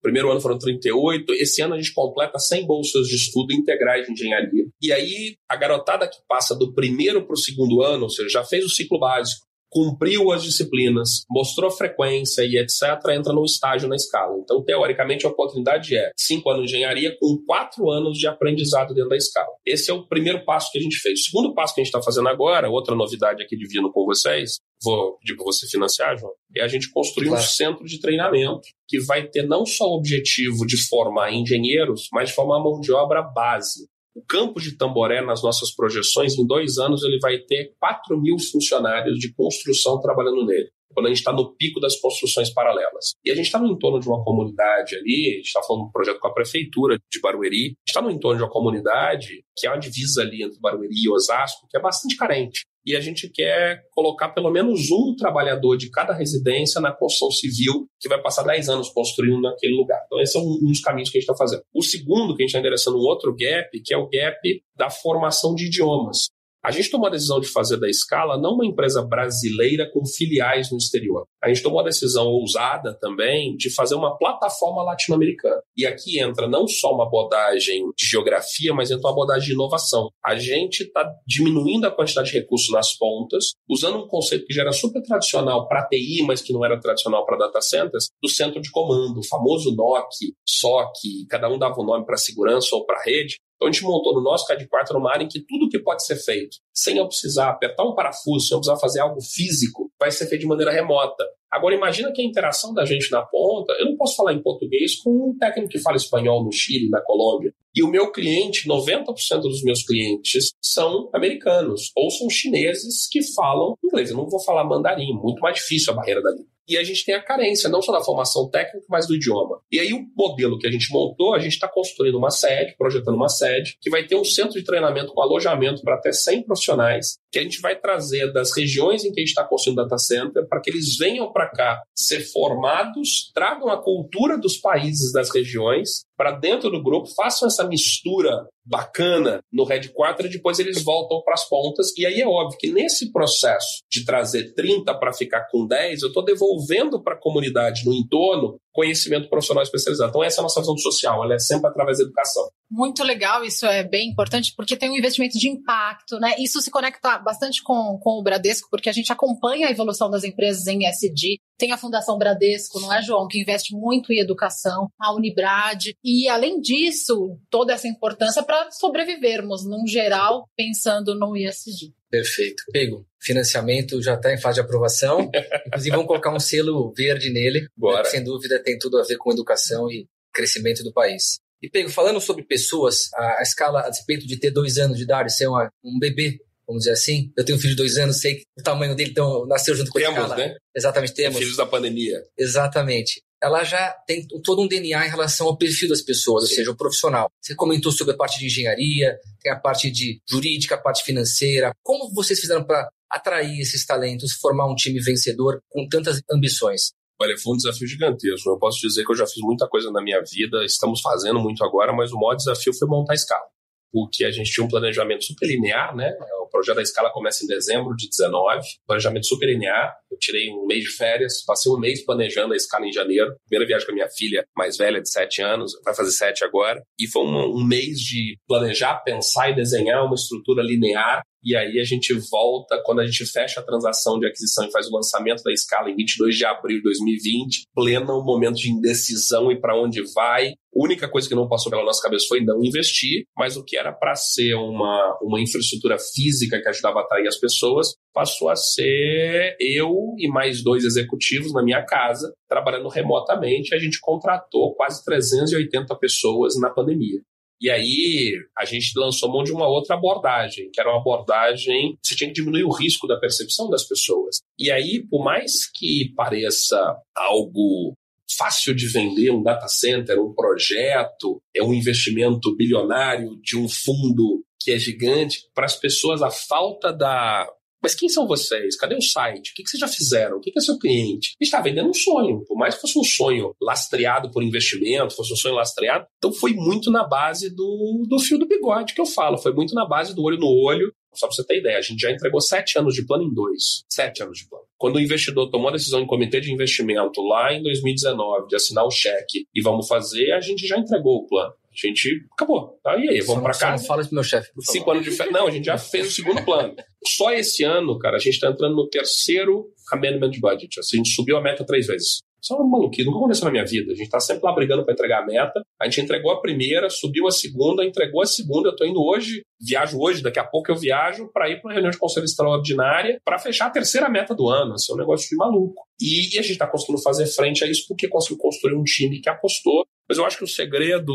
Primeiro 0.00 0.30
ano 0.30 0.40
foram 0.40 0.58
38, 0.58 1.32
esse 1.34 1.60
ano 1.60 1.74
a 1.74 1.76
gente 1.76 1.92
completa 1.92 2.38
100 2.38 2.66
bolsas 2.66 3.08
de 3.08 3.16
estudo 3.16 3.52
integrais 3.52 4.06
de 4.06 4.12
engenharia. 4.12 4.64
E 4.80 4.92
aí, 4.92 5.36
a 5.48 5.56
garotada 5.56 6.06
que 6.06 6.18
passa 6.28 6.54
do 6.54 6.72
primeiro 6.72 7.26
para 7.26 7.34
o 7.34 7.38
segundo 7.38 7.82
ano, 7.82 8.04
ou 8.04 8.10
seja, 8.10 8.28
já 8.28 8.44
fez 8.44 8.64
o 8.64 8.70
ciclo 8.70 9.00
básico, 9.00 9.46
cumpriu 9.70 10.32
as 10.32 10.42
disciplinas, 10.42 11.24
mostrou 11.30 11.70
frequência 11.70 12.42
e 12.42 12.58
etc., 12.58 12.82
entra 13.10 13.32
no 13.32 13.44
estágio 13.44 13.88
na 13.88 13.96
escala. 13.96 14.36
Então, 14.42 14.62
teoricamente, 14.64 15.26
a 15.26 15.30
oportunidade 15.30 15.96
é 15.96 16.10
cinco 16.16 16.50
anos 16.50 16.70
de 16.70 16.76
engenharia 16.76 17.16
com 17.18 17.38
quatro 17.46 17.90
anos 17.90 18.18
de 18.18 18.26
aprendizado 18.26 18.94
dentro 18.94 19.10
da 19.10 19.16
escala. 19.16 19.48
Esse 19.64 19.90
é 19.90 19.94
o 19.94 20.06
primeiro 20.06 20.44
passo 20.44 20.70
que 20.70 20.78
a 20.78 20.82
gente 20.82 20.96
fez. 20.98 21.20
O 21.20 21.24
segundo 21.24 21.54
passo 21.54 21.74
que 21.74 21.80
a 21.80 21.84
gente 21.84 21.92
está 21.92 22.02
fazendo 22.02 22.28
agora, 22.28 22.70
outra 22.70 22.94
novidade 22.94 23.42
aqui 23.42 23.56
dividindo 23.56 23.90
com 23.92 24.04
vocês, 24.04 24.58
vou 24.82 25.18
pedir 25.18 25.36
para 25.36 25.44
você 25.44 25.66
financiar, 25.66 26.16
João, 26.18 26.32
é 26.56 26.62
a 26.62 26.68
gente 26.68 26.90
construir 26.90 27.28
claro. 27.28 27.42
um 27.42 27.46
centro 27.46 27.84
de 27.84 28.00
treinamento 28.00 28.68
que 28.88 29.00
vai 29.00 29.26
ter 29.26 29.46
não 29.46 29.66
só 29.66 29.84
o 29.86 29.96
objetivo 29.96 30.66
de 30.66 30.76
formar 30.88 31.32
engenheiros, 31.32 32.08
mas 32.12 32.28
de 32.28 32.34
formar 32.34 32.62
mão 32.62 32.80
de 32.80 32.92
obra 32.92 33.22
base. 33.22 33.88
O 34.16 34.22
campo 34.26 34.58
de 34.58 34.78
Tamboré, 34.78 35.20
nas 35.20 35.42
nossas 35.42 35.74
projeções, 35.74 36.38
em 36.38 36.46
dois 36.46 36.78
anos, 36.78 37.04
ele 37.04 37.18
vai 37.20 37.36
ter 37.36 37.74
4 37.78 38.18
mil 38.18 38.38
funcionários 38.38 39.18
de 39.18 39.30
construção 39.34 40.00
trabalhando 40.00 40.46
nele 40.46 40.70
quando 40.94 41.06
a 41.06 41.08
gente 41.10 41.18
está 41.18 41.30
no 41.30 41.54
pico 41.54 41.78
das 41.78 42.00
construções 42.00 42.48
paralelas. 42.48 43.12
E 43.22 43.30
a 43.30 43.34
gente 43.34 43.44
está 43.44 43.58
no 43.58 43.66
entorno 43.66 44.00
de 44.00 44.08
uma 44.08 44.24
comunidade 44.24 44.96
ali, 44.96 45.32
a 45.32 45.36
gente 45.36 45.48
está 45.48 45.62
falando 45.62 45.82
de 45.82 45.88
um 45.88 45.92
projeto 45.92 46.18
com 46.18 46.28
a 46.28 46.32
prefeitura 46.32 46.96
de 47.12 47.20
Barueri, 47.20 47.74
está 47.86 48.00
no 48.00 48.10
entorno 48.10 48.38
de 48.38 48.44
uma 48.44 48.50
comunidade 48.50 49.44
que 49.54 49.66
é 49.66 49.70
uma 49.70 49.78
divisa 49.78 50.22
ali 50.22 50.42
entre 50.42 50.58
Barueri 50.58 50.94
e 50.94 51.10
Osasco, 51.10 51.66
que 51.68 51.76
é 51.76 51.80
bastante 51.80 52.16
carente 52.16 52.64
e 52.86 52.94
a 52.94 53.00
gente 53.00 53.28
quer 53.28 53.82
colocar 53.90 54.28
pelo 54.28 54.50
menos 54.50 54.90
um 54.92 55.14
trabalhador 55.16 55.76
de 55.76 55.90
cada 55.90 56.14
residência 56.14 56.80
na 56.80 56.92
construção 56.92 57.32
civil, 57.32 57.88
que 58.00 58.08
vai 58.08 58.22
passar 58.22 58.44
10 58.44 58.68
anos 58.68 58.88
construindo 58.90 59.40
naquele 59.40 59.74
lugar. 59.74 60.00
Então, 60.06 60.20
esse 60.20 60.38
é 60.38 60.40
um, 60.40 60.58
um 60.62 60.68
dos 60.68 60.80
caminhos 60.80 61.10
que 61.10 61.18
a 61.18 61.20
gente 61.20 61.28
está 61.28 61.36
fazendo. 61.36 61.62
O 61.74 61.82
segundo, 61.82 62.36
que 62.36 62.42
a 62.42 62.44
gente 62.44 62.50
está 62.50 62.60
endereçando 62.60 62.96
um 62.96 63.00
outro 63.00 63.34
gap, 63.34 63.68
que 63.84 63.92
é 63.92 63.98
o 63.98 64.08
gap 64.08 64.38
da 64.76 64.88
formação 64.88 65.54
de 65.54 65.66
idiomas. 65.66 66.28
A 66.64 66.70
gente 66.70 66.90
tomou 66.90 67.06
a 67.06 67.10
decisão 67.10 67.40
de 67.40 67.46
fazer 67.46 67.76
da 67.76 67.92
Scala 67.92 68.40
não 68.40 68.54
uma 68.54 68.66
empresa 68.66 69.00
brasileira 69.00 69.88
com 69.92 70.04
filiais 70.04 70.70
no 70.70 70.78
exterior. 70.78 71.24
A 71.46 71.48
gente 71.48 71.62
tomou 71.62 71.78
a 71.78 71.84
decisão 71.84 72.26
ousada 72.26 72.92
também 73.00 73.56
de 73.56 73.72
fazer 73.72 73.94
uma 73.94 74.18
plataforma 74.18 74.82
latino-americana. 74.82 75.62
E 75.76 75.86
aqui 75.86 76.20
entra 76.20 76.48
não 76.48 76.66
só 76.66 76.92
uma 76.92 77.06
abordagem 77.06 77.84
de 77.96 78.04
geografia, 78.04 78.74
mas 78.74 78.90
entra 78.90 79.06
uma 79.06 79.12
abordagem 79.12 79.46
de 79.46 79.54
inovação. 79.54 80.10
A 80.24 80.34
gente 80.34 80.82
está 80.82 81.08
diminuindo 81.24 81.86
a 81.86 81.90
quantidade 81.92 82.32
de 82.32 82.38
recursos 82.40 82.68
nas 82.70 82.98
pontas, 82.98 83.52
usando 83.70 83.98
um 83.98 84.08
conceito 84.08 84.44
que 84.44 84.52
já 84.52 84.62
era 84.62 84.72
super 84.72 85.00
tradicional 85.02 85.68
para 85.68 85.86
TI, 85.86 86.24
mas 86.26 86.42
que 86.42 86.52
não 86.52 86.64
era 86.64 86.80
tradicional 86.80 87.24
para 87.24 87.38
data 87.38 87.60
centers, 87.60 88.08
do 88.20 88.28
centro 88.28 88.60
de 88.60 88.72
comando, 88.72 89.20
o 89.20 89.26
famoso 89.28 89.72
NOC, 89.72 90.34
SOC, 90.44 91.28
cada 91.30 91.48
um 91.48 91.60
dava 91.60 91.80
um 91.80 91.84
nome 91.84 92.04
para 92.04 92.16
segurança 92.16 92.74
ou 92.74 92.84
para 92.84 93.04
rede, 93.04 93.36
então 93.56 93.68
a 93.68 93.72
gente 93.72 93.84
montou 93.84 94.14
no 94.14 94.20
nosso 94.20 94.46
CAD4 94.46 94.96
uma 94.96 95.10
área 95.10 95.24
em 95.24 95.28
que 95.28 95.40
tudo 95.40 95.68
que 95.68 95.78
pode 95.78 96.04
ser 96.04 96.16
feito, 96.16 96.58
sem 96.76 96.98
eu 96.98 97.08
precisar 97.08 97.48
apertar 97.48 97.84
um 97.84 97.94
parafuso, 97.94 98.46
sem 98.46 98.54
eu 98.54 98.60
precisar 98.60 98.78
fazer 98.78 99.00
algo 99.00 99.20
físico, 99.22 99.90
vai 99.98 100.10
ser 100.10 100.26
feito 100.26 100.42
de 100.42 100.46
maneira 100.46 100.70
remota. 100.70 101.24
Agora 101.56 101.74
imagina 101.74 102.12
que 102.12 102.20
a 102.20 102.24
interação 102.24 102.74
da 102.74 102.84
gente 102.84 103.10
na 103.10 103.22
ponta, 103.22 103.72
eu 103.78 103.86
não 103.86 103.96
posso 103.96 104.14
falar 104.14 104.34
em 104.34 104.42
português 104.42 104.96
com 104.96 105.30
um 105.30 105.38
técnico 105.38 105.70
que 105.70 105.78
fala 105.78 105.96
espanhol 105.96 106.44
no 106.44 106.52
Chile, 106.52 106.90
na 106.90 107.00
Colômbia. 107.00 107.50
E 107.74 107.82
o 107.82 107.88
meu 107.88 108.12
cliente, 108.12 108.68
90% 108.68 109.40
dos 109.40 109.62
meus 109.62 109.82
clientes 109.82 110.50
são 110.62 111.08
americanos 111.14 111.90
ou 111.96 112.10
são 112.10 112.28
chineses 112.28 113.08
que 113.10 113.22
falam 113.34 113.74
inglês. 113.82 114.10
Eu 114.10 114.18
não 114.18 114.28
vou 114.28 114.42
falar 114.44 114.64
mandarim, 114.64 115.14
muito 115.14 115.40
mais 115.40 115.56
difícil 115.56 115.94
a 115.94 115.96
barreira 115.96 116.22
da 116.22 116.30
língua. 116.30 116.56
E 116.68 116.76
a 116.76 116.82
gente 116.82 117.04
tem 117.04 117.14
a 117.14 117.22
carência, 117.22 117.70
não 117.70 117.80
só 117.80 117.92
da 117.92 118.02
formação 118.02 118.50
técnica, 118.50 118.84
mas 118.90 119.06
do 119.06 119.14
idioma. 119.14 119.60
E 119.70 119.78
aí, 119.78 119.92
o 119.92 120.04
modelo 120.16 120.58
que 120.58 120.66
a 120.66 120.70
gente 120.70 120.92
montou, 120.92 121.32
a 121.32 121.38
gente 121.38 121.52
está 121.52 121.68
construindo 121.68 122.18
uma 122.18 122.30
sede, 122.30 122.74
projetando 122.76 123.14
uma 123.14 123.28
sede, 123.28 123.78
que 123.80 123.88
vai 123.88 124.04
ter 124.04 124.16
um 124.16 124.24
centro 124.24 124.54
de 124.54 124.64
treinamento 124.64 125.12
com 125.14 125.22
alojamento 125.22 125.82
para 125.82 125.94
até 125.94 126.10
100 126.10 126.42
profissionais, 126.42 127.18
que 127.30 127.38
a 127.38 127.42
gente 127.42 127.60
vai 127.60 127.78
trazer 127.78 128.32
das 128.32 128.50
regiões 128.56 129.04
em 129.04 129.12
que 129.12 129.20
a 129.20 129.22
gente 129.22 129.28
está 129.28 129.44
construindo 129.44 129.76
data 129.76 129.96
center, 129.96 130.48
para 130.48 130.60
que 130.60 130.70
eles 130.70 130.96
venham 130.98 131.32
para 131.32 131.45
cá 131.50 131.82
ser 131.94 132.20
formados, 132.32 133.30
tragam 133.34 133.68
a 133.68 133.82
cultura 133.82 134.38
dos 134.38 134.56
países 134.56 135.12
das 135.12 135.30
regiões 135.30 136.05
para 136.16 136.32
dentro 136.32 136.70
do 136.70 136.82
grupo, 136.82 137.08
façam 137.14 137.46
essa 137.48 137.64
mistura 137.64 138.46
bacana 138.64 139.40
no 139.52 139.64
headquarter 139.64 140.26
e 140.26 140.30
depois 140.30 140.58
eles 140.58 140.82
voltam 140.82 141.22
para 141.22 141.34
as 141.34 141.48
pontas. 141.48 141.92
E 141.96 142.04
aí 142.04 142.20
é 142.20 142.26
óbvio 142.26 142.58
que 142.58 142.72
nesse 142.72 143.12
processo 143.12 143.82
de 143.90 144.04
trazer 144.04 144.54
30 144.54 144.92
para 144.98 145.12
ficar 145.12 145.46
com 145.50 145.66
10, 145.66 146.02
eu 146.02 146.08
estou 146.08 146.24
devolvendo 146.24 147.02
para 147.02 147.14
a 147.14 147.20
comunidade 147.20 147.84
no 147.84 147.94
entorno 147.94 148.58
conhecimento 148.76 149.30
profissional 149.30 149.62
especializado. 149.62 150.10
Então, 150.10 150.22
essa 150.22 150.38
é 150.38 150.40
a 150.40 150.42
nossa 150.42 150.60
visão 150.60 150.76
social, 150.76 151.24
ela 151.24 151.34
é 151.34 151.38
sempre 151.38 151.70
através 151.70 151.96
da 151.96 152.04
educação. 152.04 152.46
Muito 152.70 153.02
legal, 153.02 153.42
isso 153.42 153.64
é 153.64 153.82
bem 153.82 154.10
importante, 154.10 154.52
porque 154.54 154.76
tem 154.76 154.90
um 154.90 154.96
investimento 154.96 155.38
de 155.38 155.48
impacto, 155.48 156.18
né? 156.20 156.34
Isso 156.38 156.60
se 156.60 156.70
conecta 156.70 157.18
bastante 157.18 157.62
com, 157.62 157.98
com 158.02 158.20
o 158.20 158.22
Bradesco, 158.22 158.68
porque 158.70 158.90
a 158.90 158.92
gente 158.92 159.10
acompanha 159.10 159.68
a 159.68 159.70
evolução 159.70 160.10
das 160.10 160.24
empresas 160.24 160.66
em 160.66 160.86
SD 160.86 161.38
Tem 161.58 161.72
a 161.72 161.78
Fundação 161.78 162.18
Bradesco, 162.18 162.80
não 162.80 162.92
é, 162.92 163.02
João, 163.02 163.26
que 163.26 163.40
investe 163.40 163.74
muito 163.74 164.12
em 164.12 164.20
educação, 164.20 164.90
a 165.00 165.14
Unibrad. 165.14 165.92
E, 166.04 166.28
além 166.28 166.60
disso, 166.60 167.38
toda 167.50 167.72
essa 167.72 167.88
importância 167.88 168.42
para 168.42 168.70
sobrevivermos, 168.70 169.64
num 169.64 169.86
geral, 169.86 170.48
pensando 170.56 171.14
no 171.14 171.36
ESG. 171.36 171.94
Perfeito. 172.10 172.62
Pego. 172.72 173.06
Financiamento 173.20 174.00
já 174.02 174.14
está 174.14 174.32
em 174.32 174.40
fase 174.40 174.56
de 174.56 174.60
aprovação. 174.60 175.30
Inclusive, 175.66 175.90
vamos 175.96 176.06
colocar 176.06 176.34
um 176.34 176.40
selo 176.40 176.92
verde 176.96 177.30
nele. 177.30 177.66
Bora. 177.76 178.04
Sem 178.04 178.22
dúvida, 178.22 178.62
tem 178.62 178.78
tudo 178.78 178.98
a 178.98 179.02
ver 179.02 179.16
com 179.16 179.32
educação 179.32 179.90
e 179.90 180.06
crescimento 180.32 180.82
do 180.82 180.92
país. 180.92 181.38
E 181.62 181.70
Pego, 181.70 181.88
falando 181.88 182.20
sobre 182.20 182.44
pessoas, 182.44 183.08
a, 183.14 183.40
a 183.40 183.42
escala, 183.42 183.80
a 183.80 183.90
despeito 183.90 184.26
de 184.26 184.38
ter 184.38 184.50
dois 184.50 184.76
anos 184.76 184.98
de 184.98 185.04
idade, 185.04 185.34
ser 185.34 185.48
uma, 185.48 185.70
um 185.82 185.98
bebê, 185.98 186.38
vamos 186.66 186.82
dizer 186.82 186.92
assim, 186.92 187.30
eu 187.36 187.44
tenho 187.44 187.56
um 187.56 187.60
filho 187.60 187.72
de 187.72 187.76
dois 187.76 187.96
anos, 187.96 188.18
sei 188.18 188.42
o 188.58 188.62
tamanho 188.62 188.94
dele, 188.94 189.10
então 189.10 189.46
nasceu 189.46 189.74
junto 189.74 189.90
com 189.90 189.98
temos, 189.98 190.30
a 190.30 190.36
né? 190.36 190.56
Exatamente, 190.74 191.14
temos. 191.14 191.38
Filhos 191.38 191.56
da 191.56 191.66
pandemia. 191.66 192.22
Exatamente. 192.38 193.22
Ela 193.42 193.62
já 193.64 193.90
tem 194.06 194.26
todo 194.42 194.62
um 194.62 194.68
DNA 194.68 195.06
em 195.06 195.10
relação 195.10 195.46
ao 195.46 195.56
perfil 195.56 195.88
das 195.88 196.00
pessoas, 196.00 196.44
ou 196.44 196.48
seja, 196.48 196.70
o 196.70 196.76
profissional. 196.76 197.30
Você 197.40 197.54
comentou 197.54 197.92
sobre 197.92 198.14
a 198.14 198.16
parte 198.16 198.38
de 198.38 198.46
engenharia, 198.46 199.18
tem 199.40 199.52
a 199.52 199.58
parte 199.58 199.90
de 199.90 200.18
jurídica, 200.28 200.74
a 200.74 200.78
parte 200.78 201.04
financeira. 201.04 201.72
Como 201.82 202.12
vocês 202.14 202.40
fizeram 202.40 202.64
para 202.64 202.88
atrair 203.10 203.60
esses 203.60 203.84
talentos, 203.84 204.32
formar 204.32 204.66
um 204.70 204.74
time 204.74 205.00
vencedor 205.00 205.60
com 205.68 205.86
tantas 205.88 206.20
ambições? 206.32 206.92
Olha, 207.20 207.36
foi 207.38 207.54
um 207.54 207.56
desafio 207.56 207.86
gigantesco. 207.86 208.50
Eu 208.50 208.58
posso 208.58 208.78
dizer 208.80 209.04
que 209.04 209.12
eu 209.12 209.16
já 209.16 209.26
fiz 209.26 209.42
muita 209.42 209.68
coisa 209.68 209.90
na 209.90 210.02
minha 210.02 210.22
vida, 210.22 210.64
estamos 210.64 211.00
fazendo 211.00 211.38
muito 211.38 211.62
agora, 211.64 211.92
mas 211.92 212.12
o 212.12 212.16
maior 212.16 212.34
desafio 212.34 212.74
foi 212.74 212.88
montar 212.88 213.12
a 213.12 213.16
escala. 213.16 213.44
Porque 213.92 214.24
a 214.24 214.30
gente 214.30 214.50
tinha 214.50 214.64
um 214.64 214.68
planejamento 214.68 215.24
super 215.24 215.46
linear, 215.46 215.94
né? 215.94 216.12
O 216.42 216.48
projeto 216.48 216.76
da 216.76 216.82
escala 216.82 217.10
começa 217.10 217.44
em 217.44 217.46
dezembro 217.46 217.94
de 217.96 218.08
19, 218.08 218.62
planejamento 218.86 219.26
super 219.26 219.46
linear. 219.46 219.94
Eu 220.10 220.18
tirei 220.18 220.50
um 220.50 220.66
mês 220.66 220.84
de 220.84 220.90
férias, 220.90 221.44
passei 221.44 221.72
um 221.72 221.78
mês 221.78 222.04
planejando 222.04 222.52
a 222.52 222.56
escala 222.56 222.86
em 222.86 222.92
janeiro. 222.92 223.34
Primeira 223.48 223.68
viagem 223.68 223.86
com 223.86 223.92
a 223.92 223.94
minha 223.94 224.08
filha 224.08 224.44
mais 224.56 224.76
velha, 224.76 225.00
de 225.00 225.10
7 225.10 225.42
anos, 225.42 225.72
vai 225.84 225.94
fazer 225.94 226.10
7 226.12 226.44
agora. 226.44 226.82
E 226.98 227.06
foi 227.08 227.22
um, 227.22 227.56
um 227.56 227.64
mês 227.64 227.98
de 227.98 228.38
planejar, 228.46 229.02
pensar 229.02 229.50
e 229.50 229.54
desenhar 229.54 230.04
uma 230.04 230.14
estrutura 230.14 230.62
linear 230.62 231.22
e 231.46 231.54
aí 231.54 231.78
a 231.78 231.84
gente 231.84 232.12
volta, 232.28 232.82
quando 232.84 232.98
a 233.00 233.06
gente 233.06 233.24
fecha 233.24 233.60
a 233.60 233.62
transação 233.62 234.18
de 234.18 234.26
aquisição 234.26 234.66
e 234.66 234.72
faz 234.72 234.88
o 234.88 234.96
lançamento 234.96 235.44
da 235.44 235.52
escala 235.52 235.88
em 235.88 235.94
22 235.94 236.34
de 236.34 236.44
abril 236.44 236.78
de 236.78 236.82
2020, 236.82 237.66
plena 237.72 238.12
um 238.12 238.24
momento 238.24 238.56
de 238.56 238.68
indecisão 238.68 239.52
e 239.52 239.60
para 239.60 239.80
onde 239.80 240.02
vai. 240.12 240.48
A 240.48 240.54
única 240.74 241.08
coisa 241.08 241.28
que 241.28 241.36
não 241.36 241.48
passou 241.48 241.70
pela 241.70 241.84
nossa 241.84 242.02
cabeça 242.02 242.26
foi 242.28 242.40
não 242.40 242.64
investir, 242.64 243.26
mas 243.38 243.56
o 243.56 243.64
que 243.64 243.78
era 243.78 243.92
para 243.92 244.16
ser 244.16 244.54
uma, 244.54 245.16
uma 245.22 245.40
infraestrutura 245.40 245.96
física 245.98 246.60
que 246.60 246.68
ajudava 246.68 246.98
a 246.98 247.02
atrair 247.02 247.28
as 247.28 247.38
pessoas, 247.38 247.94
passou 248.12 248.48
a 248.48 248.56
ser 248.56 249.56
eu 249.60 249.94
e 250.18 250.28
mais 250.28 250.64
dois 250.64 250.82
executivos 250.82 251.52
na 251.52 251.62
minha 251.62 251.84
casa, 251.84 252.34
trabalhando 252.48 252.88
remotamente. 252.88 253.72
A 253.72 253.78
gente 253.78 254.00
contratou 254.00 254.74
quase 254.74 255.04
380 255.04 255.94
pessoas 255.94 256.54
na 256.60 256.70
pandemia. 256.70 257.20
E 257.60 257.70
aí 257.70 258.34
a 258.56 258.64
gente 258.64 258.92
lançou 258.96 259.32
mão 259.32 259.42
de 259.42 259.52
uma 259.52 259.68
outra 259.68 259.96
abordagem, 259.96 260.70
que 260.72 260.80
era 260.80 260.90
uma 260.90 261.00
abordagem 261.00 261.96
você 262.02 262.14
tinha 262.14 262.28
que 262.28 262.34
diminuir 262.34 262.64
o 262.64 262.72
risco 262.72 263.06
da 263.06 263.18
percepção 263.18 263.68
das 263.68 263.84
pessoas. 263.84 264.40
E 264.58 264.70
aí, 264.70 265.06
por 265.08 265.24
mais 265.24 265.70
que 265.70 266.12
pareça 266.14 266.96
algo 267.14 267.94
fácil 268.36 268.74
de 268.74 268.86
vender 268.86 269.30
um 269.30 269.42
data 269.42 269.68
center, 269.68 270.20
um 270.20 270.34
projeto, 270.34 271.40
é 271.54 271.62
um 271.62 271.72
investimento 271.72 272.54
bilionário 272.56 273.40
de 273.42 273.56
um 273.56 273.68
fundo 273.68 274.44
que 274.60 274.72
é 274.72 274.78
gigante, 274.78 275.48
para 275.54 275.64
as 275.64 275.76
pessoas 275.76 276.22
a 276.22 276.30
falta 276.30 276.92
da 276.92 277.48
mas 277.82 277.94
quem 277.94 278.08
são 278.08 278.26
vocês? 278.26 278.76
Cadê 278.76 278.94
o 278.94 279.02
site? 279.02 279.50
O 279.50 279.54
que, 279.54 279.68
vocês 279.68 279.80
já 279.80 279.88
fizeram? 279.88 280.38
O 280.38 280.40
que, 280.40 280.52
é 280.56 280.60
seu 280.60 280.78
cliente? 280.78 281.34
A 281.40 281.44
gente 281.44 281.52
está 281.52 281.60
vendendo 281.60 281.88
um 281.88 281.94
sonho. 281.94 282.44
Por 282.46 282.56
mais 282.56 282.74
que 282.74 282.80
fosse 282.80 282.98
um 282.98 283.04
sonho 283.04 283.54
lastreado 283.60 284.30
por 284.30 284.42
investimento, 284.42 285.14
fosse 285.14 285.32
um 285.32 285.36
sonho 285.36 285.54
lastreado, 285.54 286.06
então 286.18 286.32
foi 286.32 286.52
muito 286.52 286.90
na 286.90 287.04
base 287.04 287.54
do, 287.54 288.04
do 288.08 288.18
fio 288.18 288.38
do 288.38 288.46
bigode 288.46 288.94
que 288.94 289.00
eu 289.00 289.06
falo. 289.06 289.38
Foi 289.38 289.52
muito 289.52 289.74
na 289.74 289.86
base 289.86 290.14
do 290.14 290.22
olho 290.22 290.38
no 290.38 290.48
olho. 290.48 290.92
Só 291.14 291.26
para 291.26 291.34
você 291.34 291.46
ter 291.46 291.60
ideia, 291.60 291.78
a 291.78 291.82
gente 291.82 292.00
já 292.00 292.10
entregou 292.10 292.40
sete 292.40 292.78
anos 292.78 292.94
de 292.94 293.06
plano 293.06 293.24
em 293.24 293.32
dois. 293.32 293.84
Sete 293.90 294.22
anos 294.22 294.38
de 294.38 294.48
plano. 294.48 294.66
Quando 294.76 294.96
o 294.96 295.00
investidor 295.00 295.50
tomou 295.50 295.68
a 295.68 295.72
decisão 295.72 296.00
em 296.00 296.06
comitê 296.06 296.40
de 296.40 296.52
investimento 296.52 297.22
lá 297.22 297.54
em 297.54 297.62
2019 297.62 298.48
de 298.48 298.56
assinar 298.56 298.84
o 298.84 298.90
cheque 298.90 299.46
e 299.54 299.62
vamos 299.62 299.86
fazer, 299.88 300.32
a 300.32 300.40
gente 300.40 300.66
já 300.66 300.78
entregou 300.78 301.16
o 301.16 301.26
plano. 301.26 301.54
A 301.84 301.88
gente 301.88 302.26
acabou. 302.32 302.78
Tá? 302.82 302.96
E 302.96 303.08
aí, 303.08 303.20
vamos 303.20 303.42
para 303.42 303.52
casa. 303.52 303.82
Não 303.82 303.88
fala 303.88 304.00
isso 304.00 304.10
pro 304.10 304.16
meu 304.16 304.24
chefe. 304.24 304.50
Cinco 304.60 304.90
anos 304.90 305.04
de 305.04 305.10
férias. 305.10 305.34
Não, 305.34 305.46
a 305.46 305.50
gente 305.50 305.64
já 305.64 305.78
fez 305.78 306.08
o 306.08 306.10
segundo 306.10 306.44
plano. 306.44 306.74
Só 307.06 307.32
esse 307.32 307.64
ano, 307.64 307.98
cara, 307.98 308.16
a 308.16 308.20
gente 308.20 308.34
está 308.34 308.48
entrando 308.48 308.74
no 308.74 308.88
terceiro 308.88 309.66
amendment 309.92 310.32
budget. 310.40 310.80
Assim, 310.80 310.96
a 310.96 310.98
gente 310.98 311.14
subiu 311.14 311.36
a 311.36 311.42
meta 311.42 311.64
três 311.64 311.86
vezes. 311.86 312.20
Isso 312.46 312.54
é 312.54 312.56
uma 312.58 312.78
maluquice, 312.78 313.04
nunca 313.04 313.18
aconteceu 313.18 313.44
na 313.46 313.50
minha 313.50 313.64
vida. 313.64 313.90
A 313.90 313.94
gente 313.96 314.04
está 314.04 314.20
sempre 314.20 314.44
lá 314.44 314.52
brigando 314.52 314.84
para 314.84 314.92
entregar 314.92 315.22
a 315.22 315.26
meta. 315.26 315.62
A 315.80 315.84
gente 315.86 316.02
entregou 316.02 316.30
a 316.30 316.40
primeira, 316.40 316.88
subiu 316.88 317.26
a 317.26 317.30
segunda, 317.32 317.84
entregou 317.84 318.22
a 318.22 318.26
segunda. 318.26 318.68
Eu 318.68 318.72
estou 318.72 318.86
indo 318.86 319.02
hoje, 319.02 319.42
viajo 319.60 319.98
hoje, 319.98 320.22
daqui 320.22 320.38
a 320.38 320.44
pouco 320.44 320.70
eu 320.70 320.76
viajo 320.76 321.28
para 321.32 321.50
ir 321.50 321.60
para 321.60 321.68
uma 321.68 321.72
reunião 321.72 321.90
de 321.90 321.98
conselho 321.98 322.24
extraordinária 322.24 323.20
para 323.24 323.40
fechar 323.40 323.66
a 323.66 323.70
terceira 323.70 324.08
meta 324.08 324.32
do 324.32 324.48
ano. 324.48 324.76
Isso 324.76 324.92
é 324.92 324.94
um 324.94 324.98
negócio 324.98 325.28
de 325.28 325.34
maluco. 325.34 325.82
E 326.00 326.38
a 326.38 326.42
gente 326.42 326.52
está 326.52 326.68
conseguindo 326.68 327.02
fazer 327.02 327.26
frente 327.26 327.64
a 327.64 327.66
isso 327.66 327.84
porque 327.88 328.06
conseguiu 328.06 328.38
construir 328.38 328.76
um 328.76 328.84
time 328.84 329.20
que 329.20 329.28
apostou 329.28 329.84
mas 330.08 330.18
eu 330.18 330.24
acho 330.24 330.38
que 330.38 330.44
o 330.44 330.48
segredo 330.48 331.12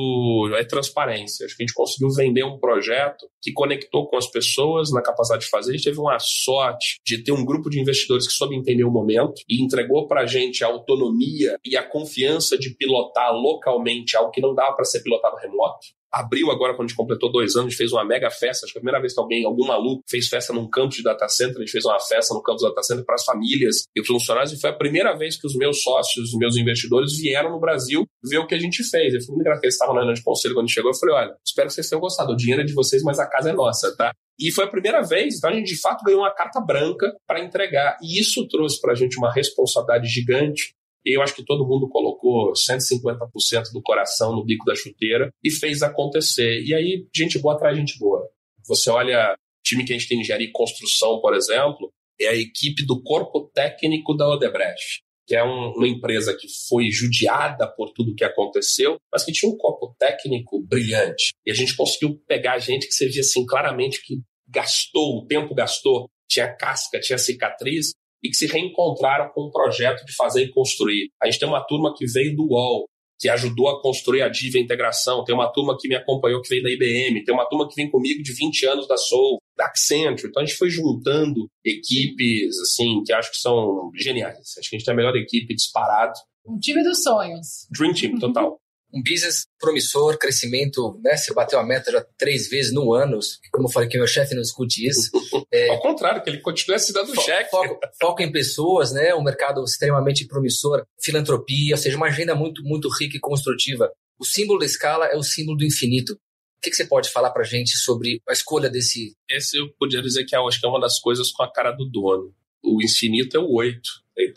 é 0.55 0.63
transparência. 0.63 1.45
Acho 1.45 1.55
que 1.55 1.63
a 1.63 1.65
gente 1.65 1.75
conseguiu 1.75 2.09
vender 2.09 2.43
um 2.43 2.59
projeto 2.59 3.27
que 3.41 3.51
conectou 3.51 4.07
com 4.07 4.17
as 4.17 4.27
pessoas 4.27 4.91
na 4.91 5.01
capacidade 5.01 5.43
de 5.45 5.49
fazer. 5.49 5.71
A 5.71 5.75
gente 5.75 5.85
teve 5.85 5.99
uma 5.99 6.19
sorte 6.19 6.99
de 7.05 7.23
ter 7.23 7.31
um 7.31 7.45
grupo 7.45 7.69
de 7.69 7.79
investidores 7.79 8.27
que 8.27 8.33
soube 8.33 8.55
entender 8.55 8.83
o 8.83 8.91
momento 8.91 9.41
e 9.47 9.63
entregou 9.63 10.07
para 10.07 10.21
a 10.21 10.25
gente 10.25 10.63
a 10.63 10.67
autonomia 10.67 11.57
e 11.65 11.77
a 11.77 11.83
confiança 11.83 12.57
de 12.57 12.75
pilotar 12.75 13.33
localmente 13.33 14.15
algo 14.15 14.31
que 14.31 14.41
não 14.41 14.53
dava 14.53 14.75
para 14.75 14.85
ser 14.85 15.01
pilotado 15.01 15.37
remoto 15.37 16.01
abriu 16.12 16.51
agora, 16.51 16.74
quando 16.74 16.86
a 16.86 16.88
gente 16.88 16.97
completou 16.97 17.32
dois 17.32 17.55
anos, 17.55 17.76
fez 17.76 17.91
uma 17.91 18.03
mega 18.03 18.30
festa. 18.30 18.66
Acho 18.66 18.74
que 18.74 18.80
é 18.80 18.80
a 18.80 18.82
primeira 18.82 18.99
vez 18.99 19.14
que 19.14 19.20
alguém, 19.20 19.45
algum 19.45 19.66
maluco, 19.66 20.03
fez 20.09 20.28
festa 20.28 20.51
num 20.51 20.70
campus 20.70 20.97
de 20.97 21.03
data 21.03 21.28
center. 21.30 21.57
A 21.57 21.59
gente 21.59 21.72
fez 21.72 21.86
uma 21.86 21.99
festa 21.99 22.34
no 22.34 22.41
campus 22.41 22.62
de 22.62 22.70
data 22.70 22.84
center 22.84 23.05
para 23.05 23.16
as 23.16 23.24
famílias 23.24 23.84
e 23.95 24.01
os 24.01 24.07
funcionários. 24.07 24.51
E 24.51 24.59
foi 24.59 24.70
a 24.70 24.74
primeira 24.74 25.16
vez 25.16 25.39
que 25.39 25.47
os 25.47 25.55
meus 25.55 25.82
sócios, 25.82 26.30
os 26.30 26.38
meus 26.38 26.57
investidores 26.57 27.18
vieram 27.18 27.51
no 27.51 27.59
Brasil 27.59 28.05
ver 28.24 28.39
o 28.39 28.47
que 28.47 28.55
a 28.55 28.59
gente 28.59 28.84
fez. 28.84 29.14
Eu 29.14 29.22
fui 29.22 29.36
muito 29.36 29.41
engraçado. 29.41 29.64
Eles 29.64 29.76
estavam 29.76 29.93
na 29.95 30.01
reunião 30.01 30.14
de 30.14 30.24
conselho 30.24 30.53
quando 30.53 30.70
chegou. 30.70 30.91
Eu 30.91 30.95
falei: 30.95 31.16
olha, 31.16 31.36
espero 31.45 31.68
que 31.68 31.74
vocês 31.74 31.89
tenham 31.89 32.01
gostado. 32.01 32.34
O 32.34 32.36
dinheiro 32.36 32.62
é 32.62 32.66
de 32.66 32.74
vocês, 32.74 33.01
mas 33.03 33.20
a 33.20 33.28
casa 33.28 33.49
é 33.49 33.53
nossa, 33.53 33.95
tá? 33.95 34.12
E 34.39 34.51
foi 34.51 34.66
a 34.66 34.68
primeira 34.68 35.03
vez, 35.03 35.38
então 35.38 35.51
a 35.51 35.53
gente 35.53 35.68
de 35.68 35.80
fato 35.80 36.03
ganhou 36.03 36.22
uma 36.22 36.34
carta 36.34 36.59
branca 36.59 37.14
para 37.28 37.39
entregar. 37.39 37.97
E 38.01 38.20
isso 38.20 38.47
trouxe 38.47 38.82
para 38.82 38.93
a 38.93 38.95
gente 38.95 39.18
uma 39.18 39.32
responsabilidade 39.32 40.07
gigante 40.07 40.74
eu 41.06 41.22
acho 41.22 41.36
que 41.36 41.45
todo 41.45 41.68
mundo 41.68 41.89
colocou 41.89 42.54
150% 42.54 43.72
do 43.74 43.82
coração 43.82 44.36
no 44.36 44.45
bico 44.45 44.66
da 44.66 44.76
chuteira 44.76 45.32
e 45.43 45.49
fez 45.49 45.82
acontecer. 45.82 46.62
E 46.64 46.74
aí, 46.74 47.08
gente 47.16 47.39
boa 47.39 47.58
traz 47.58 47.78
gente 47.78 47.97
boa. 47.97 48.28
Você 48.68 48.89
olha, 48.89 49.36
time 49.64 49.86
que 49.86 49.93
a 49.93 49.97
gente 49.97 50.08
tem 50.08 50.20
engenharia 50.20 50.47
e 50.47 50.52
construção, 50.52 51.20
por 51.20 51.36
exemplo, 51.36 51.91
é 52.20 52.28
a 52.28 52.36
equipe 52.36 52.86
do 52.86 53.02
corpo 53.02 53.49
técnico 53.54 54.16
da 54.16 54.30
Odebrecht, 54.30 55.02
que 55.26 55.36
é 55.36 55.43
um, 55.43 55.74
uma 55.76 55.88
empresa 55.88 56.36
que 56.38 56.47
foi 56.70 56.89
judiada 56.91 57.68
por 57.68 57.91
tudo 57.93 58.16
que 58.16 58.24
aconteceu, 58.24 58.97
mas 59.12 59.24
que 59.24 59.32
tinha 59.32 59.52
um 59.52 59.58
corpo 59.58 59.95
técnico 59.97 60.62
brilhante. 60.68 61.34
E 61.45 61.52
a 61.52 61.54
gente 61.54 61.76
conseguiu 61.76 62.22
pegar 62.28 62.60
gente 62.60 62.88
que 62.88 62.93
você 62.93 63.08
via 63.08 63.22
assim 63.22 63.45
claramente 63.45 64.02
que 64.06 64.22
gastou, 64.47 65.20
o 65.20 65.26
tempo 65.26 65.56
gastou, 65.56 66.10
tinha 66.30 66.54
casca, 66.54 66.99
tinha 66.99 67.18
cicatriz, 67.18 67.93
e 68.24 68.30
que 68.30 68.36
se 68.36 68.45
reencontraram 68.45 69.32
com 69.34 69.47
um 69.47 69.51
projeto 69.51 70.05
de 70.05 70.13
fazer 70.15 70.43
e 70.43 70.51
construir. 70.51 71.09
A 71.22 71.26
gente 71.26 71.39
tem 71.39 71.47
uma 71.47 71.65
turma 71.65 71.93
que 71.95 72.05
veio 72.05 72.36
do 72.36 72.47
UOL, 72.51 72.86
que 73.19 73.30
ajudou 73.30 73.69
a 73.69 73.82
construir 73.82 74.24
a 74.24 74.30
DIV 74.30 74.57
a 74.57 74.61
integração, 74.61 75.24
tem 75.24 75.36
uma 75.36 75.51
turma 75.51 75.78
que 75.80 75.88
me 75.88 75.95
acompanhou 75.95 76.41
que 76.41 76.49
veio 76.49 76.63
da 76.63 76.72
IBM, 76.72 77.24
tem 77.24 77.34
uma 77.34 77.47
turma 77.47 77.69
que 77.69 77.76
vem 77.76 77.89
comigo 77.89 78.24
de 78.24 78.34
20 78.34 78.65
anos 78.65 78.88
da 78.88 78.97
Soul, 78.97 79.38
da 79.55 79.65
Accenture. 79.65 80.28
Então 80.28 80.41
a 80.41 80.45
gente 80.45 80.57
foi 80.57 80.72
juntando 80.72 81.47
equipes 81.63 82.59
assim 82.61 83.03
que 83.05 83.13
acho 83.13 83.30
que 83.32 83.38
são 83.38 83.91
geniais. 83.95 84.38
Acho 84.57 84.69
que 84.69 84.76
a 84.76 84.80
gente 84.80 84.86
tem 84.86 84.93
a 84.93 84.97
melhor 84.97 85.15
equipe 85.15 85.53
disparado. 85.53 86.13
Um 86.47 86.57
time 86.57 86.84
dos 86.84 87.03
sonhos. 87.03 87.67
Dream 87.69 87.93
Team, 87.93 88.17
total 88.17 88.59
um 88.93 89.01
business 89.01 89.47
promissor, 89.59 90.17
crescimento, 90.17 90.99
né? 91.03 91.15
Você 91.15 91.33
bateu 91.33 91.59
a 91.59 91.65
meta 91.65 91.91
já 91.91 92.05
três 92.17 92.49
vezes 92.49 92.73
no 92.73 92.93
ano, 92.93 93.19
como 93.51 93.67
eu 93.67 93.71
falei 93.71 93.87
que 93.87 93.97
meu 93.97 94.07
chefe 94.07 94.35
não 94.35 94.41
discute 94.41 94.85
isso. 94.87 95.09
É, 95.53 95.67
Ao 95.69 95.81
contrário, 95.81 96.23
que 96.23 96.29
ele 96.29 96.39
continua 96.39 96.79
se 96.79 96.93
dando 96.93 97.13
fo 97.13 97.21
cheque. 97.21 97.51
Foco, 97.51 97.79
foco, 97.99 98.21
em 98.21 98.31
pessoas, 98.31 98.93
né? 98.93 99.13
Um 99.13 99.21
mercado 99.21 99.61
extremamente 99.65 100.25
promissor, 100.25 100.85
filantropia, 101.01 101.75
ou 101.75 101.77
seja, 101.77 101.97
uma 101.97 102.07
agenda 102.07 102.33
muito, 102.33 102.63
muito 102.63 102.87
rica 102.87 103.17
e 103.17 103.19
construtiva. 103.19 103.91
O 104.17 104.23
símbolo 104.23 104.59
da 104.59 104.65
escala 104.65 105.07
é 105.07 105.17
o 105.17 105.23
símbolo 105.23 105.57
do 105.57 105.65
infinito. 105.65 106.13
O 106.13 106.17
que, 106.61 106.69
que 106.69 106.75
você 106.77 106.85
pode 106.85 107.09
falar 107.09 107.31
para 107.31 107.43
gente 107.43 107.75
sobre 107.75 108.21
a 108.29 108.31
escolha 108.31 108.69
desse? 108.69 109.13
Esse 109.29 109.57
eu 109.57 109.67
podia 109.77 110.01
dizer 110.01 110.23
que 110.23 110.33
é, 110.33 110.39
acho 110.39 110.59
que 110.59 110.65
é 110.65 110.69
uma 110.69 110.79
das 110.79 110.99
coisas 110.99 111.31
com 111.31 111.43
a 111.43 111.51
cara 111.51 111.71
do 111.71 111.83
dono. 111.85 112.33
O 112.63 112.81
infinito 112.81 113.35
é 113.35 113.39
o 113.39 113.51
8. 113.51 113.81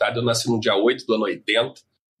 A 0.01 0.13
eu 0.13 0.21
nasci 0.21 0.49
no 0.49 0.59
dia 0.59 0.75
8 0.75 1.05
do 1.05 1.13
ano 1.13 1.23
80 1.23 1.75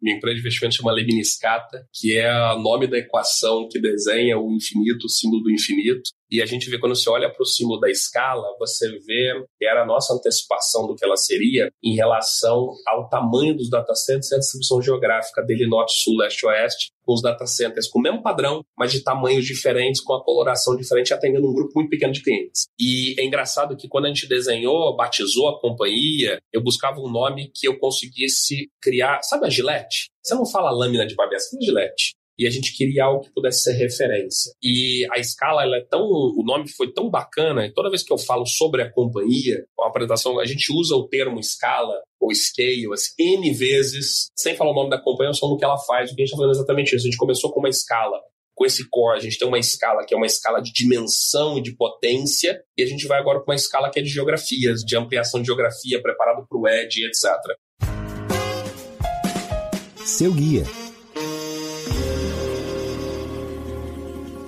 minha 0.05 0.17
empresa 0.17 0.35
de 0.35 0.41
investimento 0.41 0.75
chama 0.75 0.91
Leibnizcata, 0.91 1.87
que 1.91 2.15
é 2.15 2.31
o 2.53 2.59
nome 2.59 2.85
da 2.85 2.99
equação 2.99 3.67
que 3.67 3.81
desenha 3.81 4.37
o 4.37 4.53
infinito, 4.53 5.07
o 5.07 5.09
símbolo 5.09 5.41
do 5.41 5.51
infinito. 5.51 6.11
E 6.29 6.43
a 6.43 6.45
gente 6.45 6.69
vê, 6.69 6.77
quando 6.77 6.95
você 6.95 7.09
olha 7.09 7.27
para 7.27 7.41
o 7.41 7.45
símbolo 7.45 7.79
da 7.79 7.89
escala, 7.89 8.55
você 8.59 8.87
vê 8.99 9.33
que 9.57 9.65
era 9.65 9.81
a 9.81 9.85
nossa 9.85 10.13
antecipação 10.13 10.85
do 10.85 10.95
que 10.95 11.03
ela 11.03 11.17
seria 11.17 11.71
em 11.83 11.95
relação 11.95 12.71
ao 12.85 13.09
tamanho 13.09 13.55
dos 13.55 13.67
data 13.67 13.95
centers 13.95 14.31
e 14.31 14.35
a 14.35 14.37
distribuição 14.37 14.79
geográfica 14.79 15.41
dele, 15.41 15.67
norte, 15.67 15.93
sul, 16.03 16.17
leste, 16.17 16.45
oeste, 16.45 16.91
com 17.05 17.13
os 17.13 17.21
data 17.21 17.45
centers 17.45 17.87
com 17.87 17.99
o 17.99 18.01
mesmo 18.01 18.21
padrão, 18.21 18.65
mas 18.77 18.91
de 18.91 19.01
tamanhos 19.01 19.45
diferentes, 19.45 20.01
com 20.01 20.13
a 20.13 20.23
coloração 20.23 20.75
diferente, 20.75 21.13
atendendo 21.13 21.49
um 21.49 21.53
grupo 21.53 21.71
muito 21.75 21.89
pequeno 21.89 22.11
de 22.11 22.23
clientes. 22.23 22.67
E 22.79 23.19
é 23.19 23.25
engraçado 23.25 23.77
que 23.77 23.87
quando 23.87 24.05
a 24.05 24.07
gente 24.07 24.27
desenhou, 24.27 24.95
batizou 24.95 25.49
a 25.49 25.59
companhia, 25.59 26.39
eu 26.51 26.61
buscava 26.61 26.99
um 26.99 27.09
nome 27.09 27.51
que 27.53 27.67
eu 27.67 27.77
conseguisse 27.77 28.69
criar. 28.81 29.21
Sabe 29.23 29.45
a 29.45 29.49
Gillette? 29.49 30.09
Você 30.23 30.33
não 30.35 30.45
fala 30.45 30.71
lâmina 30.71 31.05
de 31.05 31.15
barbear, 31.15 31.39
você 31.39 31.51
fala 31.51 31.65
Gillette 31.65 32.15
e 32.37 32.45
a 32.45 32.49
gente 32.49 32.75
queria 32.75 33.05
algo 33.05 33.23
que 33.23 33.33
pudesse 33.33 33.63
ser 33.63 33.73
referência. 33.73 34.51
E 34.61 35.07
a 35.11 35.19
escala, 35.19 35.63
ela 35.63 35.77
é 35.77 35.81
tão, 35.81 36.01
o 36.01 36.43
nome 36.45 36.67
foi 36.69 36.91
tão 36.91 37.09
bacana, 37.09 37.65
e 37.65 37.73
toda 37.73 37.89
vez 37.89 38.03
que 38.03 38.11
eu 38.11 38.17
falo 38.17 38.45
sobre 38.45 38.81
a 38.81 38.91
companhia, 38.91 39.65
a 39.79 39.87
apresentação, 39.87 40.39
a 40.39 40.45
gente 40.45 40.71
usa 40.73 40.95
o 40.95 41.07
termo 41.07 41.39
escala 41.39 42.01
ou 42.19 42.33
scale 42.33 42.91
assim, 42.93 43.13
N 43.19 43.53
vezes, 43.53 44.29
sem 44.35 44.55
falar 44.55 44.71
o 44.71 44.75
nome 44.75 44.89
da 44.89 45.01
companhia, 45.01 45.33
só 45.33 45.47
no 45.47 45.57
que 45.57 45.65
ela 45.65 45.77
faz, 45.77 46.11
o 46.11 46.15
que 46.15 46.21
a 46.21 46.25
gente 46.25 46.33
está 46.33 46.37
falando 46.37 46.55
é 46.55 46.57
exatamente 46.57 46.95
isso. 46.95 47.05
A 47.05 47.09
gente 47.09 47.17
começou 47.17 47.51
com 47.51 47.59
uma 47.59 47.69
escala 47.69 48.19
com 48.55 48.65
esse 48.65 48.87
core, 48.89 49.17
a 49.17 49.21
gente 49.21 49.37
tem 49.37 49.47
uma 49.47 49.59
escala 49.59 50.05
que 50.05 50.13
é 50.13 50.17
uma 50.17 50.25
escala 50.25 50.61
de 50.61 50.71
dimensão 50.71 51.57
e 51.57 51.61
de 51.61 51.75
potência, 51.75 52.57
e 52.77 52.83
a 52.83 52.85
gente 52.85 53.05
vai 53.05 53.19
agora 53.19 53.41
para 53.41 53.51
uma 53.51 53.55
escala 53.55 53.91
que 53.91 53.99
é 53.99 54.01
de 54.01 54.09
geografias, 54.09 54.79
de 54.81 54.95
ampliação 54.95 55.41
de 55.41 55.47
geografia, 55.47 56.01
preparado 56.01 56.47
para 56.47 56.57
o 56.57 56.65
ED, 56.65 57.05
etc. 57.05 57.31
Seu 60.05 60.31
guia 60.31 60.63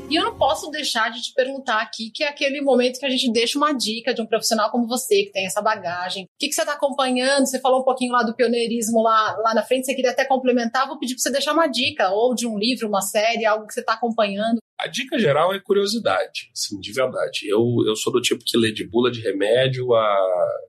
E 0.09 0.15
eu 0.15 0.23
não 0.23 0.37
posso 0.37 0.71
deixar 0.71 1.11
de 1.11 1.21
te 1.21 1.33
perguntar 1.33 1.81
aqui, 1.81 2.09
que 2.09 2.23
é 2.23 2.29
aquele 2.29 2.61
momento 2.61 2.97
que 2.97 3.05
a 3.05 3.09
gente 3.09 3.29
deixa 3.29 3.57
uma 3.57 3.73
dica 3.73 4.13
de 4.13 4.21
um 4.21 4.25
profissional 4.25 4.71
como 4.71 4.87
você, 4.87 5.23
que 5.23 5.33
tem 5.33 5.45
essa 5.45 5.61
bagagem. 5.61 6.23
O 6.23 6.27
que, 6.39 6.47
que 6.47 6.53
você 6.53 6.61
está 6.61 6.73
acompanhando? 6.73 7.45
Você 7.45 7.59
falou 7.59 7.81
um 7.81 7.83
pouquinho 7.83 8.13
lá 8.13 8.23
do 8.23 8.33
pioneirismo 8.33 9.03
lá, 9.03 9.35
lá 9.43 9.53
na 9.53 9.63
frente, 9.63 9.85
você 9.85 9.93
queria 9.93 10.11
até 10.11 10.23
complementar. 10.23 10.87
Vou 10.87 10.97
pedir 10.97 11.15
para 11.15 11.23
você 11.23 11.31
deixar 11.31 11.51
uma 11.51 11.67
dica, 11.67 12.09
ou 12.11 12.33
de 12.33 12.47
um 12.47 12.57
livro, 12.57 12.87
uma 12.87 13.01
série, 13.01 13.45
algo 13.45 13.67
que 13.67 13.73
você 13.73 13.81
está 13.81 13.95
acompanhando. 13.95 14.59
A 14.79 14.87
dica 14.87 15.19
geral 15.19 15.53
é 15.53 15.59
curiosidade, 15.59 16.51
assim, 16.53 16.79
de 16.79 16.93
verdade. 16.93 17.41
Eu, 17.45 17.65
eu 17.85 17.95
sou 17.97 18.13
do 18.13 18.21
tipo 18.21 18.45
que 18.45 18.57
lê 18.57 18.71
de 18.71 18.87
bula 18.87 19.11
de 19.11 19.19
remédio 19.19 19.93
a, 19.93 20.17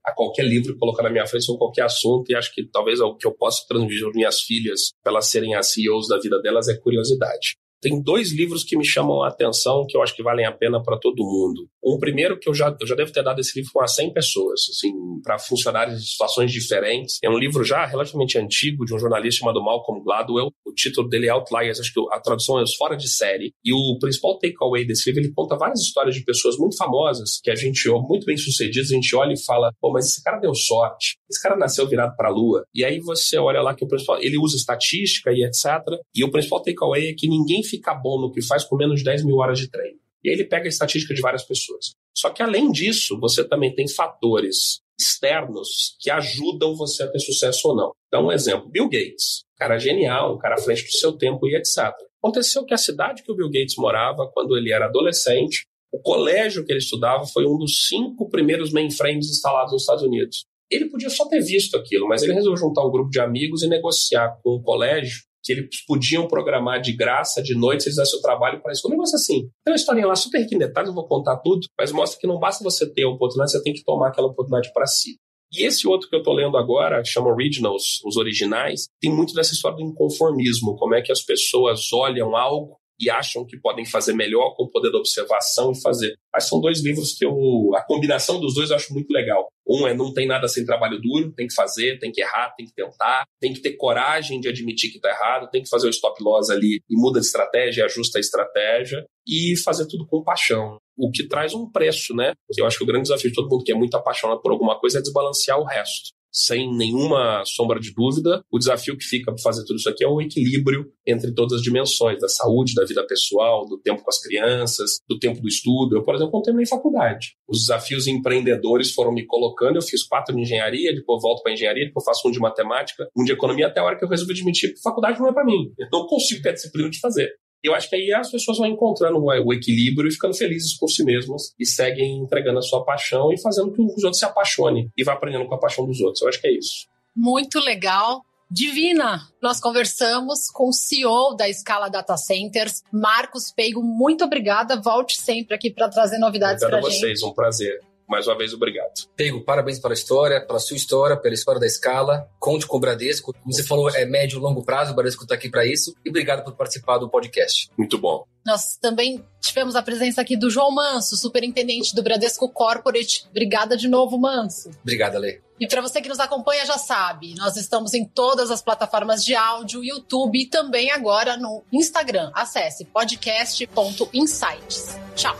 a 0.05 0.13
qualquer 0.17 0.47
livro 0.47 0.73
que 0.73 0.81
colocar 0.81 1.05
na 1.05 1.11
minha 1.11 1.27
frente 1.27 1.45
sobre 1.45 1.61
qualquer 1.61 1.85
assunto, 1.85 2.29
e 2.29 2.35
acho 2.35 2.53
que 2.53 2.67
talvez 2.67 2.99
o 2.99 3.15
que 3.15 3.27
eu 3.27 3.33
possa 3.33 3.65
transmitir 3.69 4.05
às 4.05 4.15
minhas 4.15 4.41
filhas, 4.41 4.81
para 5.01 5.13
elas 5.13 5.27
serem 5.27 5.55
as 5.55 5.71
CEOs 5.71 6.09
da 6.09 6.19
vida 6.19 6.41
delas, 6.43 6.67
é 6.69 6.77
curiosidade. 6.77 7.55
Tem 7.81 8.03
dois 8.03 8.33
livros 8.33 8.65
que 8.65 8.77
me 8.77 8.85
chamam 8.85 9.23
a 9.23 9.29
atenção 9.29 9.87
que 9.89 9.97
eu 9.97 10.03
acho 10.03 10.15
que 10.15 10.23
valem 10.23 10.45
a 10.45 10.53
pena 10.53 10.83
para 10.83 10.99
todo 10.99 11.23
mundo. 11.23 11.69
Um 11.85 11.99
primeiro 11.99 12.39
que 12.39 12.49
eu 12.49 12.55
já, 12.55 12.77
eu 12.81 12.87
já 12.87 12.95
devo 12.95 13.13
ter 13.13 13.23
dado 13.23 13.41
esse 13.41 13.59
livro 13.59 13.73
para 13.73 13.87
100 13.87 14.13
pessoas, 14.13 14.61
assim, 14.71 14.93
para 15.23 15.39
funcionários 15.39 16.01
de 16.01 16.11
situações 16.11 16.53
diferentes. 16.53 17.19
É 17.23 17.31
um 17.31 17.39
livro 17.39 17.65
já 17.65 17.87
relativamente 17.87 18.37
antigo 18.37 18.85
de 18.85 18.95
um 18.95 18.99
jornalista 18.99 19.41
chamado 19.41 19.63
Malcolm 19.63 20.03
Gladwell. 20.03 20.51
O 20.67 20.73
título 20.73 21.09
dele 21.09 21.29
é 21.29 21.31
Outliers, 21.31 21.81
acho 21.81 21.93
que 21.93 22.01
a 22.13 22.21
tradução 22.21 22.59
é 22.59 22.63
Os 22.63 22.75
Fora 22.75 22.97
de 22.97 23.09
Série. 23.09 23.53
E 23.65 23.73
o 23.73 23.99
principal 23.99 24.39
takeaway 24.39 24.85
desse 24.85 25.09
livro, 25.09 25.25
ele 25.25 25.33
conta 25.35 25.57
várias 25.57 25.81
histórias 25.81 26.15
de 26.15 26.25
pessoas 26.25 26.57
muito 26.59 26.77
famosas 26.77 27.41
que 27.43 27.51
a 27.51 27.55
gente, 27.55 27.89
muito 27.89 28.27
bem 28.27 28.37
sucedidas, 28.37 28.91
a 28.91 28.95
gente 28.95 29.15
olha 29.15 29.33
e 29.33 29.45
fala, 29.45 29.73
pô, 29.81 29.93
mas 29.93 30.07
esse 30.07 30.23
cara 30.23 30.39
deu 30.39 30.55
sorte. 30.55 31.17
Esse 31.31 31.41
cara 31.41 31.57
nasceu 31.57 31.87
virado 31.89 32.17
para 32.17 32.29
a 32.29 32.33
lua. 32.33 32.65
E 32.75 32.85
aí 32.85 32.99
você 32.99 33.39
olha 33.39 33.63
lá 33.63 33.75
que 33.75 33.85
o 33.85 33.89
principal, 33.89 34.21
ele 34.21 34.39
usa 34.39 34.57
estatística 34.57 35.31
e 35.33 35.45
etc. 35.45 35.83
E 36.15 36.25
o 36.25 36.31
principal 36.31 36.63
takeaway 36.63 37.09
é 37.09 37.15
que 37.15 37.29
ninguém 37.29 37.63
fica 37.69 37.95
bom 37.95 38.21
no 38.21 38.33
que 38.33 38.43
faz 38.43 38.65
com 38.65 38.77
menos 38.77 39.01
de 39.01 39.05
10 39.05 39.25
mil 39.25 39.37
horas 39.37 39.59
de 39.59 39.69
treino. 39.69 39.99
E 40.25 40.29
aí 40.29 40.35
ele 40.35 40.45
pega 40.45 40.65
a 40.65 40.69
estatística 40.69 41.15
de 41.15 41.21
várias 41.21 41.45
pessoas. 41.45 41.95
Só 42.17 42.31
que 42.31 42.43
além 42.43 42.73
disso, 42.73 43.19
você 43.21 43.45
também 43.45 43.75
tem 43.75 43.87
fatores 43.89 44.81
externos 45.01 45.97
que 46.01 46.11
ajudam 46.11 46.75
você 46.75 47.05
a 47.05 47.09
ter 47.09 47.21
sucesso 47.21 47.69
ou 47.69 47.77
não. 47.77 47.93
Então, 48.09 48.27
um 48.27 48.33
exemplo, 48.33 48.69
Bill 48.69 48.89
Gates, 48.89 49.45
cara 49.57 49.79
genial, 49.79 50.35
um 50.35 50.39
cara 50.39 50.57
à 50.57 50.59
frente 50.59 50.85
do 50.85 50.91
seu 50.91 51.13
tempo 51.13 51.47
e 51.47 51.55
etc. 51.55 51.95
Aconteceu 52.21 52.65
que 52.65 52.75
a 52.75 52.79
cidade 52.79 53.23
que 53.23 53.31
o 53.31 53.37
Bill 53.37 53.51
Gates 53.51 53.77
morava, 53.77 54.29
quando 54.33 54.57
ele 54.57 54.73
era 54.73 54.87
adolescente, 54.87 55.67
o 55.93 56.01
colégio 56.01 56.65
que 56.65 56.73
ele 56.73 56.81
estudava 56.81 57.25
foi 57.27 57.47
um 57.47 57.57
dos 57.57 57.87
cinco 57.87 58.29
primeiros 58.29 58.73
mainframes 58.73 59.31
instalados 59.31 59.73
nos 59.73 59.83
Estados 59.83 60.03
Unidos. 60.03 60.45
Ele 60.71 60.87
podia 60.87 61.09
só 61.09 61.27
ter 61.29 61.41
visto 61.41 61.77
aquilo, 61.77 62.07
mas 62.07 62.23
ele 62.23 62.35
resolveu 62.35 62.59
juntar 62.59 62.85
um 62.85 62.91
grupo 62.91 63.09
de 63.09 63.21
amigos 63.21 63.63
e 63.63 63.69
negociar 63.69 64.39
com 64.43 64.51
o 64.51 64.63
colégio 64.63 65.23
que 65.49 65.53
eles 65.53 65.85
podiam 65.87 66.29
programar 66.29 66.81
de 66.81 66.93
graça, 66.93 67.43
de 67.43 67.55
noite, 67.55 67.85
se 67.85 67.89
eles 67.89 67.97
fizessem 67.97 68.19
o 68.19 68.23
trabalho 68.23 68.61
para 68.61 68.73
isso. 68.73 68.87
Um 68.87 68.91
negócio 68.91 69.17
assim. 69.17 69.49
Tem 69.65 69.73
uma 69.73 69.77
historinha 69.77 70.07
lá 70.07 70.15
super 70.15 70.41
rica 70.41 70.55
em 70.55 70.59
detalhes, 70.59 70.89
eu 70.89 70.95
vou 70.95 71.09
contar 71.09 71.39
tudo, 71.39 71.67
mas 71.79 71.91
mostra 71.91 72.21
que 72.21 72.27
não 72.27 72.39
basta 72.39 72.63
você 72.63 72.91
ter 72.93 73.05
a 73.05 73.09
oportunidade, 73.09 73.53
você 73.53 73.63
tem 73.63 73.73
que 73.73 73.83
tomar 73.83 74.09
aquela 74.09 74.29
oportunidade 74.29 74.71
para 74.75 74.87
si. 74.87 75.17
E 75.51 75.65
esse 75.65 75.89
outro 75.89 76.11
que 76.11 76.15
eu 76.15 76.19
estou 76.19 76.35
lendo 76.35 76.59
agora, 76.59 77.01
que 77.01 77.09
chama 77.09 77.31
Originals, 77.31 78.03
os 78.05 78.19
originais, 78.19 78.89
tem 79.01 79.11
muito 79.11 79.33
dessa 79.33 79.55
história 79.55 79.79
do 79.79 79.83
inconformismo, 79.83 80.77
como 80.77 80.95
é 80.95 81.01
que 81.01 81.11
as 81.11 81.23
pessoas 81.23 81.91
olham 81.93 82.37
algo 82.37 82.77
e 83.01 83.11
acham 83.11 83.45
que 83.47 83.59
podem 83.59 83.85
fazer 83.85 84.13
melhor 84.13 84.55
com 84.55 84.65
o 84.65 84.71
poder 84.71 84.91
da 84.91 84.99
observação 84.99 85.73
e 85.73 85.81
fazer. 85.81 86.15
Mas 86.33 86.49
são 86.49 86.61
dois 86.61 86.83
livros 86.83 87.15
que 87.15 87.25
eu. 87.25 87.35
A 87.75 87.83
combinação 87.83 88.41
dos 88.41 88.55
dois 88.55 88.71
eu 88.71 88.77
acho 88.77 88.93
muito 88.93 89.11
legal. 89.11 89.49
Um 89.69 89.87
é 89.87 89.95
não 89.95 90.13
tem 90.13 90.27
nada 90.27 90.49
sem 90.49 90.65
trabalho 90.65 90.99
duro, 91.01 91.33
tem 91.33 91.47
que 91.47 91.55
fazer, 91.55 91.99
tem 91.99 92.11
que 92.11 92.23
errar, 92.23 92.55
tem 92.57 92.67
que 92.67 92.73
tentar, 92.73 93.25
tem 93.41 93.53
que 93.53 93.61
ter 93.61 93.77
coragem 93.77 94.41
de 94.41 94.49
admitir 94.49 94.91
que 94.91 94.97
está 94.97 95.11
errado, 95.11 95.51
tem 95.51 95.63
que 95.63 95.69
fazer 95.69 95.87
o 95.87 95.91
stop 95.91 96.23
loss 96.23 96.49
ali 96.49 96.81
e 96.89 96.97
muda 96.97 97.21
de 97.21 97.27
estratégia, 97.27 97.85
ajusta 97.85 98.19
a 98.19 98.21
estratégia 98.21 99.05
e 99.27 99.55
fazer 99.63 99.87
tudo 99.87 100.07
com 100.07 100.23
paixão. 100.23 100.79
O 100.97 101.11
que 101.11 101.29
traz 101.29 101.53
um 101.55 101.71
preço, 101.71 102.15
né? 102.15 102.33
Eu 102.57 102.67
acho 102.67 102.79
que 102.79 102.85
o 102.85 102.87
grande 102.87 103.03
desafio 103.03 103.31
de 103.31 103.37
todo 103.37 103.49
mundo 103.49 103.63
que 103.63 103.73
é 103.73 103.75
muito 103.75 103.95
apaixonado 103.95 104.41
por 104.41 104.51
alguma 104.51 104.81
coisa 104.81 104.99
é 104.99 105.03
desbalancear 105.03 105.61
o 105.61 105.65
resto 105.65 106.18
sem 106.33 106.75
nenhuma 106.77 107.43
sombra 107.45 107.81
de 107.81 107.93
dúvida, 107.93 108.43
o 108.51 108.59
desafio 108.59 108.97
que 108.97 109.05
fica 109.05 109.33
para 109.33 109.43
fazer 109.43 109.65
tudo 109.65 109.77
isso 109.77 109.89
aqui 109.89 110.05
é 110.05 110.09
o 110.09 110.21
equilíbrio 110.21 110.87
entre 111.07 111.33
todas 111.33 111.59
as 111.59 111.63
dimensões, 111.63 112.21
da 112.21 112.29
saúde, 112.29 112.75
da 112.75 112.85
vida 112.85 113.07
pessoal, 113.07 113.67
do 113.67 113.79
tempo 113.79 114.03
com 114.03 114.11
as 114.11 114.21
crianças, 114.21 114.99
do 115.09 115.19
tempo 115.19 115.41
do 115.41 115.49
estudo. 115.49 115.97
Eu, 115.97 116.05
por 116.05 116.15
exemplo, 116.15 116.33
não 116.35 116.43
terminei 116.43 116.67
faculdade. 116.67 117.35
Os 117.49 117.61
desafios 117.61 118.07
empreendedores 118.07 118.93
foram 118.93 119.13
me 119.13 119.27
colocando, 119.27 119.77
eu 119.77 119.83
fiz 119.83 120.03
quatro 120.03 120.35
de 120.35 120.43
engenharia, 120.43 120.95
depois 120.95 121.23
volto 121.23 121.43
para 121.43 121.53
engenharia, 121.53 121.87
depois 121.87 122.05
faço 122.05 122.29
um 122.29 122.31
de 122.31 122.39
matemática, 122.39 123.09
um 123.17 123.25
de 123.25 123.33
economia, 123.33 123.67
até 123.67 123.81
a 123.81 123.85
hora 123.85 123.99
que 123.99 124.05
eu 124.05 124.09
resolvi 124.09 124.33
admitir 124.33 124.75
que 124.75 124.83
faculdade 124.83 125.19
não 125.19 125.29
é 125.29 125.33
para 125.33 125.45
mim. 125.45 125.73
Eu 125.79 125.89
não 125.93 126.07
consigo 126.07 126.43
ter 126.43 126.51
a 126.51 126.53
disciplina 126.53 126.91
de 126.91 127.01
fazer. 127.01 127.31
Eu 127.63 127.75
acho 127.75 127.89
que 127.89 127.97
aí 127.97 128.13
as 128.13 128.31
pessoas 128.31 128.59
vão 128.59 128.67
encontrando 128.67 129.19
o 129.19 129.53
equilíbrio 129.53 130.09
e 130.09 130.13
ficando 130.13 130.35
felizes 130.35 130.77
com 130.77 130.87
si 130.87 131.05
mesmas 131.05 131.55
e 131.59 131.67
seguem 131.67 132.19
entregando 132.19 132.59
a 132.59 132.63
sua 132.63 132.85
paixão 132.85 133.33
e 133.33 133.41
fazendo 133.41 133.73
que 133.73 133.83
os 133.83 134.05
outros 134.05 134.19
se 134.19 134.25
apaixonem 134.25 134.91
e 134.97 135.03
vá 135.03 135.15
aprendendo 135.15 135.47
com 135.47 135.55
a 135.55 135.59
paixão 135.59 135.87
dos 135.87 136.01
outros. 136.01 136.23
Eu 136.23 136.29
acho 136.29 136.41
que 136.41 136.47
é 136.47 136.57
isso. 136.57 136.87
Muito 137.15 137.59
legal. 137.59 138.23
Divina, 138.51 139.29
nós 139.43 139.61
conversamos 139.61 140.51
com 140.51 140.69
o 140.69 140.73
CEO 140.73 141.37
da 141.37 141.53
Scala 141.53 141.91
Data 141.91 142.17
Centers, 142.17 142.83
Marcos 142.91 143.53
Peigo. 143.53 143.83
Muito 143.83 144.25
obrigada. 144.25 144.81
Volte 144.81 145.21
sempre 145.21 145.55
aqui 145.55 145.71
para 145.71 145.89
trazer 145.89 146.19
novidades 146.19 146.65
para 146.65 146.79
a 146.79 146.81
gente. 146.81 146.99
vocês, 146.99 147.23
um 147.23 147.35
prazer 147.35 147.88
mais 148.09 148.27
uma 148.27 148.37
vez, 148.37 148.55
obrigado. 148.55 149.07
Pego, 149.15 149.43
parabéns 149.43 149.79
pela 149.79 149.95
história, 149.95 150.41
pela 150.41 150.59
sua 150.59 150.77
história, 150.77 151.17
pela 151.17 151.35
história 151.35 151.61
da 151.61 151.67
escala. 151.67 152.29
Conte 152.39 152.67
com 152.67 152.77
o 152.77 152.81
Bradesco. 152.81 153.33
Como 153.33 153.53
você 153.53 153.63
falou, 153.63 153.91
é 153.91 154.07
médio 154.07 154.39
e 154.39 154.41
longo 154.41 154.65
prazo, 154.65 154.93
o 154.93 154.95
Bradesco 154.95 155.25
está 155.25 155.35
aqui 155.35 155.49
para 155.49 155.67
isso. 155.67 155.95
E 156.05 156.09
obrigado 156.09 156.45
por 156.45 156.55
participar 156.55 156.99
do 156.99 157.09
podcast. 157.09 157.71
Muito 157.77 157.99
bom. 157.99 158.25
Nós 158.47 158.79
também 158.81 159.25
tivemos 159.41 159.77
a 159.77 159.83
presença 159.83 160.23
aqui 160.23 160.37
do 160.37 160.49
João 160.49 160.75
Manso, 160.75 161.17
superintendente 161.17 161.95
do 161.95 162.03
Bradesco 162.03 162.49
Corporate. 162.49 163.27
Obrigada 163.31 163.77
de 163.77 163.89
novo, 163.89 164.19
Manso. 164.19 164.71
Obrigada, 164.83 165.19
Lê. 165.19 165.41
E 165.61 165.67
para 165.67 165.83
você 165.83 166.01
que 166.01 166.09
nos 166.09 166.21
acompanha 166.21 166.65
já 166.65 166.79
sabe, 166.79 167.35
nós 167.37 167.57
estamos 167.57 167.93
em 167.93 168.05
todas 168.05 168.49
as 168.51 168.63
plataformas 168.63 169.25
de 169.25 169.35
áudio, 169.35 169.85
YouTube 169.85 170.41
e 170.41 170.47
também 170.47 170.91
agora 170.91 171.37
no 171.37 171.65
Instagram. 171.73 172.31
Acesse 172.33 172.85
podcast.insights. 172.87 174.97
Tchau. 175.15 175.37